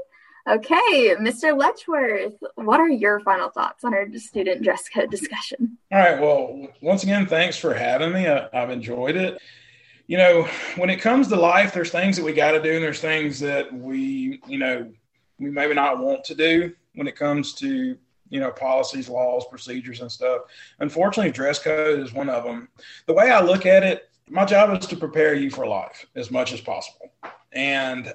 Okay, 0.46 1.14
Mr. 1.18 1.56
Letchworth, 1.56 2.34
what 2.56 2.78
are 2.78 2.90
your 2.90 3.18
final 3.20 3.48
thoughts 3.48 3.82
on 3.82 3.94
our 3.94 4.06
student 4.18 4.62
dress 4.62 4.90
code 4.90 5.10
discussion? 5.10 5.78
All 5.90 5.98
right. 5.98 6.20
Well, 6.20 6.68
once 6.82 7.02
again, 7.02 7.26
thanks 7.26 7.56
for 7.56 7.72
having 7.72 8.12
me. 8.12 8.28
I, 8.28 8.48
have 8.52 8.68
enjoyed 8.68 9.16
it. 9.16 9.40
You 10.06 10.18
know, 10.18 10.42
when 10.76 10.90
it 10.90 11.00
comes 11.00 11.28
to 11.28 11.36
life, 11.36 11.72
there's 11.72 11.90
things 11.90 12.16
that 12.16 12.24
we 12.24 12.34
got 12.34 12.52
to 12.52 12.62
do, 12.62 12.74
and 12.74 12.84
there's 12.84 13.00
things 13.00 13.40
that 13.40 13.72
we, 13.72 14.42
you 14.46 14.58
know, 14.58 14.92
we 15.38 15.50
maybe 15.50 15.72
not 15.72 15.98
want 15.98 16.24
to 16.24 16.34
do 16.34 16.74
when 16.94 17.06
it 17.06 17.16
comes 17.16 17.52
to 17.54 17.96
you 18.30 18.40
know 18.40 18.50
policies 18.50 19.08
laws 19.08 19.44
procedures 19.50 20.00
and 20.00 20.10
stuff. 20.10 20.42
Unfortunately 20.80 21.30
dress 21.30 21.58
code 21.58 22.00
is 22.00 22.12
one 22.12 22.28
of 22.28 22.44
them. 22.44 22.68
The 23.06 23.12
way 23.12 23.30
i 23.30 23.40
look 23.40 23.66
at 23.66 23.82
it 23.82 24.10
my 24.28 24.44
job 24.44 24.80
is 24.80 24.88
to 24.88 24.96
prepare 24.96 25.34
you 25.34 25.50
for 25.50 25.66
life 25.66 26.06
as 26.16 26.30
much 26.30 26.52
as 26.52 26.60
possible. 26.60 27.12
And 27.52 28.12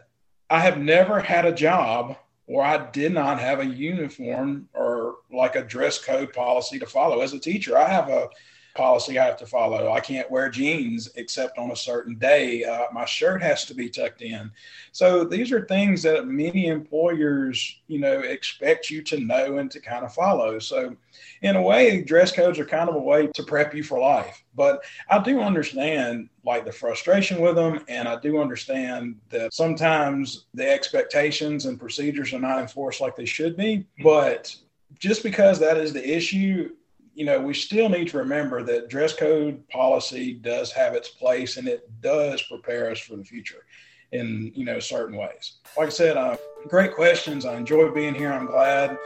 i 0.50 0.60
have 0.60 0.78
never 0.78 1.20
had 1.20 1.46
a 1.46 1.54
job 1.54 2.18
where 2.46 2.66
i 2.66 2.90
did 2.92 3.14
not 3.14 3.40
have 3.40 3.60
a 3.60 3.66
uniform 3.66 4.68
or 4.74 5.18
like 5.32 5.56
a 5.56 5.64
dress 5.64 6.04
code 6.04 6.34
policy 6.34 6.80
to 6.80 6.86
follow. 6.86 7.22
As 7.22 7.34
a 7.34 7.40
teacher 7.40 7.78
i 7.78 7.88
have 7.88 8.10
a 8.10 8.30
policy 8.76 9.20
I 9.20 9.26
have 9.26 9.38
to 9.38 9.46
follow. 9.46 9.92
I 9.92 10.00
can't 10.00 10.30
wear 10.30 10.50
jeans 10.50 11.10
except 11.16 11.58
on 11.58 11.72
a 11.72 11.76
certain 11.76 12.16
day. 12.16 12.64
Uh, 12.64 12.86
my 12.94 13.06
shirt 13.06 13.42
has 13.42 13.66
to 13.66 13.74
be 13.74 13.90
tucked 13.90 14.22
in. 14.22 14.52
So 14.92 15.24
these 15.24 15.52
are 15.52 15.66
things 15.66 16.04
that 16.04 16.28
many 16.28 16.68
employers, 16.68 17.80
you 17.88 18.00
know, 18.00 18.20
expect 18.20 18.90
you 18.90 19.02
to 19.04 19.20
know 19.20 19.58
and 19.58 19.70
to 19.72 19.80
kind 19.80 20.06
of 20.06 20.14
follow. 20.14 20.60
So 20.60 20.96
in 21.42 21.56
a 21.56 21.62
way, 21.62 22.02
dress 22.02 22.32
codes 22.32 22.60
are 22.60 22.66
kind 22.66 22.90
of 22.90 22.96
a 22.96 23.00
way 23.00 23.28
to 23.28 23.44
prep 23.44 23.74
you 23.74 23.84
for 23.84 24.00
life. 24.00 24.44
But 24.56 24.84
I 25.10 25.20
do 25.20 25.42
understand 25.42 26.30
like 26.46 26.66
the 26.66 26.72
frustration 26.72 27.42
with 27.42 27.56
them, 27.56 27.84
and 27.88 28.08
I 28.08 28.20
do 28.20 28.42
understand 28.42 29.16
that 29.30 29.54
sometimes 29.54 30.46
the 30.54 30.70
expectations 30.70 31.66
and 31.66 31.80
procedures 31.80 32.34
are 32.34 32.40
not 32.40 32.60
enforced 32.60 33.02
like 33.02 33.16
they 33.16 33.26
should 33.26 33.56
be. 33.56 33.86
But 34.04 34.56
just 34.98 35.24
because 35.24 35.60
that 35.60 35.78
is 35.78 35.94
the 35.94 36.18
issue 36.18 36.72
you 37.20 37.26
know, 37.26 37.38
we 37.38 37.54
still 37.54 37.90
need 37.90 38.08
to 38.08 38.18
remember 38.18 38.64
that 38.64 38.88
dress 38.88 39.14
code 39.14 39.68
policy 39.68 40.36
does 40.36 40.72
have 40.72 40.94
its 40.94 41.10
place 41.10 41.58
and 41.58 41.68
it 41.68 41.86
does 42.00 42.42
prepare 42.44 42.90
us 42.90 43.00
for 43.00 43.18
the 43.18 43.26
future 43.26 43.66
in, 44.14 44.54
you 44.56 44.64
know, 44.64 44.80
certain 44.80 45.18
ways. 45.18 45.58
Like 45.78 45.88
I 45.88 45.90
said, 45.90 46.16
uh, 46.16 46.38
great 46.70 46.96
questions. 46.96 47.44
I 47.44 47.58
enjoy 47.58 47.92
being 47.92 48.16
here. 48.16 48.32
I'm 48.32 48.46
glad 48.46 48.98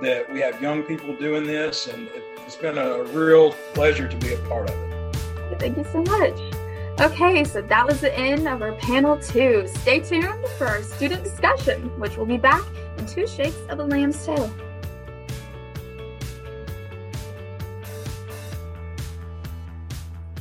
that 0.00 0.32
we 0.32 0.40
have 0.40 0.62
young 0.62 0.82
people 0.84 1.14
doing 1.18 1.46
this, 1.46 1.88
and 1.88 2.08
it's 2.46 2.56
been 2.56 2.78
a 2.78 3.04
real 3.04 3.52
pleasure 3.74 4.08
to 4.08 4.16
be 4.16 4.32
a 4.32 4.38
part 4.48 4.70
of 4.70 4.74
it. 4.74 5.60
Thank 5.60 5.76
you 5.76 5.84
so 5.84 6.02
much. 6.04 6.40
Okay, 6.98 7.44
so 7.44 7.60
that 7.60 7.86
was 7.86 8.00
the 8.00 8.18
end 8.18 8.48
of 8.48 8.62
our 8.62 8.72
panel 8.76 9.18
two. 9.18 9.68
Stay 9.82 10.00
tuned 10.00 10.42
for 10.56 10.66
our 10.68 10.82
student 10.82 11.22
discussion, 11.22 11.82
which 12.00 12.16
will 12.16 12.26
be 12.26 12.38
back 12.38 12.64
in 12.96 13.04
two 13.04 13.26
shakes 13.26 13.58
of 13.68 13.78
a 13.78 13.84
lamb's 13.84 14.24
tail. 14.24 14.50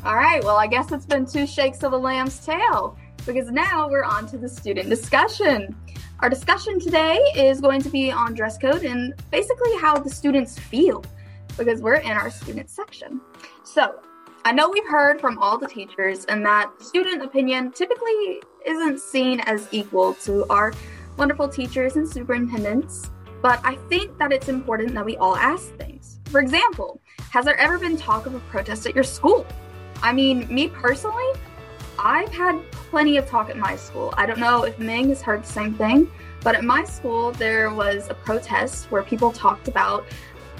All 0.07 0.15
right, 0.15 0.41
well, 0.41 0.55
I 0.55 0.67
guess 0.67 0.93
it's 0.93 1.05
been 1.05 1.25
two 1.25 1.45
shakes 1.45 1.83
of 1.83 1.91
a 1.91 1.97
lamb's 1.97 2.39
tail 2.39 2.97
because 3.25 3.51
now 3.51 3.89
we're 3.89 4.05
on 4.05 4.25
to 4.27 4.37
the 4.37 4.47
student 4.47 4.89
discussion. 4.89 5.75
Our 6.21 6.29
discussion 6.29 6.79
today 6.79 7.17
is 7.35 7.59
going 7.59 7.81
to 7.81 7.89
be 7.89 8.09
on 8.09 8.33
dress 8.33 8.57
code 8.57 8.85
and 8.85 9.13
basically 9.31 9.75
how 9.81 9.97
the 9.97 10.09
students 10.09 10.57
feel 10.57 11.03
because 11.57 11.81
we're 11.81 11.95
in 11.95 12.11
our 12.11 12.31
student 12.31 12.69
section. 12.69 13.19
So, 13.65 13.99
I 14.45 14.53
know 14.53 14.69
we've 14.69 14.87
heard 14.87 15.19
from 15.19 15.39
all 15.39 15.57
the 15.57 15.67
teachers 15.67 16.23
and 16.23 16.45
that 16.45 16.71
student 16.81 17.21
opinion 17.21 17.73
typically 17.73 18.41
isn't 18.65 19.01
seen 19.01 19.41
as 19.41 19.67
equal 19.73 20.13
to 20.23 20.45
our 20.49 20.71
wonderful 21.17 21.49
teachers 21.49 21.97
and 21.97 22.07
superintendents, 22.07 23.11
but 23.41 23.59
I 23.65 23.75
think 23.89 24.17
that 24.19 24.31
it's 24.31 24.47
important 24.47 24.93
that 24.93 25.03
we 25.03 25.17
all 25.17 25.35
ask 25.35 25.75
things. 25.75 26.21
For 26.27 26.39
example, 26.39 27.01
has 27.31 27.43
there 27.43 27.57
ever 27.57 27.77
been 27.77 27.97
talk 27.97 28.25
of 28.25 28.35
a 28.35 28.39
protest 28.39 28.85
at 28.85 28.95
your 28.95 29.03
school? 29.03 29.45
I 30.01 30.13
mean, 30.13 30.47
me 30.53 30.67
personally, 30.69 31.39
I've 31.99 32.31
had 32.31 32.59
plenty 32.71 33.17
of 33.17 33.27
talk 33.27 33.49
at 33.49 33.57
my 33.57 33.75
school. 33.75 34.13
I 34.17 34.25
don't 34.25 34.39
know 34.39 34.63
if 34.63 34.77
Ming 34.77 35.09
has 35.09 35.21
heard 35.21 35.43
the 35.43 35.47
same 35.47 35.73
thing, 35.73 36.11
but 36.41 36.55
at 36.55 36.63
my 36.63 36.83
school, 36.83 37.31
there 37.31 37.71
was 37.71 38.07
a 38.09 38.13
protest 38.13 38.91
where 38.91 39.03
people 39.03 39.31
talked 39.31 39.67
about 39.67 40.05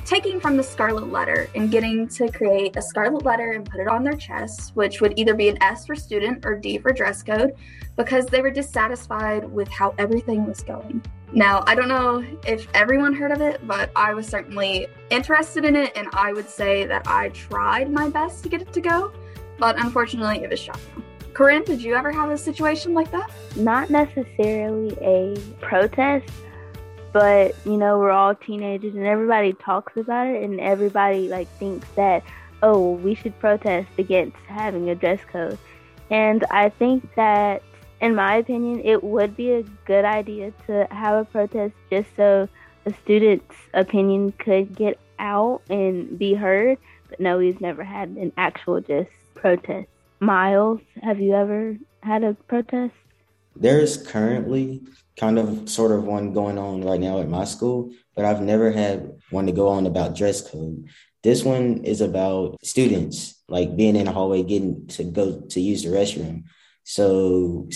taking 0.04 0.40
from 0.40 0.56
the 0.56 0.64
scarlet 0.64 1.12
letter 1.12 1.50
and 1.54 1.70
getting 1.70 2.08
to 2.08 2.32
create 2.32 2.76
a 2.78 2.82
scarlet 2.82 3.26
letter 3.26 3.52
and 3.52 3.70
put 3.70 3.80
it 3.80 3.88
on 3.88 4.04
their 4.04 4.16
chest, 4.16 4.72
which 4.74 5.02
would 5.02 5.14
either 5.18 5.34
be 5.34 5.50
an 5.50 5.62
S 5.62 5.86
for 5.86 5.96
student 5.96 6.46
or 6.46 6.56
D 6.56 6.78
for 6.78 6.92
dress 6.92 7.22
code, 7.22 7.54
because 7.98 8.26
they 8.26 8.42
were 8.42 8.50
dissatisfied 8.50 9.44
with 9.52 9.68
how 9.68 9.94
everything 9.98 10.46
was 10.46 10.64
going. 10.64 11.04
Now, 11.34 11.64
I 11.68 11.76
don't 11.76 11.90
know 11.90 12.26
if 12.48 12.68
everyone 12.74 13.14
heard 13.14 13.32
of 13.32 13.42
it, 13.42 13.68
but 13.68 13.92
I 13.96 14.14
was 14.14 14.28
certainly 14.28 14.88
interested 15.10 15.66
in 15.66 15.76
it, 15.76 15.96
and 15.98 16.08
I 16.14 16.32
would 16.32 16.50
say 16.50 16.86
that 16.86 17.06
I 17.06 17.30
tried 17.30 17.92
my 17.92 18.10
best 18.10 18.44
to 18.44 18.50
get 18.50 18.62
it 18.62 18.72
to 18.74 18.82
go 18.82 19.12
but 19.60 19.80
unfortunately 19.80 20.43
it 20.43 20.49
was 20.49 20.66
down. 20.66 20.80
Corinne, 21.34 21.64
did 21.64 21.84
you 21.84 21.95
ever 21.95 22.12
have 22.12 22.32
a 22.32 22.38
situation 22.38 22.93
like 22.93 23.12
that? 23.12 23.30
Not 23.55 23.89
necessarily 23.89 24.97
a 25.01 25.39
protest, 25.62 26.32
but 27.14 27.55
you 27.66 27.78
know, 27.78 27.99
we're 27.99 28.12
all 28.12 28.34
teenagers 28.34 28.95
and 28.95 29.05
everybody 29.05 29.53
talks 29.53 29.95
about 29.97 30.28
it 30.28 30.43
and 30.43 30.60
everybody 30.60 31.28
like 31.28 31.47
thinks 31.60 31.88
that, 31.95 32.24
oh, 32.64 32.91
we 32.91 33.14
should 33.14 33.38
protest 33.39 33.89
against 33.97 34.38
having 34.47 34.89
a 34.89 34.95
dress 34.95 35.20
code. 35.32 35.60
And 36.10 36.43
I 36.49 36.70
think 36.70 37.14
that 37.16 37.62
in 38.01 38.16
my 38.16 38.36
opinion, 38.36 38.82
it 38.84 39.03
would 39.03 39.36
be 39.36 39.51
a 39.51 39.64
good 39.86 40.05
idea 40.05 40.53
to 40.68 40.88
have 40.91 41.22
a 41.22 41.26
protest 41.26 41.74
just 41.89 42.08
so 42.16 42.47
a 42.86 42.93
student's 43.03 43.55
opinion 43.74 44.32
could 44.34 44.76
get 44.76 44.99
out 45.20 45.62
and 45.70 46.18
be 46.18 46.34
heard. 46.34 46.78
But 47.10 47.20
no, 47.20 47.38
we've 47.38 47.60
never 47.60 47.84
had 47.84 48.10
an 48.10 48.34
actual 48.38 48.82
just 48.82 49.10
protest. 49.38 49.88
Myles, 50.20 50.82
have 51.02 51.20
you 51.20 51.34
ever 51.34 51.78
had 52.02 52.24
a 52.24 52.34
protest? 52.48 52.94
There's 53.56 53.98
currently 53.98 54.82
kind 55.20 55.40
of 55.40 55.70
sort 55.70 55.92
of 55.92 56.04
one 56.04 56.34
going 56.34 56.58
on 56.58 56.84
right 56.84 57.00
now 57.00 57.20
at 57.20 57.30
my 57.30 57.44
school, 57.44 57.92
but 58.16 58.26
I've 58.26 58.42
never 58.42 58.72
had 58.72 59.12
one 59.32 59.46
to 59.48 59.52
go 59.52 59.68
on 59.68 59.88
about 59.88 60.16
dress 60.16 60.48
code. 60.48 60.88
This 61.24 61.44
one 61.44 61.84
is 61.84 62.02
about 62.02 62.58
students 62.64 63.42
like 63.50 63.76
being 63.76 63.96
in 63.96 64.06
the 64.06 64.12
hallway 64.12 64.44
getting 64.44 64.88
to 64.88 65.04
go 65.04 65.42
to 65.42 65.60
use 65.60 65.84
the 65.84 65.90
restroom. 65.90 66.44
So 66.84 67.68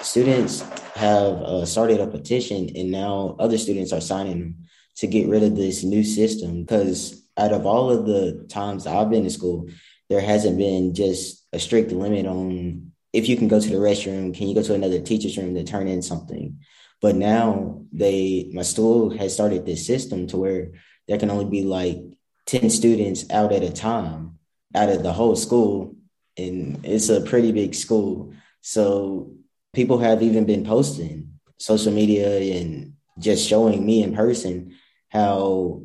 students 0.00 0.60
have 0.94 1.34
uh, 1.42 1.66
started 1.66 2.00
a 2.00 2.06
petition, 2.06 2.70
and 2.76 2.90
now 2.90 3.36
other 3.38 3.58
students 3.58 3.92
are 3.92 4.00
signing 4.00 4.38
them 4.38 4.56
to 4.96 5.06
get 5.06 5.28
rid 5.28 5.42
of 5.42 5.56
this 5.56 5.82
new 5.82 6.04
system. 6.04 6.62
Because 6.62 7.24
out 7.36 7.52
of 7.52 7.66
all 7.66 7.90
of 7.90 8.06
the 8.06 8.46
times 8.48 8.86
I've 8.86 9.10
been 9.10 9.24
to 9.24 9.30
school, 9.30 9.68
there 10.08 10.20
hasn't 10.20 10.58
been 10.58 10.94
just 10.94 11.46
a 11.52 11.58
strict 11.58 11.92
limit 11.92 12.26
on 12.26 12.92
if 13.12 13.28
you 13.28 13.36
can 13.36 13.48
go 13.48 13.60
to 13.60 13.68
the 13.68 13.76
restroom, 13.76 14.36
can 14.36 14.48
you 14.48 14.54
go 14.54 14.62
to 14.62 14.74
another 14.74 15.00
teacher's 15.00 15.36
room 15.38 15.54
to 15.54 15.64
turn 15.64 15.88
in 15.88 16.02
something? 16.02 16.58
But 17.00 17.16
now 17.16 17.82
they, 17.92 18.50
my 18.52 18.62
school 18.62 19.16
has 19.16 19.34
started 19.34 19.64
this 19.64 19.86
system 19.86 20.26
to 20.28 20.36
where 20.36 20.72
there 21.06 21.18
can 21.18 21.30
only 21.30 21.46
be 21.46 21.62
like 21.62 21.98
10 22.46 22.70
students 22.70 23.30
out 23.30 23.52
at 23.52 23.62
a 23.62 23.72
time 23.72 24.38
out 24.74 24.90
of 24.90 25.02
the 25.02 25.12
whole 25.12 25.36
school. 25.36 25.94
And 26.36 26.84
it's 26.84 27.08
a 27.08 27.20
pretty 27.20 27.52
big 27.52 27.74
school. 27.74 28.34
So 28.60 29.32
people 29.72 29.98
have 29.98 30.22
even 30.22 30.44
been 30.44 30.64
posting 30.64 31.38
social 31.58 31.92
media 31.92 32.58
and 32.58 32.94
just 33.18 33.48
showing 33.48 33.84
me 33.84 34.02
in 34.02 34.14
person 34.14 34.76
how 35.08 35.82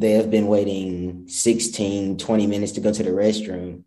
they 0.00 0.12
have 0.12 0.30
been 0.30 0.46
waiting 0.46 1.28
16, 1.28 2.18
20 2.18 2.46
minutes 2.46 2.72
to 2.72 2.80
go 2.80 2.92
to 2.92 3.02
the 3.02 3.10
restroom. 3.10 3.84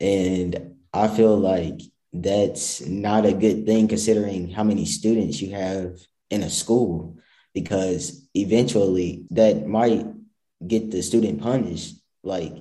And 0.00 0.76
I 0.92 1.08
feel 1.08 1.36
like 1.36 1.80
that's 2.12 2.86
not 2.86 3.26
a 3.26 3.32
good 3.32 3.66
thing 3.66 3.88
considering 3.88 4.50
how 4.50 4.64
many 4.64 4.84
students 4.84 5.40
you 5.40 5.50
have 5.54 5.98
in 6.30 6.42
a 6.42 6.50
school 6.50 7.18
because 7.54 8.28
eventually 8.34 9.24
that 9.30 9.66
might 9.66 10.06
get 10.66 10.90
the 10.90 11.02
student 11.02 11.40
punished. 11.40 11.96
Like 12.22 12.54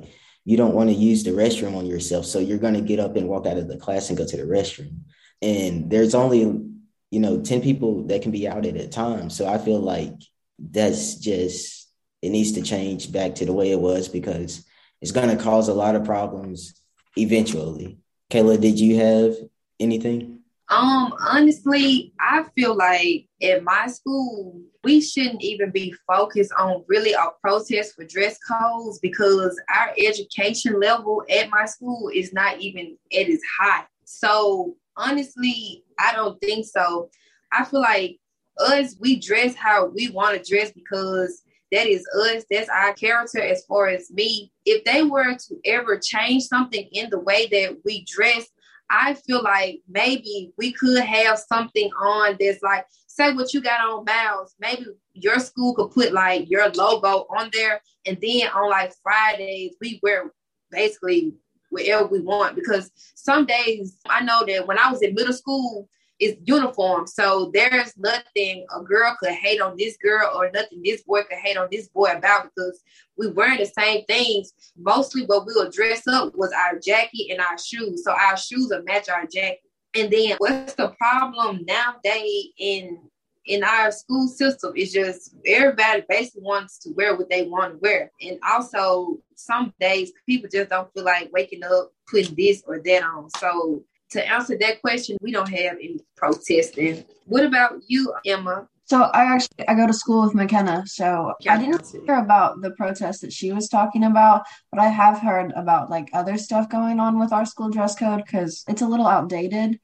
you 0.45 0.57
don't 0.57 0.73
want 0.73 0.89
to 0.89 0.95
use 0.95 1.23
the 1.23 1.31
restroom 1.31 1.75
on 1.75 1.85
yourself. 1.85 2.25
So 2.25 2.39
you're 2.39 2.57
going 2.57 2.73
to 2.73 2.81
get 2.81 2.99
up 2.99 3.15
and 3.15 3.27
walk 3.27 3.45
out 3.45 3.57
of 3.57 3.67
the 3.67 3.77
class 3.77 4.09
and 4.09 4.17
go 4.17 4.25
to 4.25 4.38
the 4.38 4.43
restroom. 4.43 5.01
And 5.41 5.89
there's 5.89 6.15
only 6.15 6.39
you 6.39 7.19
know 7.19 7.41
10 7.41 7.61
people 7.61 8.07
that 8.07 8.21
can 8.21 8.31
be 8.31 8.47
out 8.47 8.65
at 8.65 8.75
a 8.75 8.88
time. 8.88 9.29
So 9.29 9.47
i 9.47 9.57
feel 9.57 9.79
like 9.79 10.13
that's 10.59 11.15
just 11.15 11.76
it 12.22 12.30
needs 12.30 12.53
to 12.53 12.61
change 12.61 13.11
back 13.11 13.36
to 13.36 13.45
the 13.45 13.53
way 13.53 13.72
it 13.72 13.80
was 13.80 14.07
because 14.07 14.65
it's 15.01 15.11
going 15.11 15.30
to 15.30 15.41
cause 15.41 15.68
a 15.68 15.74
lot 15.74 15.95
of 15.95 16.03
problems 16.03 16.82
eventually 17.18 17.97
Kayla, 18.30 18.59
did 18.59 18.80
you 18.80 18.97
have 18.97 19.36
anything? 19.80 20.39
Um, 20.70 21.13
honestly, 21.20 22.13
I 22.20 22.43
feel 22.55 22.76
like 22.76 23.28
at 23.41 23.63
my 23.63 23.88
school, 23.88 24.61
we 24.84 24.99
shouldn't 24.99 25.41
even 25.41 25.72
be 25.72 25.95
focused 26.05 26.51
on 26.59 26.84
really 26.88 27.13
a 27.13 27.28
protest 27.41 27.95
for 27.95 28.03
dress 28.03 28.38
codes 28.39 28.99
because 28.99 29.57
our 29.74 29.93
education 29.97 30.78
level 30.80 31.24
at 31.30 31.49
my 31.49 31.65
school 31.65 32.11
is 32.13 32.34
not 32.34 32.59
even 32.59 32.97
at 33.13 33.30
its 33.30 33.43
high. 33.57 33.86
So 34.03 34.76
honestly, 34.97 35.86
I 35.97 36.13
don't 36.13 36.39
think 36.41 36.65
so. 36.65 37.09
I 37.53 37.63
feel 37.63 37.80
like 37.82 38.20
us, 38.59 38.97
we 38.99 39.20
dress 39.22 39.55
how 39.55 39.86
we 39.86 40.09
want 40.09 40.43
to 40.43 40.51
dress 40.51 40.72
because 40.74 41.43
that 41.72 41.88
is 41.88 42.05
us. 42.24 42.45
That's 42.49 42.70
our 42.70 42.93
character 42.93 43.41
as 43.41 43.65
far 43.65 43.88
as 43.88 44.09
me. 44.11 44.51
If 44.65 44.84
they 44.84 45.03
were 45.03 45.36
to 45.36 45.55
ever 45.65 45.99
change 45.99 46.43
something 46.43 46.88
in 46.91 47.09
the 47.09 47.20
way 47.20 47.47
that 47.47 47.78
we 47.84 48.05
dress, 48.05 48.47
I 48.89 49.15
feel 49.15 49.43
like 49.43 49.82
maybe 49.89 50.53
we 50.57 50.72
could 50.72 51.03
have 51.03 51.39
something 51.39 51.89
on 51.91 52.38
that's 52.39 52.63
like, 52.63 52.86
say 53.07 53.34
what 53.34 53.53
you 53.53 53.61
got 53.61 53.82
on 53.82 54.05
Myles. 54.05 54.55
Maybe 54.59 54.86
your 55.13 55.39
school 55.39 55.76
could 55.76 55.91
put 55.91 56.13
like 56.13 56.49
your 56.49 56.70
logo 56.70 57.28
on 57.38 57.49
there. 57.51 57.82
And 58.05 58.18
then 58.22 58.47
on 58.49 58.70
like 58.70 58.93
Fridays, 59.03 59.76
we 59.82 59.99
wear 60.01 60.32
basically 60.72 61.34
whatever 61.70 62.07
we 62.07 62.22
want. 62.22 62.55
Because 62.55 62.91
some 63.15 63.45
days 63.45 63.97
I 64.09 64.22
know 64.24 64.45
that 64.45 64.68
when 64.68 64.80
I 64.80 64.89
was 64.89 65.01
in 65.01 65.15
middle 65.15 65.34
school, 65.34 65.89
it's 66.20 66.39
uniform. 66.45 67.05
So 67.07 67.51
there's 67.53 67.95
nothing 67.97 68.65
a 68.76 68.82
girl 68.82 69.15
could 69.20 69.34
hate 69.34 69.61
on 69.61 69.76
this 69.78 69.97
girl 69.97 70.32
or 70.36 70.49
nothing 70.51 70.82
this 70.84 71.03
boy 71.03 71.24
could 71.24 71.38
hate 71.38 71.57
on 71.57 71.68
this 71.72 71.89
boy 71.89 72.11
about 72.11 72.43
because 72.43 72.82
we 73.18 73.30
wearing 73.30 73.59
the 73.59 73.65
same 73.65 74.03
things. 74.05 74.53
Mostly 74.78 75.26
what 75.26 75.45
we 75.45 75.53
would 75.55 75.72
dress 75.72 76.07
up 76.07 76.36
was 76.36 76.51
our 76.51 76.80
jacket 76.80 77.32
and 77.32 77.39
our 77.39 77.57
shoes. 77.57 78.03
So 78.03 78.11
our 78.11 78.38
shoes 78.38 78.70
will 78.72 78.84
match 78.84 79.09
our 79.09 79.26
jacket. 79.28 79.61
And 79.95 80.11
then 80.11 80.36
what's 80.39 80.74
the 80.74 80.89
problem 80.99 81.65
nowadays 81.68 82.47
in 82.57 82.99
in 83.45 83.63
our 83.63 83.91
school 83.91 84.28
system 84.28 84.74
is 84.76 84.91
just 84.91 85.34
everybody 85.45 86.03
basically 86.09 86.41
wants 86.41 86.78
to 86.80 86.91
wear 86.91 87.15
what 87.15 87.30
they 87.30 87.47
want 87.47 87.74
to 87.74 87.80
wear. 87.80 88.11
And 88.22 88.38
also 88.45 89.20
some 89.36 89.74
days 89.80 90.11
people 90.26 90.49
just 90.51 90.70
don't 90.70 90.91
feel 90.93 91.05
like 91.05 91.32
waking 91.32 91.63
up, 91.63 91.93
putting 92.11 92.36
this 92.36 92.61
or 92.68 92.82
that 92.84 93.03
on. 93.03 93.30
So 93.38 93.84
to 94.12 94.28
answer 94.28 94.58
that 94.60 94.82
question, 94.82 95.18
we 95.22 95.32
don't 95.32 95.49
have 95.49 95.74
any 95.74 95.99
protesting. 96.16 97.03
What 97.26 97.43
about 97.45 97.82
you, 97.88 98.14
Emma? 98.26 98.68
So 98.86 99.01
I 99.01 99.26
actually 99.36 99.68
I 99.68 99.76
go 99.76 99.86
to 99.86 99.93
school 99.93 100.24
with 100.24 100.34
Makenna, 100.34 100.88
so 100.88 101.34
I 101.47 101.58
didn't 101.58 101.86
hear 102.05 102.16
about 102.16 102.62
the 102.62 102.72
protest 102.72 103.20
that 103.22 103.34
she 103.34 103.51
was 103.51 103.68
talking 103.68 104.05
about, 104.05 104.45
but 104.72 104.80
I 104.80 104.88
have 104.88 105.20
heard 105.20 105.51
about 105.58 105.89
like 105.89 106.10
other 106.14 106.38
stuff 106.38 106.70
going 106.70 107.01
on 107.01 107.20
with 107.20 107.34
our 107.34 107.45
school 107.45 107.70
dress 107.70 107.95
code 107.95 108.24
because 108.26 108.64
it's 108.66 108.82
a 108.82 108.88
little 108.88 109.08
outdated. 109.08 109.82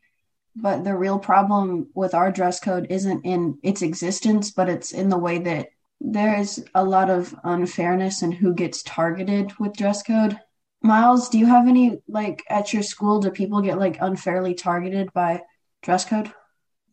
But 0.56 0.86
the 0.86 0.96
real 0.96 1.20
problem 1.20 1.90
with 1.94 2.14
our 2.14 2.32
dress 2.32 2.62
code 2.62 2.88
isn't 2.90 3.26
in 3.26 3.58
its 3.62 3.82
existence, 3.82 4.52
but 4.52 4.70
it's 4.70 4.94
in 4.94 5.10
the 5.10 5.18
way 5.18 5.40
that 5.40 5.70
there 6.00 6.40
is 6.40 6.64
a 6.74 6.86
lot 6.86 7.10
of 7.10 7.36
unfairness 7.44 8.22
in 8.22 8.32
who 8.32 8.54
gets 8.54 8.84
targeted 8.84 9.52
with 9.60 9.76
dress 9.76 10.04
code. 10.04 10.40
Myles, 10.84 11.30
do 11.30 11.38
you 11.38 11.46
have 11.46 11.68
any 11.68 12.02
like 12.10 12.44
at 12.50 12.74
your 12.74 12.84
school? 12.84 13.20
Do 13.20 13.32
people 13.32 13.62
get 13.62 13.80
like 13.80 13.98
unfairly 14.02 14.54
targeted 14.54 15.14
by 15.14 15.42
dress 15.82 16.04
code? 16.04 16.32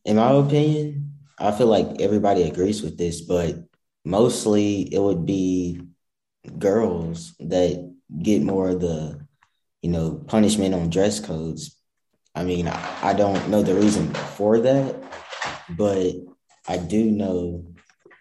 In 0.05 0.17
my 0.17 0.31
opinion, 0.31 1.15
I 1.39 1.51
feel 1.51 1.67
like 1.67 2.01
everybody 2.01 2.45
agrees 2.45 2.83
with 2.83 2.97
this, 2.97 3.21
but 3.21 3.57
mostly 4.05 4.83
it 4.95 5.01
would 5.01 5.27
be 5.27 5.83
girls 6.59 7.35
that 7.41 7.93
get 8.23 8.43
more 8.43 8.71
of 8.71 8.81
the, 8.81 9.27
you 9.83 9.91
know, 9.91 10.23
punishment 10.27 10.75
on 10.75 10.91
dress 10.91 11.19
codes. 11.19 11.77
I 12.35 12.45
mean, 12.45 12.69
I, 12.69 13.13
don't 13.13 13.49
know 13.49 13.63
the 13.63 13.75
reason 13.75 14.15
for 14.15 14.61
that, 14.61 15.03
but 15.71 16.15
I 16.69 16.77
do 16.77 17.11
know 17.11 17.75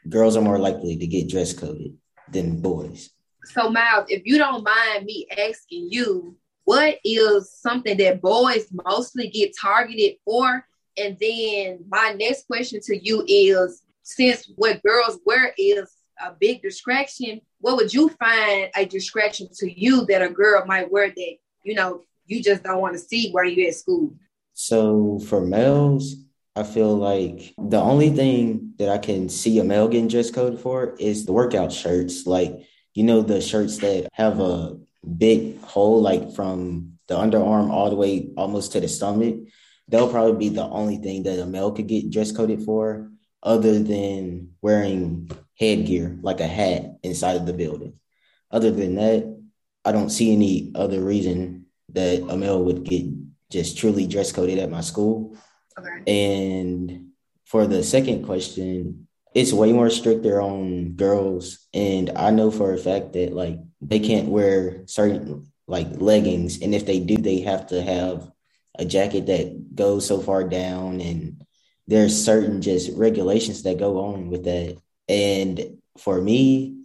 girls 0.09 0.36
are 0.36 0.41
more 0.41 0.57
likely 0.57 0.97
to 0.97 1.07
get 1.07 1.30
dress 1.30 1.53
coded 1.53 1.95
than 2.28 2.59
boys. 2.59 3.11
So, 3.45 3.69
Myles, 3.69 4.05
if 4.09 4.23
you 4.25 4.37
don't 4.37 4.63
mind 4.63 5.05
me 5.05 5.27
asking 5.31 5.89
you, 5.91 6.35
what 6.65 6.99
is 7.03 7.51
something 7.51 7.97
that 7.97 8.21
boys 8.21 8.67
mostly 8.85 9.29
get 9.29 9.55
targeted 9.59 10.17
for? 10.23 10.65
And 10.97 11.17
then 11.19 11.85
my 11.87 12.13
next 12.19 12.47
question 12.47 12.79
to 12.83 12.97
you 12.97 13.23
is 13.27 13.83
since 14.03 14.51
what 14.55 14.83
girls 14.83 15.19
wear 15.25 15.53
is 15.57 15.89
a 16.23 16.33
big 16.39 16.61
distraction, 16.61 17.41
what 17.59 17.77
would 17.77 17.93
you 17.93 18.09
find 18.09 18.69
a 18.75 18.85
distraction 18.85 19.47
to 19.59 19.71
you 19.71 20.05
that 20.07 20.21
a 20.21 20.29
girl 20.29 20.65
might 20.65 20.91
wear 20.91 21.09
that, 21.09 21.35
you 21.63 21.75
know, 21.75 22.03
you 22.25 22.43
just 22.43 22.63
don't 22.63 22.81
want 22.81 22.93
to 22.93 22.99
see 22.99 23.31
while 23.31 23.45
you're 23.45 23.69
at 23.69 23.75
school? 23.75 24.13
So 24.53 25.19
for 25.19 25.41
males, 25.41 26.15
I 26.55 26.63
feel 26.63 26.95
like 26.95 27.53
the 27.57 27.79
only 27.79 28.09
thing 28.09 28.73
that 28.77 28.89
I 28.89 28.97
can 28.97 29.29
see 29.29 29.59
a 29.59 29.63
male 29.63 29.87
getting 29.87 30.07
dress 30.07 30.29
code 30.29 30.59
for 30.59 30.95
is 30.99 31.25
the 31.25 31.31
workout 31.31 31.71
shirts. 31.71 32.27
Like 32.27 32.67
you 32.93 33.03
know 33.03 33.21
the 33.21 33.41
shirts 33.41 33.77
that 33.79 34.09
have 34.13 34.39
a 34.39 34.77
big 35.17 35.59
hole 35.61 36.01
like 36.01 36.33
from 36.33 36.93
the 37.07 37.15
underarm 37.15 37.69
all 37.69 37.89
the 37.89 37.95
way 37.95 38.31
almost 38.37 38.73
to 38.73 38.79
the 38.79 38.87
stomach? 38.87 39.35
They'll 39.87 40.11
probably 40.11 40.49
be 40.49 40.55
the 40.55 40.65
only 40.65 40.97
thing 40.97 41.23
that 41.23 41.39
a 41.39 41.45
male 41.45 41.71
could 41.71 41.87
get 41.87 42.11
dress 42.11 42.31
coded 42.31 42.63
for 42.63 43.11
other 43.41 43.79
than 43.79 44.51
wearing 44.61 45.31
headgear 45.57 46.17
like 46.21 46.41
a 46.41 46.47
hat 46.47 46.97
inside 47.03 47.37
of 47.37 47.45
the 47.45 47.53
building. 47.53 47.99
Other 48.51 48.71
than 48.71 48.95
that 48.95 49.39
i 49.85 49.91
don't 49.91 50.09
see 50.09 50.33
any 50.33 50.71
other 50.75 51.01
reason 51.01 51.65
that 51.89 52.21
a 52.29 52.37
male 52.37 52.63
would 52.63 52.83
get 52.83 53.05
just 53.51 53.77
truly 53.77 54.05
dress 54.05 54.31
coded 54.31 54.59
at 54.59 54.69
my 54.69 54.81
school. 54.81 55.35
Okay. 55.77 56.03
and 56.05 57.07
for 57.45 57.65
the 57.65 57.81
second 57.83 58.25
question 58.25 59.07
it's 59.34 59.53
way 59.53 59.71
more 59.71 59.89
stricter 59.89 60.41
on 60.41 60.93
girls. 60.93 61.67
And 61.73 62.11
i 62.15 62.32
know 62.32 62.51
for 62.51 62.73
a 62.73 62.77
fact 62.77 63.13
that 63.13 63.34
like 63.34 63.59
they 63.82 63.99
can't 63.99 64.30
wear 64.30 64.86
certain 64.88 65.51
like 65.67 65.88
leggings. 65.91 66.61
And 66.61 66.73
if 66.73 66.86
they 66.86 66.99
do 66.99 67.17
they 67.17 67.41
have 67.41 67.67
to 67.67 67.82
have 67.82 68.30
a 68.77 68.86
jacket 68.86 69.27
that 69.27 69.75
goes 69.75 70.07
so 70.07 70.19
far 70.19 70.43
down. 70.43 71.01
And 71.01 71.45
there's 71.88 72.23
certain 72.23 72.61
just 72.61 72.95
regulations 72.97 73.63
that 73.63 73.80
go 73.80 73.99
on 73.99 74.30
with 74.30 74.45
that. 74.45 74.77
And 75.07 75.80
for 75.99 76.19
me 76.21 76.77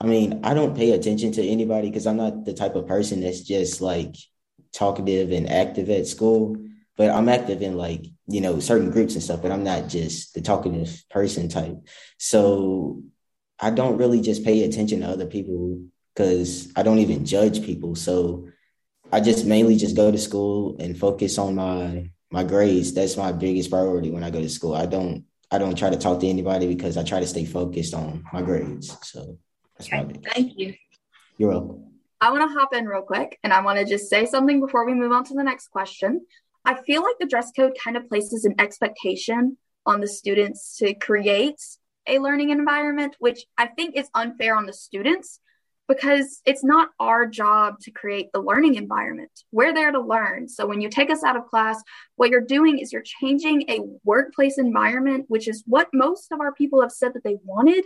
i 0.00 0.06
mean 0.06 0.40
i 0.44 0.54
don't 0.54 0.76
pay 0.76 0.92
attention 0.92 1.32
to 1.32 1.46
anybody 1.46 1.88
because 1.88 2.06
i'm 2.06 2.16
not 2.16 2.44
the 2.44 2.52
type 2.52 2.74
of 2.74 2.86
person 2.86 3.20
that's 3.20 3.40
just 3.40 3.80
like 3.80 4.14
talkative 4.72 5.32
and 5.32 5.50
active 5.50 5.90
at 5.90 6.06
school 6.06 6.56
but 7.00 7.10
i'm 7.10 7.28
active 7.28 7.60
in 7.62 7.74
like 7.76 8.04
you 8.30 8.40
know, 8.40 8.60
certain 8.60 8.90
groups 8.90 9.14
and 9.14 9.22
stuff, 9.22 9.42
but 9.42 9.50
I'm 9.50 9.64
not 9.64 9.88
just 9.88 10.34
the 10.34 10.40
talkative 10.40 11.02
person 11.10 11.48
type. 11.48 11.76
So 12.18 13.02
I 13.58 13.70
don't 13.70 13.98
really 13.98 14.20
just 14.20 14.44
pay 14.44 14.62
attention 14.62 15.00
to 15.00 15.08
other 15.08 15.26
people 15.26 15.82
because 16.14 16.72
I 16.76 16.82
don't 16.82 16.98
even 16.98 17.26
judge 17.26 17.64
people. 17.64 17.96
So 17.96 18.48
I 19.12 19.20
just 19.20 19.44
mainly 19.44 19.76
just 19.76 19.96
go 19.96 20.12
to 20.12 20.18
school 20.18 20.76
and 20.78 20.96
focus 20.96 21.38
on 21.38 21.56
my 21.56 22.10
my 22.30 22.44
grades. 22.44 22.94
That's 22.94 23.16
my 23.16 23.32
biggest 23.32 23.70
priority 23.70 24.10
when 24.10 24.22
I 24.22 24.30
go 24.30 24.40
to 24.40 24.48
school. 24.48 24.74
I 24.74 24.86
don't 24.86 25.24
I 25.50 25.58
don't 25.58 25.76
try 25.76 25.90
to 25.90 25.96
talk 25.96 26.20
to 26.20 26.28
anybody 26.28 26.68
because 26.68 26.96
I 26.96 27.02
try 27.02 27.18
to 27.18 27.26
stay 27.26 27.44
focused 27.44 27.94
on 27.94 28.24
my 28.32 28.42
grades. 28.42 28.96
So 29.02 29.38
that's 29.76 29.92
okay, 29.92 30.04
my. 30.04 30.30
Thank 30.32 30.56
you. 30.56 30.74
You're 31.36 31.50
welcome. 31.50 31.86
I 32.20 32.30
want 32.30 32.48
to 32.48 32.56
hop 32.56 32.74
in 32.74 32.86
real 32.86 33.02
quick 33.02 33.40
and 33.42 33.52
I 33.52 33.62
want 33.62 33.78
to 33.78 33.84
just 33.84 34.08
say 34.08 34.26
something 34.26 34.60
before 34.60 34.86
we 34.86 34.94
move 34.94 35.10
on 35.10 35.24
to 35.24 35.34
the 35.34 35.42
next 35.42 35.68
question. 35.68 36.26
I 36.64 36.80
feel 36.82 37.02
like 37.02 37.16
the 37.18 37.26
dress 37.26 37.50
code 37.56 37.76
kind 37.82 37.96
of 37.96 38.08
places 38.08 38.44
an 38.44 38.54
expectation 38.58 39.56
on 39.86 40.00
the 40.00 40.08
students 40.08 40.76
to 40.78 40.94
create 40.94 41.60
a 42.06 42.18
learning 42.18 42.50
environment, 42.50 43.16
which 43.18 43.44
I 43.56 43.66
think 43.66 43.96
is 43.96 44.08
unfair 44.14 44.56
on 44.56 44.66
the 44.66 44.72
students 44.72 45.40
because 45.90 46.40
it's 46.46 46.62
not 46.62 46.90
our 47.00 47.26
job 47.26 47.80
to 47.80 47.90
create 47.90 48.28
the 48.32 48.40
learning 48.40 48.76
environment. 48.76 49.30
We're 49.50 49.74
there 49.74 49.90
to 49.90 50.00
learn. 50.00 50.48
So 50.48 50.64
when 50.64 50.80
you 50.80 50.88
take 50.88 51.10
us 51.10 51.24
out 51.24 51.36
of 51.36 51.48
class, 51.48 51.82
what 52.14 52.30
you're 52.30 52.40
doing 52.40 52.78
is 52.78 52.92
you're 52.92 53.02
changing 53.02 53.68
a 53.68 53.80
workplace 54.04 54.56
environment, 54.56 55.24
which 55.26 55.48
is 55.48 55.64
what 55.66 55.88
most 55.92 56.30
of 56.30 56.40
our 56.40 56.54
people 56.54 56.80
have 56.80 56.92
said 56.92 57.14
that 57.14 57.24
they 57.24 57.38
wanted. 57.42 57.84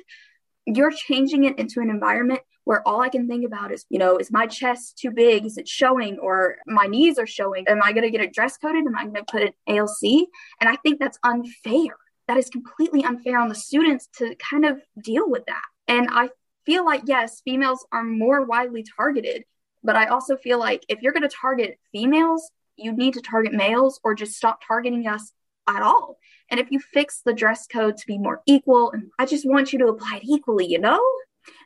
You're 0.67 0.91
changing 0.91 1.45
it 1.45 1.59
into 1.59 1.81
an 1.81 1.91
environment 1.91 2.41
where 2.65 2.87
all 2.89 3.01
I 3.01 3.11
can 3.11 3.29
think 3.29 3.45
about 3.45 3.73
is, 3.73 3.85
you 3.91 3.99
know, 3.99 4.17
is 4.17 4.33
my 4.33 4.47
chest 4.47 4.99
too 4.99 5.11
big? 5.11 5.45
Is 5.45 5.59
it 5.59 5.69
showing? 5.69 6.19
Or 6.19 6.57
my 6.67 6.87
knees 6.87 7.19
are 7.19 7.27
showing? 7.27 7.69
Am 7.69 7.83
I 7.83 7.93
going 7.93 8.05
to 8.05 8.11
get 8.11 8.23
it 8.23 8.33
dress 8.33 8.57
coded? 8.57 8.87
Am 8.87 8.97
I 8.97 9.03
going 9.03 9.15
to 9.15 9.25
put 9.25 9.43
an 9.43 9.53
ALC? 9.69 10.29
And 10.61 10.69
I 10.69 10.77
think 10.77 10.99
that's 10.99 11.19
unfair. 11.23 11.97
That 12.27 12.39
is 12.39 12.49
completely 12.49 13.05
unfair 13.05 13.39
on 13.39 13.49
the 13.49 13.55
students 13.55 14.09
to 14.19 14.35
kind 14.37 14.65
of 14.65 14.81
deal 15.03 15.29
with 15.29 15.45
that. 15.47 15.63
And 15.89 16.09
I 16.11 16.31
feel 16.65 16.85
like, 16.87 17.03
yes, 17.05 17.43
females 17.45 17.87
are 17.93 18.03
more 18.03 18.45
widely 18.45 18.85
targeted, 18.97 19.45
but 19.83 19.97
I 19.97 20.07
also 20.07 20.37
feel 20.37 20.59
like 20.59 20.85
if 20.89 21.03
you're 21.03 21.13
going 21.13 21.29
to 21.29 21.37
target 21.37 21.79
females, 21.93 22.51
you 22.77 22.93
need 22.93 23.15
to 23.15 23.21
target 23.21 23.53
males 23.53 24.01
or 24.03 24.15
just 24.15 24.33
stop 24.33 24.61
targeting 24.67 25.07
us 25.07 25.33
at 25.69 25.83
all. 25.83 26.19
And 26.51 26.61
if 26.61 26.71
you 26.71 26.79
fix 26.79 27.23
the 27.25 27.33
dress 27.33 27.67
code 27.67 27.97
to 27.97 28.07
be 28.07 28.19
more 28.19 28.43
equal, 28.47 28.93
and 28.93 29.11
I 29.19 29.27
just 29.27 29.49
want 29.49 29.73
you 29.73 29.79
to 29.81 29.89
apply 29.89 30.17
it 30.17 30.25
equally, 30.25 30.67
you 30.67 30.79
know? 30.79 31.03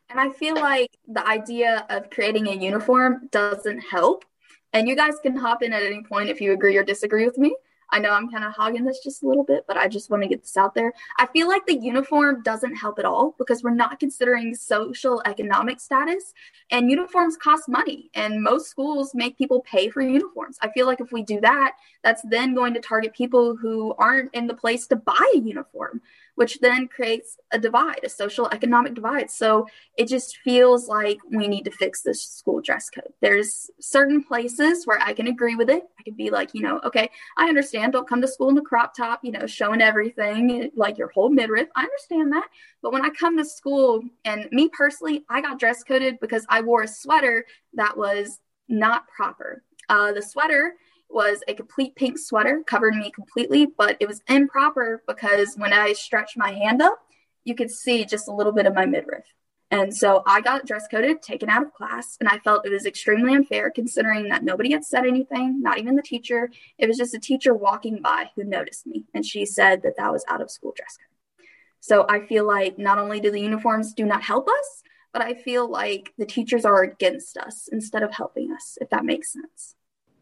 And 0.09 0.19
I 0.19 0.31
feel 0.31 0.55
like 0.55 0.91
the 1.07 1.27
idea 1.27 1.87
of 1.91 2.11
creating 2.11 2.49
a 2.49 2.53
uniform 2.53 3.29
doesn't 3.31 3.81
help. 3.81 4.25
And 4.73 4.89
you 4.89 4.97
guys 4.97 5.15
can 5.23 5.37
hop 5.37 5.63
in 5.63 5.73
at 5.73 5.83
any 5.83 6.03
point 6.03 6.29
if 6.29 6.41
you 6.41 6.53
agree 6.53 6.77
or 6.77 6.85
disagree 6.85 7.25
with 7.25 7.39
me. 7.39 7.55
I 7.91 7.99
know 7.99 8.11
I'm 8.11 8.31
kind 8.31 8.45
of 8.45 8.53
hogging 8.53 8.85
this 8.85 9.01
just 9.03 9.23
a 9.23 9.27
little 9.27 9.45
bit, 9.45 9.65
but 9.67 9.77
I 9.77 9.89
just 9.89 10.11
want 10.11 10.23
to 10.23 10.29
get 10.29 10.43
this 10.43 10.57
out 10.57 10.75
there. 10.75 10.93
I 11.19 11.27
feel 11.27 11.49
like 11.49 11.65
the 11.67 11.79
uniform 11.79 12.43
doesn't 12.43 12.77
help 12.77 12.99
at 12.99 13.05
all 13.05 13.35
because 13.39 13.63
we're 13.63 13.71
not 13.71 13.99
considering 13.99 14.55
social 14.55 15.23
economic 15.25 15.81
status, 15.81 16.35
and 16.71 16.91
uniforms 16.91 17.37
cost 17.37 17.69
money, 17.69 18.11
and 18.15 18.43
most 18.43 18.69
schools 18.69 19.15
make 19.15 19.39
people 19.39 19.61
pay 19.63 19.89
for 19.89 20.03
uniforms. 20.03 20.59
I 20.61 20.71
feel 20.71 20.87
like 20.87 21.01
if 21.01 21.13
we 21.13 21.23
do 21.23 21.41
that, 21.41 21.77
that's 22.03 22.23
then 22.23 22.55
going 22.55 22.75
to 22.75 22.81
target 22.81 23.15
people 23.15 23.57
who 23.57 23.95
aren't 23.99 24.35
in 24.35 24.47
the 24.47 24.55
place 24.55 24.87
to 24.89 24.97
buy 24.97 25.33
a 25.35 25.39
uniform 25.39 26.03
which 26.39 26.61
then 26.61 26.87
creates 26.87 27.37
a 27.51 27.59
divide, 27.59 27.99
a 28.05 28.09
social 28.09 28.49
economic 28.53 28.95
divide. 28.95 29.29
So 29.29 29.67
it 29.97 30.07
just 30.07 30.37
feels 30.45 30.87
like 30.87 31.19
we 31.29 31.49
need 31.49 31.65
to 31.65 31.73
fix 31.73 32.03
this 32.03 32.23
school 32.23 32.61
dress 32.61 32.89
code. 32.91 33.13
There's 33.21 33.69
certain 33.81 34.23
places 34.23 34.87
where 34.87 35.01
I 35.03 35.15
can 35.15 35.27
agree 35.27 35.57
with 35.57 35.69
it. 35.69 35.83
I 35.99 36.05
can 36.05 36.15
be 36.15 36.31
like, 36.31 36.55
you 36.55 36.63
know, 36.63 36.79
okay, 36.85 37.11
I 37.37 37.49
understand. 37.49 37.93
Don't 37.93 38.09
come 38.09 38.23
to 38.23 38.29
school 38.29 38.51
in 38.51 38.55
the 38.55 38.61
crop 38.61 38.95
top, 38.95 39.19
you 39.25 39.33
know, 39.33 39.49
showing 39.49 39.83
everything 39.83 40.71
like 40.77 40.97
your 40.97 41.09
whole 41.09 41.29
midriff. 41.29 41.67
I 41.75 41.83
understand 41.83 42.33
that. 42.33 42.47
But 42.83 42.93
when 42.93 43.05
I 43.05 43.09
come 43.11 43.37
to 43.37 43.45
school, 43.45 44.05
and 44.25 44.47
me 44.53 44.69
personally, 44.69 45.25
I 45.29 45.41
got 45.41 45.59
dress 45.59 45.83
coded 45.83 46.21
because 46.21 46.47
I 46.49 46.61
wore 46.61 46.85
a 46.85 46.89
sweater 46.89 47.47
that 47.75 47.99
was 47.99 48.39
not 48.69 49.09
proper. 49.09 49.65
Uh, 49.89 50.13
the 50.13 50.23
sweater 50.23 50.75
was 51.11 51.43
a 51.49 51.55
complete 51.55 51.95
pink 51.97 52.19
sweater, 52.19 52.63
covered 52.67 52.95
me 52.95 53.11
completely, 53.11 53.67
but 53.67 53.97
it 54.01 54.09
was 54.09 54.23
improper 54.29 55.03
because 55.07 55.55
when 55.57 55.73
I 55.73 55.93
stretched 55.93 56.37
my 56.37 56.53
hand 56.53 56.83
up, 56.83 56.99
you 57.45 57.55
could 57.55 57.71
see 57.71 58.05
just 58.05 58.29
a 58.29 58.33
little 58.33 58.53
bit 58.53 58.67
of 58.67 58.75
my 58.75 58.87
midriff. 58.87 59.25
And 59.71 59.95
so 59.95 60.23
I 60.27 60.41
got 60.41 60.67
dress 60.67 60.87
coded, 60.91 61.21
taken 61.21 61.51
out 61.51 61.63
of 61.63 61.75
class, 61.75 62.17
and 62.21 62.29
I 62.29 62.39
felt 62.39 62.65
it 62.65 62.73
was 62.73 62.87
extremely 62.87 63.35
unfair 63.35 63.71
considering 63.71 64.29
that 64.29 64.43
nobody 64.43 64.73
had 64.73 64.85
said 64.85 65.05
anything, 65.05 65.61
not 65.61 65.79
even 65.79 65.95
the 65.95 66.03
teacher. 66.03 66.51
It 66.79 66.87
was 66.87 66.97
just 66.97 67.15
a 67.15 67.21
teacher 67.21 67.53
walking 67.53 68.01
by 68.01 68.31
who 68.35 68.45
noticed 68.45 68.87
me, 68.87 69.05
and 69.13 69.27
she 69.27 69.45
said 69.45 69.83
that 69.83 69.97
that 69.99 70.13
was 70.13 70.25
out 70.29 70.41
of 70.41 70.51
school 70.51 70.73
dress 70.75 70.97
code. 70.97 71.47
So 71.81 72.07
I 72.09 72.27
feel 72.27 72.47
like 72.47 72.79
not 72.79 72.99
only 72.99 73.21
do 73.21 73.31
the 73.31 73.41
uniforms 73.41 73.93
do 73.93 74.07
not 74.07 74.23
help 74.23 74.49
us, 74.49 74.83
but 75.13 75.23
I 75.23 75.35
feel 75.35 75.71
like 75.71 76.13
the 76.17 76.27
teachers 76.27 76.65
are 76.65 76.83
against 76.83 77.37
us 77.37 77.69
instead 77.71 78.03
of 78.03 78.13
helping 78.13 78.53
us, 78.53 78.79
if 78.81 78.89
that 78.91 79.05
makes 79.05 79.33
sense. 79.33 79.75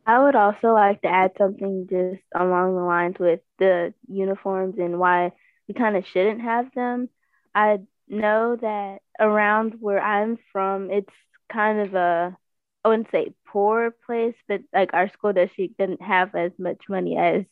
I 0.06 0.22
would 0.22 0.36
also 0.36 0.68
like 0.72 1.02
to 1.02 1.08
add 1.08 1.32
something 1.38 1.86
just 1.90 2.22
along 2.34 2.76
the 2.76 2.82
lines 2.82 3.16
with 3.18 3.40
the 3.58 3.92
uniforms 4.08 4.76
and 4.78 4.98
why 4.98 5.32
we 5.68 5.74
kind 5.74 5.96
of 5.96 6.04
shouldn't 6.06 6.42
have 6.42 6.72
them. 6.74 7.08
I 7.54 7.80
know 8.08 8.56
that 8.56 8.98
around 9.18 9.76
where 9.80 10.00
I'm 10.00 10.38
from, 10.52 10.90
it's 10.90 11.12
kind 11.52 11.80
of 11.80 11.94
a, 11.94 12.36
I 12.84 12.88
wouldn't 12.88 13.10
say 13.10 13.34
poor 13.48 13.90
place, 14.06 14.34
but 14.48 14.62
like 14.72 14.94
our 14.94 15.08
school 15.10 15.32
district 15.32 15.78
didn't 15.78 16.02
have 16.02 16.34
as 16.36 16.52
much 16.58 16.82
money 16.88 17.16
as 17.18 17.44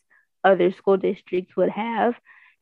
other 0.43 0.71
school 0.71 0.97
districts 0.97 1.55
would 1.57 1.69
have. 1.69 2.15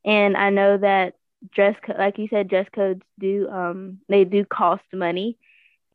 And 0.06 0.36
I 0.38 0.50
know 0.50 0.78
that 0.78 1.16
dress 1.54 1.76
like 1.98 2.18
you 2.18 2.28
said, 2.30 2.48
dress 2.50 2.68
codes 2.74 3.04
do, 3.20 3.48
um, 3.50 4.00
they 4.10 4.26
do 4.26 4.46
cost 4.46 4.84
money. 4.94 5.38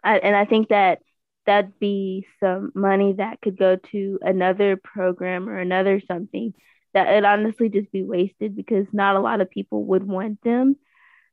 I, 0.05 0.18
and 0.18 0.36
I 0.36 0.44
think 0.44 0.68
that 0.68 1.01
that'd 1.49 1.78
be 1.78 2.26
some 2.40 2.70
money 2.74 3.14
that 3.14 3.40
could 3.40 3.57
go 3.57 3.76
to 3.76 4.18
another 4.20 4.76
program 4.76 5.49
or 5.49 5.57
another 5.57 5.99
something 6.07 6.53
that 6.92 7.09
would 7.09 7.24
honestly 7.24 7.70
just 7.70 7.90
be 7.90 8.03
wasted 8.03 8.55
because 8.55 8.86
not 8.92 9.16
a 9.16 9.20
lot 9.20 9.40
of 9.40 9.49
people 9.51 9.82
would 9.84 10.05
want 10.05 10.42
them. 10.42 10.76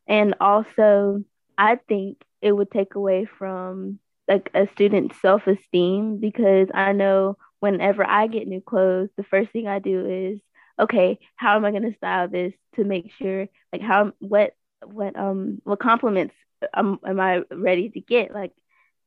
And 0.07 0.35
also, 0.39 1.25
I 1.57 1.79
think 1.89 2.23
it 2.41 2.53
would 2.53 2.71
take 2.71 2.95
away 2.95 3.25
from 3.25 3.99
like 4.25 4.49
a 4.53 4.69
student's 4.71 5.19
self 5.21 5.47
esteem 5.47 6.19
because 6.19 6.69
I 6.73 6.93
know 6.93 7.37
whenever 7.59 8.07
I 8.07 8.27
get 8.27 8.47
new 8.47 8.61
clothes, 8.61 9.09
the 9.17 9.23
first 9.23 9.51
thing 9.51 9.67
I 9.67 9.79
do 9.79 10.05
is, 10.07 10.39
okay, 10.79 11.19
how 11.35 11.57
am 11.57 11.65
I 11.65 11.71
going 11.71 11.91
to 11.91 11.97
style 11.97 12.29
this 12.29 12.53
to 12.75 12.85
make 12.85 13.11
sure, 13.19 13.49
like, 13.73 13.81
how, 13.81 14.13
what, 14.19 14.53
what, 14.81 15.19
um, 15.19 15.61
what 15.65 15.79
compliments 15.79 16.35
um, 16.73 17.01
am 17.05 17.19
I 17.19 17.41
ready 17.51 17.89
to 17.89 17.99
get? 17.99 18.33
Like, 18.33 18.53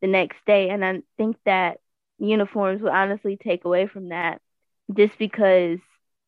the 0.01 0.07
next 0.07 0.37
day. 0.47 0.71
And 0.71 0.85
I 0.85 1.01
think 1.17 1.37
that 1.45 1.79
uniforms 2.19 2.83
will 2.83 2.91
honestly 2.91 3.37
take 3.37 3.65
away 3.65 3.87
from 3.87 4.09
that 4.09 4.41
just 4.95 5.19
because 5.19 5.79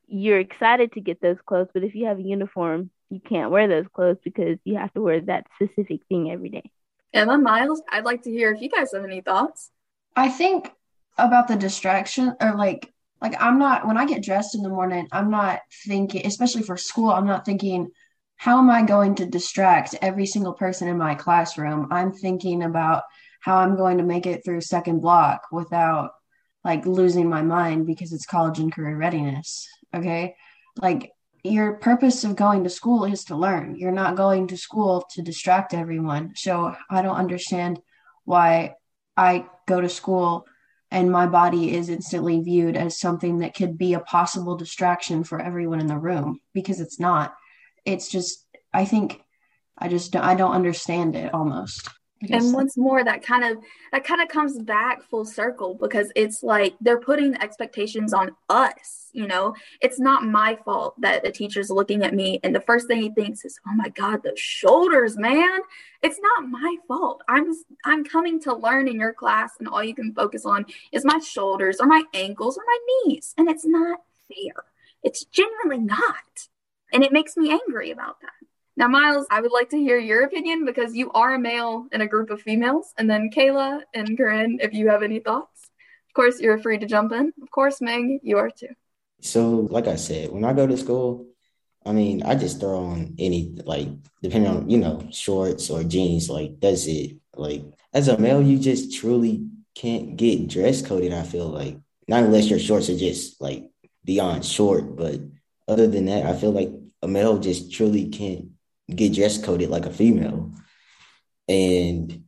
you're 0.07 0.41
excited 0.41 0.93
to 0.93 1.01
get 1.01 1.21
those 1.21 1.39
clothes. 1.47 1.69
But 1.73 1.85
if 1.85 1.95
you 1.95 2.07
have 2.07 2.19
a 2.19 2.23
uniform, 2.23 2.91
you 3.11 3.21
can't 3.21 3.51
wear 3.51 3.69
those 3.69 3.87
clothes 3.93 4.19
because 4.23 4.59
you 4.65 4.77
have 4.77 4.93
to 4.95 5.01
wear 5.01 5.21
that 5.23 5.47
specific 5.57 6.01
thing 6.09 6.31
every 6.31 6.49
day. 6.49 6.71
Emma, 7.13 7.39
Myles, 7.39 7.83
I'd 7.91 8.05
like 8.05 8.23
to 8.23 8.31
hear 8.31 8.53
if 8.53 8.63
you 8.63 8.69
guys 8.69 8.93
have 8.93 9.05
any 9.05 9.21
thoughts. 9.21 9.71
I 10.15 10.29
think 10.29 10.73
about 11.19 11.49
the 11.49 11.57
distraction 11.57 12.35
or 12.41 12.57
like 12.57 12.93
like 13.21 13.35
I'm 13.41 13.59
not 13.59 13.87
when 13.87 13.99
I 13.99 14.07
get 14.07 14.23
dressed 14.23 14.55
in 14.55 14.63
the 14.63 14.69
morning, 14.69 15.09
I'm 15.13 15.31
not 15.31 15.61
thinking, 15.87 16.27
especially 16.27 16.63
for 16.63 16.77
school, 16.77 17.11
I'm 17.11 17.27
not 17.27 17.45
thinking, 17.45 17.91
how 18.37 18.59
am 18.59 18.71
I 18.71 18.83
going 18.83 19.17
to 19.17 19.27
distract 19.27 19.95
every 20.01 20.27
single 20.27 20.55
person 20.55 20.89
in 20.89 20.97
my 20.97 21.15
classroom? 21.15 21.89
I'm 21.91 22.13
thinking 22.13 22.63
about 22.63 23.03
how 23.41 23.57
I'm 23.57 23.77
going 23.77 23.99
to 23.99 24.05
make 24.05 24.27
it 24.27 24.45
through 24.45 24.61
second 24.61 25.01
block 25.01 25.43
without 25.51 26.13
like 26.65 26.87
losing 26.87 27.29
my 27.29 27.43
mind 27.43 27.87
because 27.87 28.13
it's 28.13 28.27
college 28.27 28.59
and 28.59 28.73
career 28.73 28.97
readiness. 28.97 29.67
Okay. 29.95 30.37
Like 30.81 31.13
your 31.43 31.75
purpose 31.75 32.23
of 32.25 32.37
going 32.37 32.65
to 32.65 32.71
school 32.71 33.05
is 33.05 33.25
to 33.25 33.37
learn. 33.37 33.77
You're 33.77 33.93
not 33.93 34.17
going 34.17 34.49
to 34.49 34.57
school 34.57 35.07
to 35.13 35.23
distract 35.23 35.73
everyone. 35.73 36.33
So 36.37 36.75
I 36.91 37.03
don't 37.03 37.17
understand 37.17 37.81
why 38.25 38.75
I 39.17 39.47
go 39.67 39.81
to 39.81 39.89
school 39.89 40.47
and 40.91 41.11
my 41.11 41.27
body 41.27 41.75
is 41.75 41.89
instantly 41.89 42.41
viewed 42.41 42.77
as 42.77 42.99
something 42.99 43.39
that 43.39 43.55
could 43.55 43.79
be 43.79 43.95
a 43.95 44.01
possible 44.01 44.57
distraction 44.57 45.25
for 45.25 45.41
everyone 45.41 45.81
in 45.81 45.87
the 45.87 45.97
room 45.97 46.41
because 46.53 46.81
it's 46.81 47.01
not. 47.01 47.35
It's 47.85 48.09
just 48.09 48.45
I 48.73 48.85
think 48.85 49.21
I 49.79 49.89
just 49.89 50.15
I 50.15 50.35
don't 50.35 50.53
understand 50.53 51.17
it 51.17 51.33
almost 51.33 51.89
and 52.29 52.53
once 52.53 52.77
more 52.77 53.03
that 53.03 53.23
kind 53.23 53.45
of 53.45 53.63
that 53.93 54.05
kind 54.05 54.21
of 54.21 54.29
comes 54.29 54.59
back 54.59 55.03
full 55.03 55.25
circle 55.25 55.75
because 55.75 56.13
it's 56.15 56.43
like 56.43 56.75
they're 56.81 57.01
putting 57.01 57.33
the 57.33 57.43
expectations 57.43 58.13
on 58.13 58.31
us 58.49 59.01
you 59.13 59.27
know? 59.27 59.55
It's 59.81 59.99
not 59.99 60.25
my 60.25 60.59
fault 60.65 60.95
that 61.01 61.23
the 61.23 61.31
teacher's 61.31 61.71
looking 61.71 62.03
at 62.03 62.15
me 62.15 62.41
and 62.43 62.55
the 62.55 62.61
first 62.61 62.87
thing 62.87 63.03
he 63.03 63.11
thinks 63.11 63.45
is 63.45 63.59
oh 63.67 63.75
my 63.75 63.89
god 63.91 64.23
those 64.23 64.39
shoulders 64.39 65.17
man. 65.17 65.61
It's 66.03 66.21
not 66.21 66.49
my 66.49 66.77
fault. 66.89 67.23
I'm 67.29 67.53
i'm 67.85 68.05
coming 68.05 68.41
to 68.43 68.55
learn 68.55 68.89
in 68.89 68.99
your 68.99 69.13
class 69.13 69.53
and 69.59 69.69
all 69.69 69.83
you 69.83 69.95
can 69.95 70.15
focus 70.15 70.45
on 70.45 70.67
is 70.93 71.05
my 71.05 71.19
shoulders 71.19 71.79
or 71.81 71.87
my 71.87 72.03
ankles 72.15 72.57
or 72.57 72.63
my 72.67 72.79
knees 73.05 73.35
and 73.37 73.49
it's 73.49 73.67
not 73.67 74.01
fair. 74.29 74.65
It's 75.03 75.25
genuinely 75.25 75.85
not. 75.85 76.49
And 76.93 77.05
it 77.05 77.13
makes 77.13 77.37
me 77.37 77.51
angry 77.51 77.91
about 77.91 78.21
that 78.21 78.33
now, 78.81 78.89
Myles, 78.89 79.27
I 79.31 79.43
would 79.43 79.53
like 79.53 79.69
to 79.71 79.77
hear 79.77 79.99
your 79.99 80.23
opinion 80.23 80.65
because 80.65 80.95
you 80.95 81.13
are 81.13 81.35
a 81.35 81.39
male 81.39 81.87
in 81.93 82.01
a 82.01 82.07
group 82.07 82.31
of 82.31 82.41
females. 82.41 82.95
And 82.97 83.11
then 83.11 83.29
Kayla 83.29 83.83
and 83.93 84.17
Corinne, 84.17 84.59
if 84.63 84.73
you 84.73 84.89
have 84.89 85.03
any 85.03 85.19
thoughts. 85.19 85.69
Of 86.09 86.15
course, 86.15 86.41
you're 86.41 86.57
free 86.57 86.79
to 86.79 86.87
jump 86.87 87.13
in. 87.13 87.31
Of 87.43 87.51
course, 87.51 87.83
Meg, 87.83 88.21
you 88.23 88.39
are 88.39 88.49
too. 88.49 88.71
So, 89.21 89.69
like 89.71 89.87
I 89.87 89.97
said, 89.97 90.33
when 90.33 90.47
I 90.47 90.55
go 90.55 90.67
to 90.67 90.79
school, 90.79 91.27
I 91.85 91.93
mean, 91.93 92.23
I 92.23 92.37
just 92.37 92.59
throw 92.59 92.79
on 92.79 93.17
any 93.19 93.55
like 93.67 93.89
depending 94.23 94.51
on 94.51 94.71
you 94.71 94.79
know 94.79 95.07
shorts 95.11 95.69
or 95.69 95.85
jeans. 95.85 96.31
Like 96.31 96.59
that's 96.59 96.87
it. 96.87 97.19
Like 97.37 97.63
as 97.93 98.09
a 98.09 98.17
male, 98.17 98.41
you 98.41 98.59
just 98.59 98.99
truly 98.99 99.47
can't 99.75 100.17
get 100.17 100.49
dress 100.49 100.81
coded. 100.81 101.13
I 101.13 101.25
feel 101.25 101.49
like 101.49 101.77
not 102.09 102.23
unless 102.23 102.49
your 102.49 102.59
shorts 102.59 102.89
are 102.89 102.97
just 102.97 103.43
like 103.43 103.69
beyond 104.07 104.43
short, 104.43 104.97
but 104.97 105.21
other 105.69 105.87
than 105.87 106.07
that, 106.07 106.25
I 106.25 106.35
feel 106.35 106.53
like 106.53 106.71
a 107.03 107.09
male 107.09 107.39
just 107.39 107.71
truly 107.73 108.09
can't 108.09 108.50
get 108.97 109.15
dress 109.15 109.43
coded 109.43 109.71
like 109.71 109.87
a 109.87 109.93
female. 109.93 110.53
And 111.49 112.25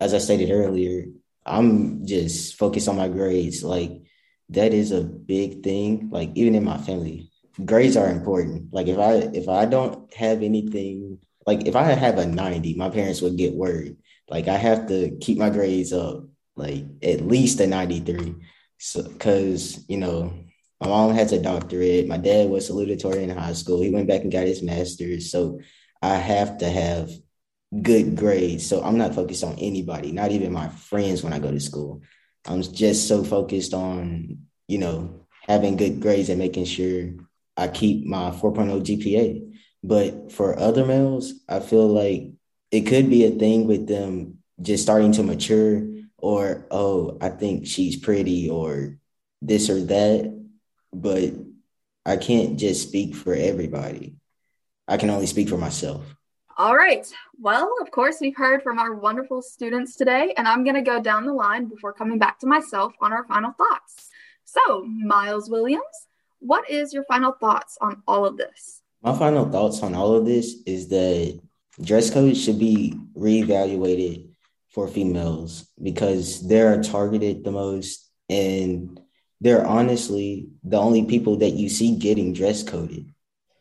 as 0.00 0.14
I 0.14 0.18
stated 0.18 0.50
earlier, 0.50 1.06
I'm 1.44 2.06
just 2.06 2.56
focused 2.56 2.88
on 2.88 2.96
my 2.96 3.08
grades. 3.08 3.62
Like 3.62 4.02
that 4.50 4.72
is 4.72 4.92
a 4.92 5.02
big 5.02 5.62
thing. 5.62 6.10
Like 6.10 6.30
even 6.34 6.54
in 6.54 6.64
my 6.64 6.78
family, 6.78 7.30
grades 7.64 7.96
are 7.96 8.10
important. 8.10 8.72
Like 8.72 8.86
if 8.86 8.98
I 8.98 9.14
if 9.34 9.48
I 9.48 9.64
don't 9.64 10.12
have 10.14 10.42
anything, 10.42 11.18
like 11.46 11.66
if 11.66 11.76
I 11.76 11.84
have 11.84 12.18
a 12.18 12.26
90, 12.26 12.74
my 12.74 12.90
parents 12.90 13.20
would 13.22 13.36
get 13.36 13.54
worried. 13.54 13.96
Like 14.28 14.48
I 14.48 14.56
have 14.56 14.88
to 14.88 15.16
keep 15.20 15.38
my 15.38 15.50
grades 15.50 15.92
up, 15.92 16.24
like 16.56 16.84
at 17.02 17.22
least 17.22 17.60
a 17.60 17.66
93. 17.66 18.34
So 18.78 19.02
because 19.02 19.84
you 19.88 19.96
know, 19.96 20.32
my 20.80 20.88
mom 20.88 21.14
has 21.14 21.32
a 21.32 21.42
doctorate, 21.42 22.06
my 22.06 22.18
dad 22.18 22.48
was 22.48 22.70
salutatorian 22.70 23.30
in 23.30 23.36
high 23.36 23.54
school. 23.54 23.82
He 23.82 23.90
went 23.90 24.08
back 24.08 24.22
and 24.22 24.32
got 24.32 24.46
his 24.46 24.62
master's. 24.62 25.30
So 25.30 25.60
I 26.02 26.16
have 26.16 26.58
to 26.58 26.68
have 26.68 27.10
good 27.82 28.16
grades. 28.16 28.66
So 28.66 28.82
I'm 28.82 28.98
not 28.98 29.14
focused 29.14 29.44
on 29.44 29.56
anybody, 29.58 30.12
not 30.12 30.30
even 30.30 30.52
my 30.52 30.68
friends 30.68 31.22
when 31.22 31.32
I 31.32 31.38
go 31.38 31.50
to 31.50 31.60
school. 31.60 32.02
I'm 32.46 32.62
just 32.62 33.08
so 33.08 33.24
focused 33.24 33.74
on, 33.74 34.38
you 34.66 34.78
know, 34.78 35.26
having 35.46 35.76
good 35.76 36.00
grades 36.00 36.28
and 36.28 36.38
making 36.38 36.64
sure 36.64 37.10
I 37.56 37.68
keep 37.68 38.06
my 38.06 38.30
4.0 38.30 38.82
GPA. 38.82 39.52
But 39.82 40.32
for 40.32 40.58
other 40.58 40.84
males, 40.84 41.34
I 41.48 41.60
feel 41.60 41.86
like 41.86 42.32
it 42.70 42.82
could 42.82 43.08
be 43.10 43.24
a 43.24 43.30
thing 43.30 43.66
with 43.66 43.86
them 43.86 44.38
just 44.60 44.82
starting 44.82 45.12
to 45.12 45.22
mature 45.22 45.86
or, 46.16 46.66
oh, 46.70 47.16
I 47.20 47.28
think 47.28 47.66
she's 47.66 47.96
pretty 47.96 48.50
or 48.50 48.98
this 49.40 49.70
or 49.70 49.80
that. 49.82 50.34
But 50.92 51.34
I 52.04 52.16
can't 52.16 52.58
just 52.58 52.88
speak 52.88 53.14
for 53.14 53.34
everybody. 53.34 54.16
I 54.88 54.96
can 54.96 55.10
only 55.10 55.26
speak 55.26 55.48
for 55.48 55.58
myself. 55.58 56.02
All 56.56 56.74
right. 56.74 57.06
Well, 57.38 57.72
of 57.80 57.90
course, 57.92 58.16
we've 58.20 58.36
heard 58.36 58.62
from 58.62 58.80
our 58.80 58.94
wonderful 58.94 59.42
students 59.42 59.94
today, 59.94 60.34
and 60.36 60.48
I'm 60.48 60.64
going 60.64 60.74
to 60.74 60.82
go 60.82 61.00
down 61.00 61.24
the 61.24 61.32
line 61.32 61.66
before 61.66 61.92
coming 61.92 62.18
back 62.18 62.40
to 62.40 62.46
myself 62.46 62.94
on 63.00 63.12
our 63.12 63.24
final 63.26 63.52
thoughts. 63.52 64.08
So, 64.44 64.82
Myles 64.84 65.48
Williams, 65.48 65.84
what 66.40 66.68
is 66.68 66.92
your 66.92 67.04
final 67.04 67.32
thoughts 67.32 67.78
on 67.80 68.02
all 68.08 68.24
of 68.24 68.36
this? 68.36 68.82
My 69.02 69.16
final 69.16 69.48
thoughts 69.48 69.82
on 69.82 69.94
all 69.94 70.16
of 70.16 70.24
this 70.24 70.56
is 70.66 70.88
that 70.88 71.40
dress 71.80 72.10
code 72.10 72.36
should 72.36 72.58
be 72.58 72.98
reevaluated 73.16 74.30
for 74.70 74.88
females 74.88 75.68
because 75.80 76.46
they're 76.48 76.82
targeted 76.82 77.44
the 77.44 77.52
most 77.52 78.10
and 78.28 79.00
they're 79.40 79.66
honestly 79.66 80.48
the 80.64 80.78
only 80.78 81.04
people 81.04 81.36
that 81.36 81.50
you 81.50 81.68
see 81.68 81.96
getting 81.96 82.32
dress 82.32 82.62
coded. 82.62 83.12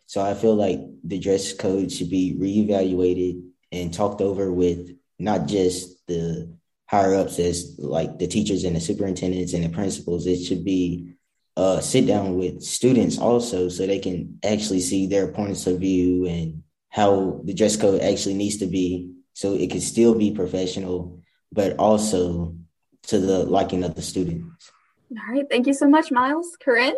So 0.08 0.22
I 0.22 0.34
feel 0.34 0.56
like 0.56 0.80
the 1.04 1.20
dress 1.20 1.54
code 1.54 1.92
should 1.92 2.10
be 2.10 2.36
reevaluated 2.40 3.44
and 3.72 3.94
talked 3.94 4.22
over 4.22 4.52
with 4.52 4.96
not 5.20 5.48
just 5.48 6.06
the 6.08 6.54
higher 6.88 7.16
ups 7.16 7.40
as 7.40 7.76
like 7.80 8.18
the 8.18 8.28
teachers 8.28 8.64
and 8.64 8.76
the 8.76 8.80
superintendents 8.80 9.54
and 9.54 9.64
the 9.64 9.70
principals. 9.70 10.26
It 10.26 10.44
should 10.44 10.64
be 10.64 11.14
uh, 11.58 11.80
sit 11.80 12.06
down 12.06 12.38
with 12.38 12.62
students 12.62 13.18
also 13.18 13.68
so 13.68 13.86
they 13.86 14.00
can 14.00 14.40
actually 14.44 14.80
see 14.80 15.08
their 15.08 15.28
points 15.28 15.66
of 15.68 15.80
view 15.80 16.26
and 16.28 16.64
how 16.90 17.42
the 17.44 17.54
dress 17.54 17.76
code 17.76 18.02
actually 18.02 18.36
needs 18.36 18.58
to 18.58 18.68
be 18.68 19.12
so 19.34 19.54
it 19.54 19.70
can 19.70 19.82
still 19.82 20.16
be 20.16 20.32
professional, 20.32 21.22
but 21.52 21.78
also 21.78 22.56
to 23.04 23.20
the 23.20 23.44
liking 23.44 23.84
of 23.84 23.96
the 23.96 24.02
students. 24.02 24.72
All 25.12 25.34
right. 25.34 25.46
Thank 25.50 25.68
you 25.68 25.74
so 25.74 25.88
much, 25.88 26.12
Myles. 26.12 26.58
Corinne? 26.60 26.96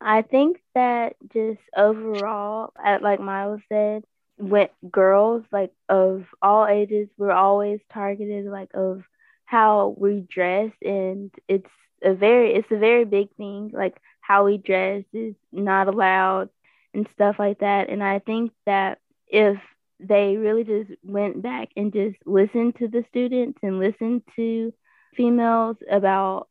I 0.00 0.22
think 0.22 0.58
that 0.74 1.16
just 1.32 1.60
overall, 1.76 2.72
like 3.02 3.20
Myles 3.20 3.60
said, 3.68 4.04
with 4.38 4.70
girls 4.90 5.44
like 5.52 5.72
of 5.88 6.24
all 6.42 6.66
ages, 6.66 7.08
we're 7.16 7.32
always 7.32 7.80
targeted 7.92 8.46
like 8.46 8.70
of 8.74 9.02
how 9.46 9.94
we 9.98 10.26
dress, 10.30 10.70
and 10.82 11.30
it's 11.48 11.70
a 12.02 12.14
very 12.14 12.54
it's 12.54 12.70
a 12.70 12.78
very 12.78 13.04
big 13.04 13.34
thing. 13.36 13.70
Like 13.72 13.96
how 14.20 14.44
we 14.44 14.58
dress 14.58 15.04
is 15.12 15.34
not 15.52 15.88
allowed 15.88 16.50
and 16.94 17.08
stuff 17.14 17.36
like 17.38 17.58
that. 17.60 17.88
And 17.88 18.02
I 18.02 18.18
think 18.20 18.52
that 18.66 18.98
if 19.28 19.56
they 20.00 20.36
really 20.36 20.64
just 20.64 20.90
went 21.02 21.42
back 21.42 21.68
and 21.76 21.92
just 21.92 22.16
listened 22.26 22.76
to 22.76 22.88
the 22.88 23.04
students 23.08 23.58
and 23.62 23.78
listened 23.78 24.22
to 24.36 24.72
females 25.16 25.76
about 25.90 26.48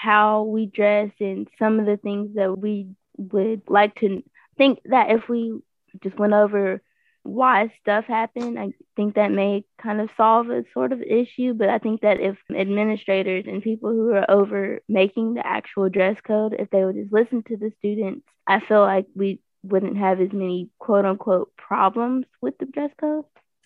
how 0.00 0.44
we 0.44 0.66
dress 0.66 1.10
and 1.18 1.48
some 1.58 1.80
of 1.80 1.86
the 1.86 1.96
things 1.96 2.36
that 2.36 2.56
we 2.56 2.88
would 3.16 3.62
like 3.68 3.96
to 3.96 4.22
think 4.56 4.78
that 4.84 5.10
if 5.10 5.28
we 5.28 5.58
just 6.02 6.16
went 6.16 6.34
over 6.34 6.80
why 7.24 7.72
stuff 7.82 8.04
happened, 8.04 8.58
I 8.58 8.68
think 8.94 9.16
that 9.16 9.32
may 9.32 9.64
kind 9.82 10.00
of 10.00 10.08
solve 10.16 10.50
a 10.50 10.64
sort 10.72 10.92
of 10.92 11.02
issue. 11.02 11.52
But 11.52 11.68
I 11.68 11.78
think 11.78 12.02
that 12.02 12.20
if 12.20 12.36
administrators 12.54 13.44
and 13.48 13.62
people 13.62 13.90
who 13.90 14.12
are 14.12 14.30
over 14.30 14.80
making 14.88 15.34
the 15.34 15.44
actual 15.44 15.88
dress 15.88 16.16
code, 16.20 16.54
if 16.58 16.70
they 16.70 16.84
would 16.84 16.94
just 16.94 17.12
listen 17.12 17.42
to 17.48 17.56
the 17.56 17.72
students, 17.78 18.24
I 18.46 18.60
feel 18.60 18.80
like 18.80 19.06
we 19.16 19.40
wouldn't 19.64 19.98
have 19.98 20.20
as 20.20 20.32
many 20.32 20.70
quote 20.78 21.04
unquote 21.04 21.54
problems 21.56 22.24
with 22.40 22.56
the 22.58 22.66
dress 22.66 22.90
code. 23.00 23.24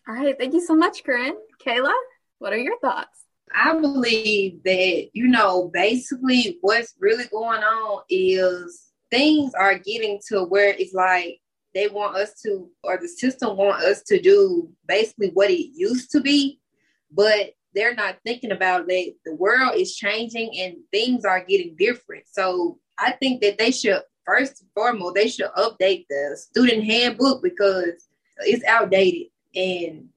All 0.09 0.15
right. 0.15 0.37
Thank 0.37 0.55
you 0.55 0.63
so 0.63 0.75
much, 0.75 1.05
Corinne. 1.05 1.37
Kayla, 1.65 1.93
what 2.39 2.55
are 2.55 2.59
your 2.59 2.79
thoughts? 2.81 3.23
I 3.55 3.79
believe 3.79 4.63
that, 4.65 5.09
you 5.13 5.29
know, 5.29 5.71
basically 5.73 6.59
what's 6.61 6.95
really 6.99 7.25
going 7.27 7.63
on 7.63 8.03
is 8.09 8.89
things 9.11 9.53
are 9.55 9.79
getting 9.79 10.21
to 10.29 10.45
where 10.45 10.75
it's 10.79 10.95
like 10.95 11.41
they 11.75 11.89
want 11.89 12.17
us 12.17 12.41
to, 12.43 12.69
or 12.85 12.99
the 12.99 13.09
system 13.09 13.57
want 13.57 13.83
us 13.83 14.03
to 14.05 14.21
do 14.21 14.71
basically 14.87 15.31
what 15.35 15.51
it 15.51 15.71
used 15.75 16.11
to 16.13 16.21
be, 16.21 16.61
but 17.11 17.53
they're 17.75 17.95
not 17.95 18.19
thinking 18.25 18.53
about 18.53 18.87
that 18.89 19.13
the 19.25 19.35
world 19.35 19.75
is 19.77 19.97
changing 19.97 20.59
and 20.59 20.77
things 20.91 21.25
are 21.25 21.45
getting 21.45 21.75
different. 21.79 22.25
So 22.31 22.79
I 22.99 23.13
think 23.13 23.41
that 23.43 23.59
they 23.59 23.71
should 23.71 24.03
first 24.25 24.61
and 24.61 24.71
foremost 24.75 25.15
they 25.15 25.29
should 25.29 25.51
update 25.57 26.07
the 26.09 26.37
student 26.37 26.85
handbook 26.85 27.43
because 27.43 28.09
it's 28.41 28.65
outdated 28.65 29.29
and 29.55 30.09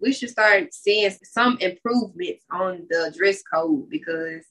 we 0.00 0.12
should 0.12 0.30
start 0.30 0.72
seeing 0.72 1.10
some 1.24 1.58
improvements 1.60 2.44
on 2.50 2.86
the 2.90 3.12
dress 3.16 3.42
code 3.42 3.88
because 3.88 4.44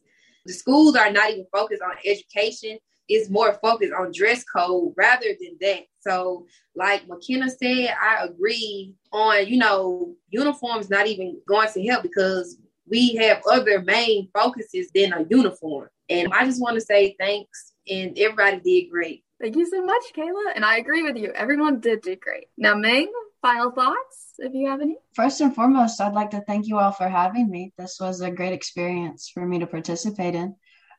the 0.45 0.54
schools 0.54 0.95
are 0.95 1.12
not 1.12 1.32
even 1.32 1.45
focused 1.52 1.82
on 1.82 1.95
education. 2.06 2.78
It's 3.10 3.30
more 3.30 3.54
focused 3.62 3.93
on 3.93 4.12
dress 4.14 4.43
code 4.43 4.93
rather 4.98 5.28
than 5.39 5.58
that. 5.62 5.84
So, 6.00 6.45
like 6.76 7.08
Makenna 7.08 7.50
said, 7.50 7.95
I 8.02 8.26
agree 8.26 8.95
on, 9.12 9.48
you 9.48 9.58
know, 9.58 10.16
uniforms 10.30 10.89
not 10.89 11.08
even 11.08 11.39
going 11.48 11.70
to 11.74 11.84
help 11.86 12.04
because 12.04 12.58
we 12.89 13.16
have 13.16 13.41
other 13.50 13.82
main 13.82 14.30
focuses 14.34 14.89
than 14.93 15.14
a 15.14 15.26
uniform. 15.30 15.89
And 16.10 16.34
I 16.34 16.45
just 16.45 16.62
want 16.62 16.76
to 16.76 16.82
say 16.82 17.16
thanks, 17.20 17.74
and 17.89 18.18
everybody 18.18 18.60
did 18.60 18.89
great. 18.89 19.24
Thank 19.41 19.56
you 19.56 19.66
so 19.70 19.84
much, 19.84 20.04
Kayla. 20.16 20.54
And 20.56 20.66
I 20.66 20.78
agree 20.78 21.04
with 21.04 21.18
you. 21.18 21.32
Everyone 21.34 21.80
did 21.80 22.02
do 22.02 22.16
great. 22.16 22.48
Now, 22.58 22.76
Ming, 22.76 23.12
final 23.42 23.72
thoughts 23.72 24.34
if 24.40 24.54
you 24.54 24.70
have 24.70 24.82
any? 24.82 24.98
First 25.16 25.42
and 25.42 25.54
foremost, 25.54 26.02
I'd 26.02 26.14
like 26.14 26.32
to 26.32 26.42
thank 26.42 26.68
you 26.68 26.78
all 26.78 26.92
for 26.92 27.08
having 27.08 27.50
me. 27.50 27.74
This 27.78 27.98
was 28.00 28.22
a 28.22 28.32
great 28.32 28.54
experience 28.54 29.30
for 29.30 29.46
me 29.46 29.60
to 29.60 29.68
participate 29.68 30.36
in. 30.36 30.56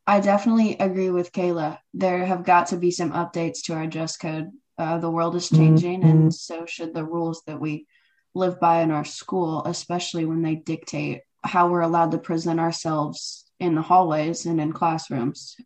I 0.06 0.20
definitely 0.20 0.76
agree 0.78 1.10
with 1.10 1.32
Kayla. 1.32 1.78
There 1.92 2.24
have 2.24 2.44
got 2.44 2.68
to 2.68 2.76
be 2.76 2.90
some 2.90 3.12
updates 3.12 3.64
to 3.64 3.74
our 3.74 3.86
dress 3.86 4.16
code. 4.16 4.50
Uh, 4.78 4.98
the 4.98 5.10
world 5.10 5.36
is 5.36 5.48
mm-hmm. 5.48 5.62
changing, 5.62 6.00
mm-hmm. 6.00 6.10
and 6.10 6.34
so 6.34 6.64
should 6.66 6.94
the 6.94 7.04
rules 7.04 7.42
that 7.46 7.60
we 7.60 7.86
live 8.34 8.60
by 8.60 8.82
in 8.82 8.90
our 8.90 9.04
school, 9.04 9.64
especially 9.64 10.24
when 10.24 10.42
they 10.42 10.54
dictate 10.54 11.22
how 11.44 11.68
we're 11.68 11.80
allowed 11.80 12.12
to 12.12 12.18
present 12.18 12.60
ourselves 12.60 13.44
in 13.60 13.74
the 13.74 13.82
hallways 13.82 14.46
and 14.46 14.60
in 14.60 14.72
classrooms. 14.72 15.56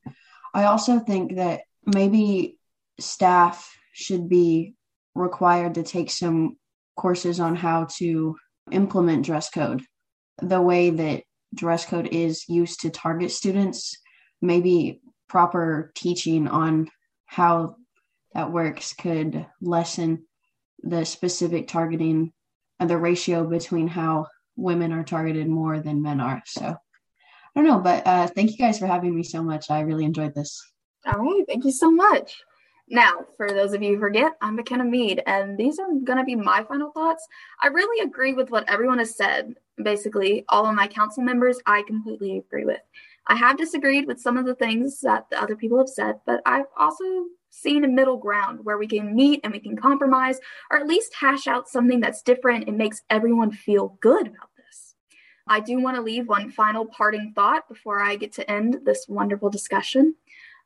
I 0.54 0.64
also 0.64 0.98
think 0.98 1.36
that 1.36 1.62
maybe 1.86 2.58
staff 2.98 3.76
should 3.92 4.28
be 4.28 4.74
required 5.14 5.74
to 5.74 5.82
take 5.82 6.10
some 6.10 6.56
courses 6.96 7.40
on 7.40 7.56
how 7.56 7.86
to 7.98 8.36
implement 8.70 9.26
dress 9.26 9.50
code. 9.50 9.82
The 10.40 10.60
way 10.60 10.90
that 10.90 11.24
dress 11.54 11.84
code 11.84 12.08
is 12.12 12.48
used 12.48 12.80
to 12.80 12.90
target 12.90 13.30
students, 13.30 13.96
maybe 14.40 15.00
proper 15.28 15.92
teaching 15.94 16.48
on 16.48 16.88
how 17.26 17.76
that 18.34 18.52
works 18.52 18.92
could 18.92 19.46
lessen 19.60 20.26
the 20.82 21.04
specific 21.04 21.68
targeting 21.68 22.32
and 22.80 22.88
the 22.88 22.98
ratio 22.98 23.46
between 23.46 23.88
how 23.88 24.26
women 24.56 24.92
are 24.92 25.04
targeted 25.04 25.48
more 25.48 25.80
than 25.80 26.02
men 26.02 26.20
are. 26.20 26.42
So 26.46 26.64
I 26.64 26.76
don't 27.54 27.66
know, 27.66 27.80
but 27.80 28.06
uh, 28.06 28.26
thank 28.28 28.50
you 28.50 28.58
guys 28.58 28.78
for 28.78 28.86
having 28.86 29.14
me 29.14 29.22
so 29.22 29.42
much. 29.42 29.70
I 29.70 29.80
really 29.80 30.04
enjoyed 30.04 30.34
this. 30.34 30.60
All 31.06 31.18
right. 31.18 31.44
Thank 31.46 31.64
you 31.64 31.72
so 31.72 31.90
much. 31.90 32.36
Now, 32.88 33.26
for 33.36 33.48
those 33.48 33.72
of 33.72 33.82
you 33.82 33.94
who 33.94 34.00
forget, 34.00 34.32
I'm 34.42 34.58
Makenna 34.58 34.88
Mead, 34.88 35.22
and 35.26 35.56
these 35.56 35.78
are 35.78 35.86
going 36.04 36.18
to 36.18 36.24
be 36.24 36.34
my 36.34 36.64
final 36.64 36.90
thoughts. 36.90 37.26
I 37.62 37.68
really 37.68 38.04
agree 38.04 38.34
with 38.34 38.50
what 38.50 38.68
everyone 38.68 38.98
has 38.98 39.16
said. 39.16 39.54
Basically, 39.82 40.44
all 40.48 40.66
of 40.66 40.74
my 40.74 40.88
council 40.88 41.22
members, 41.22 41.58
I 41.64 41.82
completely 41.86 42.38
agree 42.38 42.64
with. 42.64 42.80
I 43.28 43.36
have 43.36 43.56
disagreed 43.56 44.06
with 44.06 44.20
some 44.20 44.36
of 44.36 44.46
the 44.46 44.56
things 44.56 45.00
that 45.00 45.30
the 45.30 45.40
other 45.40 45.56
people 45.56 45.78
have 45.78 45.88
said, 45.88 46.16
but 46.26 46.42
I've 46.44 46.66
also 46.76 47.04
seen 47.50 47.84
a 47.84 47.88
middle 47.88 48.16
ground 48.16 48.64
where 48.64 48.78
we 48.78 48.86
can 48.86 49.14
meet 49.14 49.40
and 49.44 49.52
we 49.52 49.60
can 49.60 49.76
compromise, 49.76 50.40
or 50.70 50.78
at 50.78 50.88
least 50.88 51.14
hash 51.14 51.46
out 51.46 51.68
something 51.68 52.00
that's 52.00 52.22
different 52.22 52.66
and 52.66 52.76
makes 52.76 53.02
everyone 53.10 53.52
feel 53.52 53.96
good 54.00 54.26
about 54.26 54.50
this. 54.56 54.96
I 55.46 55.60
do 55.60 55.80
want 55.80 55.96
to 55.96 56.02
leave 56.02 56.28
one 56.28 56.50
final 56.50 56.86
parting 56.86 57.32
thought 57.34 57.68
before 57.68 58.02
I 58.02 58.16
get 58.16 58.32
to 58.34 58.50
end 58.50 58.80
this 58.84 59.06
wonderful 59.08 59.50
discussion. 59.50 60.14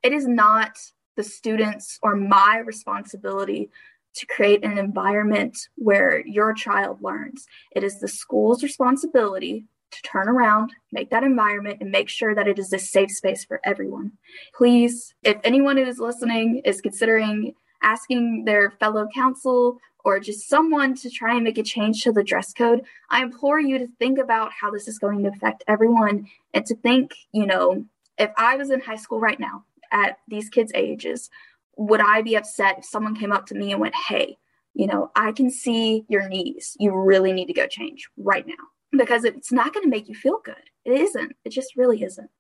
It 0.02 0.12
is 0.12 0.26
not 0.26 0.78
the 1.16 1.24
students 1.24 1.98
or 2.02 2.14
my 2.14 2.62
responsibility 2.64 3.70
to 4.14 4.26
create 4.26 4.64
an 4.64 4.78
environment 4.78 5.68
where 5.76 6.26
your 6.26 6.54
child 6.54 7.02
learns. 7.02 7.46
It 7.72 7.84
is 7.84 8.00
the 8.00 8.08
school's 8.08 8.62
responsibility 8.62 9.66
to 9.90 10.02
turn 10.02 10.28
around, 10.28 10.72
make 10.90 11.10
that 11.10 11.22
environment, 11.22 11.78
and 11.80 11.90
make 11.90 12.08
sure 12.08 12.34
that 12.34 12.48
it 12.48 12.58
is 12.58 12.72
a 12.72 12.78
safe 12.78 13.10
space 13.10 13.44
for 13.44 13.60
everyone. 13.64 14.12
Please, 14.54 15.14
if 15.22 15.36
anyone 15.44 15.76
who 15.76 15.84
is 15.84 15.98
listening 15.98 16.62
is 16.64 16.80
considering 16.80 17.54
asking 17.82 18.44
their 18.44 18.70
fellow 18.72 19.06
council 19.14 19.78
or 20.04 20.18
just 20.18 20.48
someone 20.48 20.94
to 20.94 21.10
try 21.10 21.34
and 21.34 21.44
make 21.44 21.58
a 21.58 21.62
change 21.62 22.02
to 22.02 22.12
the 22.12 22.24
dress 22.24 22.52
code, 22.52 22.82
I 23.10 23.22
implore 23.22 23.60
you 23.60 23.78
to 23.78 23.88
think 23.98 24.18
about 24.18 24.50
how 24.52 24.70
this 24.70 24.88
is 24.88 24.98
going 24.98 25.22
to 25.24 25.28
affect 25.28 25.64
everyone 25.68 26.26
and 26.54 26.64
to 26.66 26.74
think, 26.76 27.12
you 27.32 27.46
know, 27.46 27.84
if 28.18 28.30
I 28.36 28.56
was 28.56 28.70
in 28.70 28.80
high 28.80 28.96
school 28.96 29.20
right 29.20 29.38
now 29.38 29.64
at 29.92 30.18
these 30.28 30.48
kids' 30.48 30.72
ages, 30.74 31.30
would 31.76 32.00
I 32.00 32.22
be 32.22 32.36
upset 32.36 32.78
if 32.78 32.84
someone 32.84 33.16
came 33.16 33.32
up 33.32 33.46
to 33.46 33.54
me 33.54 33.72
and 33.72 33.80
went, 33.80 33.94
hey, 33.94 34.38
you 34.74 34.86
know, 34.86 35.10
I 35.16 35.32
can 35.32 35.50
see 35.50 36.04
your 36.08 36.28
knees. 36.28 36.76
You 36.78 36.94
really 36.94 37.32
need 37.32 37.46
to 37.46 37.52
go 37.52 37.66
change 37.66 38.08
right 38.16 38.46
now 38.46 38.54
because 38.98 39.24
it's 39.24 39.52
not 39.52 39.72
going 39.72 39.84
to 39.84 39.90
make 39.90 40.08
you 40.08 40.14
feel 40.14 40.38
good. 40.44 40.54
It 40.84 41.00
isn't. 41.00 41.34
It 41.44 41.50
just 41.50 41.76
really 41.76 42.02
isn't. 42.02 42.30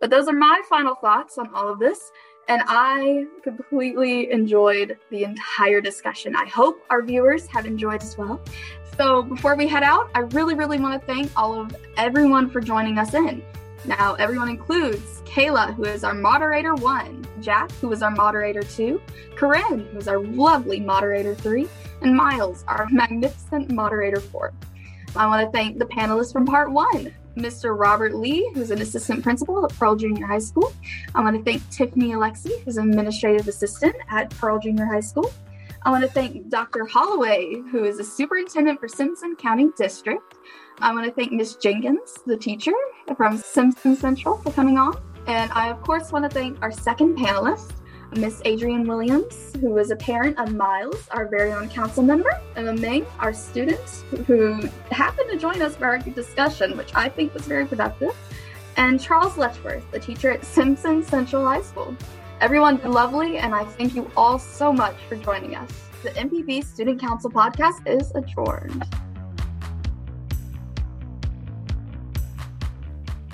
But 0.00 0.10
those 0.10 0.28
are 0.28 0.32
my 0.32 0.62
final 0.68 0.94
thoughts 0.96 1.38
on 1.38 1.52
all 1.54 1.68
of 1.68 1.78
this. 1.78 2.10
And 2.48 2.62
I 2.66 3.24
completely 3.44 4.30
enjoyed 4.32 4.98
the 5.10 5.22
entire 5.22 5.80
discussion. 5.80 6.34
I 6.34 6.46
hope 6.46 6.82
our 6.90 7.02
viewers 7.02 7.46
have 7.46 7.66
enjoyed 7.66 8.02
as 8.02 8.18
well. 8.18 8.40
So 8.96 9.22
before 9.22 9.54
we 9.54 9.68
head 9.68 9.84
out, 9.84 10.10
I 10.14 10.20
really, 10.20 10.54
really 10.54 10.78
want 10.78 11.00
to 11.00 11.06
thank 11.06 11.30
all 11.36 11.58
of 11.58 11.74
everyone 11.96 12.50
for 12.50 12.60
joining 12.60 12.98
us 12.98 13.14
in. 13.14 13.42
Now, 13.84 14.14
everyone 14.14 14.48
includes 14.48 15.22
Kayla, 15.24 15.74
who 15.74 15.84
is 15.84 16.04
our 16.04 16.14
moderator 16.14 16.74
one, 16.74 17.26
Jack, 17.40 17.72
who 17.72 17.90
is 17.90 18.02
our 18.02 18.12
moderator 18.12 18.62
two, 18.62 19.02
Corinne, 19.34 19.88
who 19.90 19.98
is 19.98 20.06
our 20.06 20.20
lovely 20.20 20.78
moderator 20.78 21.34
three, 21.34 21.68
and 22.00 22.14
Myles, 22.14 22.64
our 22.68 22.88
magnificent 22.90 23.72
moderator 23.72 24.20
four. 24.20 24.52
I 25.16 25.26
want 25.26 25.44
to 25.44 25.50
thank 25.50 25.78
the 25.78 25.86
panelists 25.86 26.32
from 26.32 26.46
part 26.46 26.70
one, 26.70 27.12
Mr. 27.36 27.76
Robert 27.78 28.14
Lee, 28.14 28.50
who's 28.54 28.70
an 28.70 28.80
assistant 28.80 29.22
principal 29.22 29.64
at 29.64 29.76
Pearl 29.76 29.96
Junior 29.96 30.26
High 30.26 30.38
School. 30.38 30.72
I 31.14 31.20
want 31.20 31.36
to 31.36 31.42
thank 31.42 31.68
Tiffany 31.70 32.12
Olexy, 32.12 32.62
who's 32.64 32.76
an 32.76 32.88
administrative 32.88 33.48
assistant 33.48 33.96
at 34.10 34.30
Pearl 34.30 34.60
Junior 34.60 34.86
High 34.86 35.00
School. 35.00 35.32
I 35.84 35.90
want 35.90 36.04
to 36.04 36.10
thank 36.10 36.48
Dr. 36.48 36.86
Holloway, 36.86 37.60
who 37.72 37.84
is 37.84 37.98
a 37.98 38.04
superintendent 38.04 38.78
for 38.78 38.86
Simpson 38.86 39.34
County 39.34 39.70
District. 39.76 40.34
I 40.80 40.92
want 40.92 41.06
to 41.06 41.12
thank 41.12 41.32
Miss 41.32 41.56
Jenkins, 41.56 42.18
the 42.26 42.36
teacher 42.36 42.72
from 43.16 43.36
Simpson 43.36 43.94
Central, 43.96 44.38
for 44.38 44.50
coming 44.50 44.78
on. 44.78 45.00
And 45.26 45.50
I, 45.52 45.68
of 45.68 45.80
course, 45.82 46.10
want 46.10 46.24
to 46.24 46.30
thank 46.30 46.60
our 46.62 46.72
second 46.72 47.16
panelist, 47.16 47.72
Miss 48.16 48.42
Adrienne 48.44 48.86
Williams, 48.86 49.54
who 49.60 49.78
is 49.78 49.90
a 49.90 49.96
parent 49.96 50.38
of 50.38 50.54
Myles, 50.54 51.08
our 51.10 51.28
very 51.28 51.52
own 51.52 51.68
council 51.68 52.02
member, 52.02 52.30
and 52.56 52.80
Ming, 52.80 53.06
our 53.20 53.32
student, 53.32 53.80
who 54.26 54.68
happened 54.90 55.30
to 55.30 55.38
join 55.38 55.62
us 55.62 55.76
for 55.76 55.86
our 55.86 55.98
discussion, 55.98 56.76
which 56.76 56.94
I 56.94 57.08
think 57.08 57.32
was 57.32 57.46
very 57.46 57.64
productive, 57.64 58.14
and 58.76 59.00
Charles 59.00 59.36
Letchworth, 59.36 59.88
the 59.92 60.00
teacher 60.00 60.30
at 60.30 60.44
Simpson 60.44 61.02
Central 61.02 61.44
High 61.44 61.62
School. 61.62 61.96
Everyone 62.40 62.80
lovely, 62.82 63.38
and 63.38 63.54
I 63.54 63.64
thank 63.64 63.94
you 63.94 64.10
all 64.16 64.38
so 64.38 64.72
much 64.72 64.96
for 65.08 65.16
joining 65.16 65.54
us. 65.54 65.70
The 66.02 66.10
MPB 66.10 66.64
Student 66.64 67.00
Council 67.00 67.30
podcast 67.30 67.86
is 67.86 68.10
adjourned. 68.16 68.84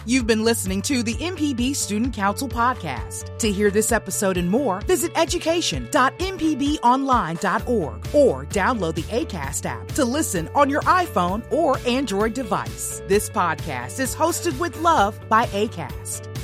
You've 0.08 0.26
been 0.26 0.42
listening 0.42 0.82
to 0.82 1.02
the 1.02 1.14
MPB 1.16 1.74
Student 1.76 2.14
Council 2.14 2.48
podcast. 2.48 3.36
To 3.40 3.52
hear 3.52 3.70
this 3.70 3.92
episode 3.92 4.38
and 4.38 4.48
more, 4.48 4.80
visit 4.80 5.12
education.mpbonline.org 5.14 8.08
or 8.14 8.46
download 8.46 8.94
the 8.94 9.02
ACAST 9.02 9.66
app 9.66 9.86
to 9.88 10.06
listen 10.06 10.48
on 10.54 10.70
your 10.70 10.80
iPhone 10.84 11.42
or 11.52 11.76
Android 11.86 12.32
device. 12.32 13.02
This 13.06 13.28
podcast 13.28 14.00
is 14.00 14.14
hosted 14.14 14.58
with 14.58 14.80
love 14.80 15.20
by 15.28 15.44
ACAST. 15.48 16.37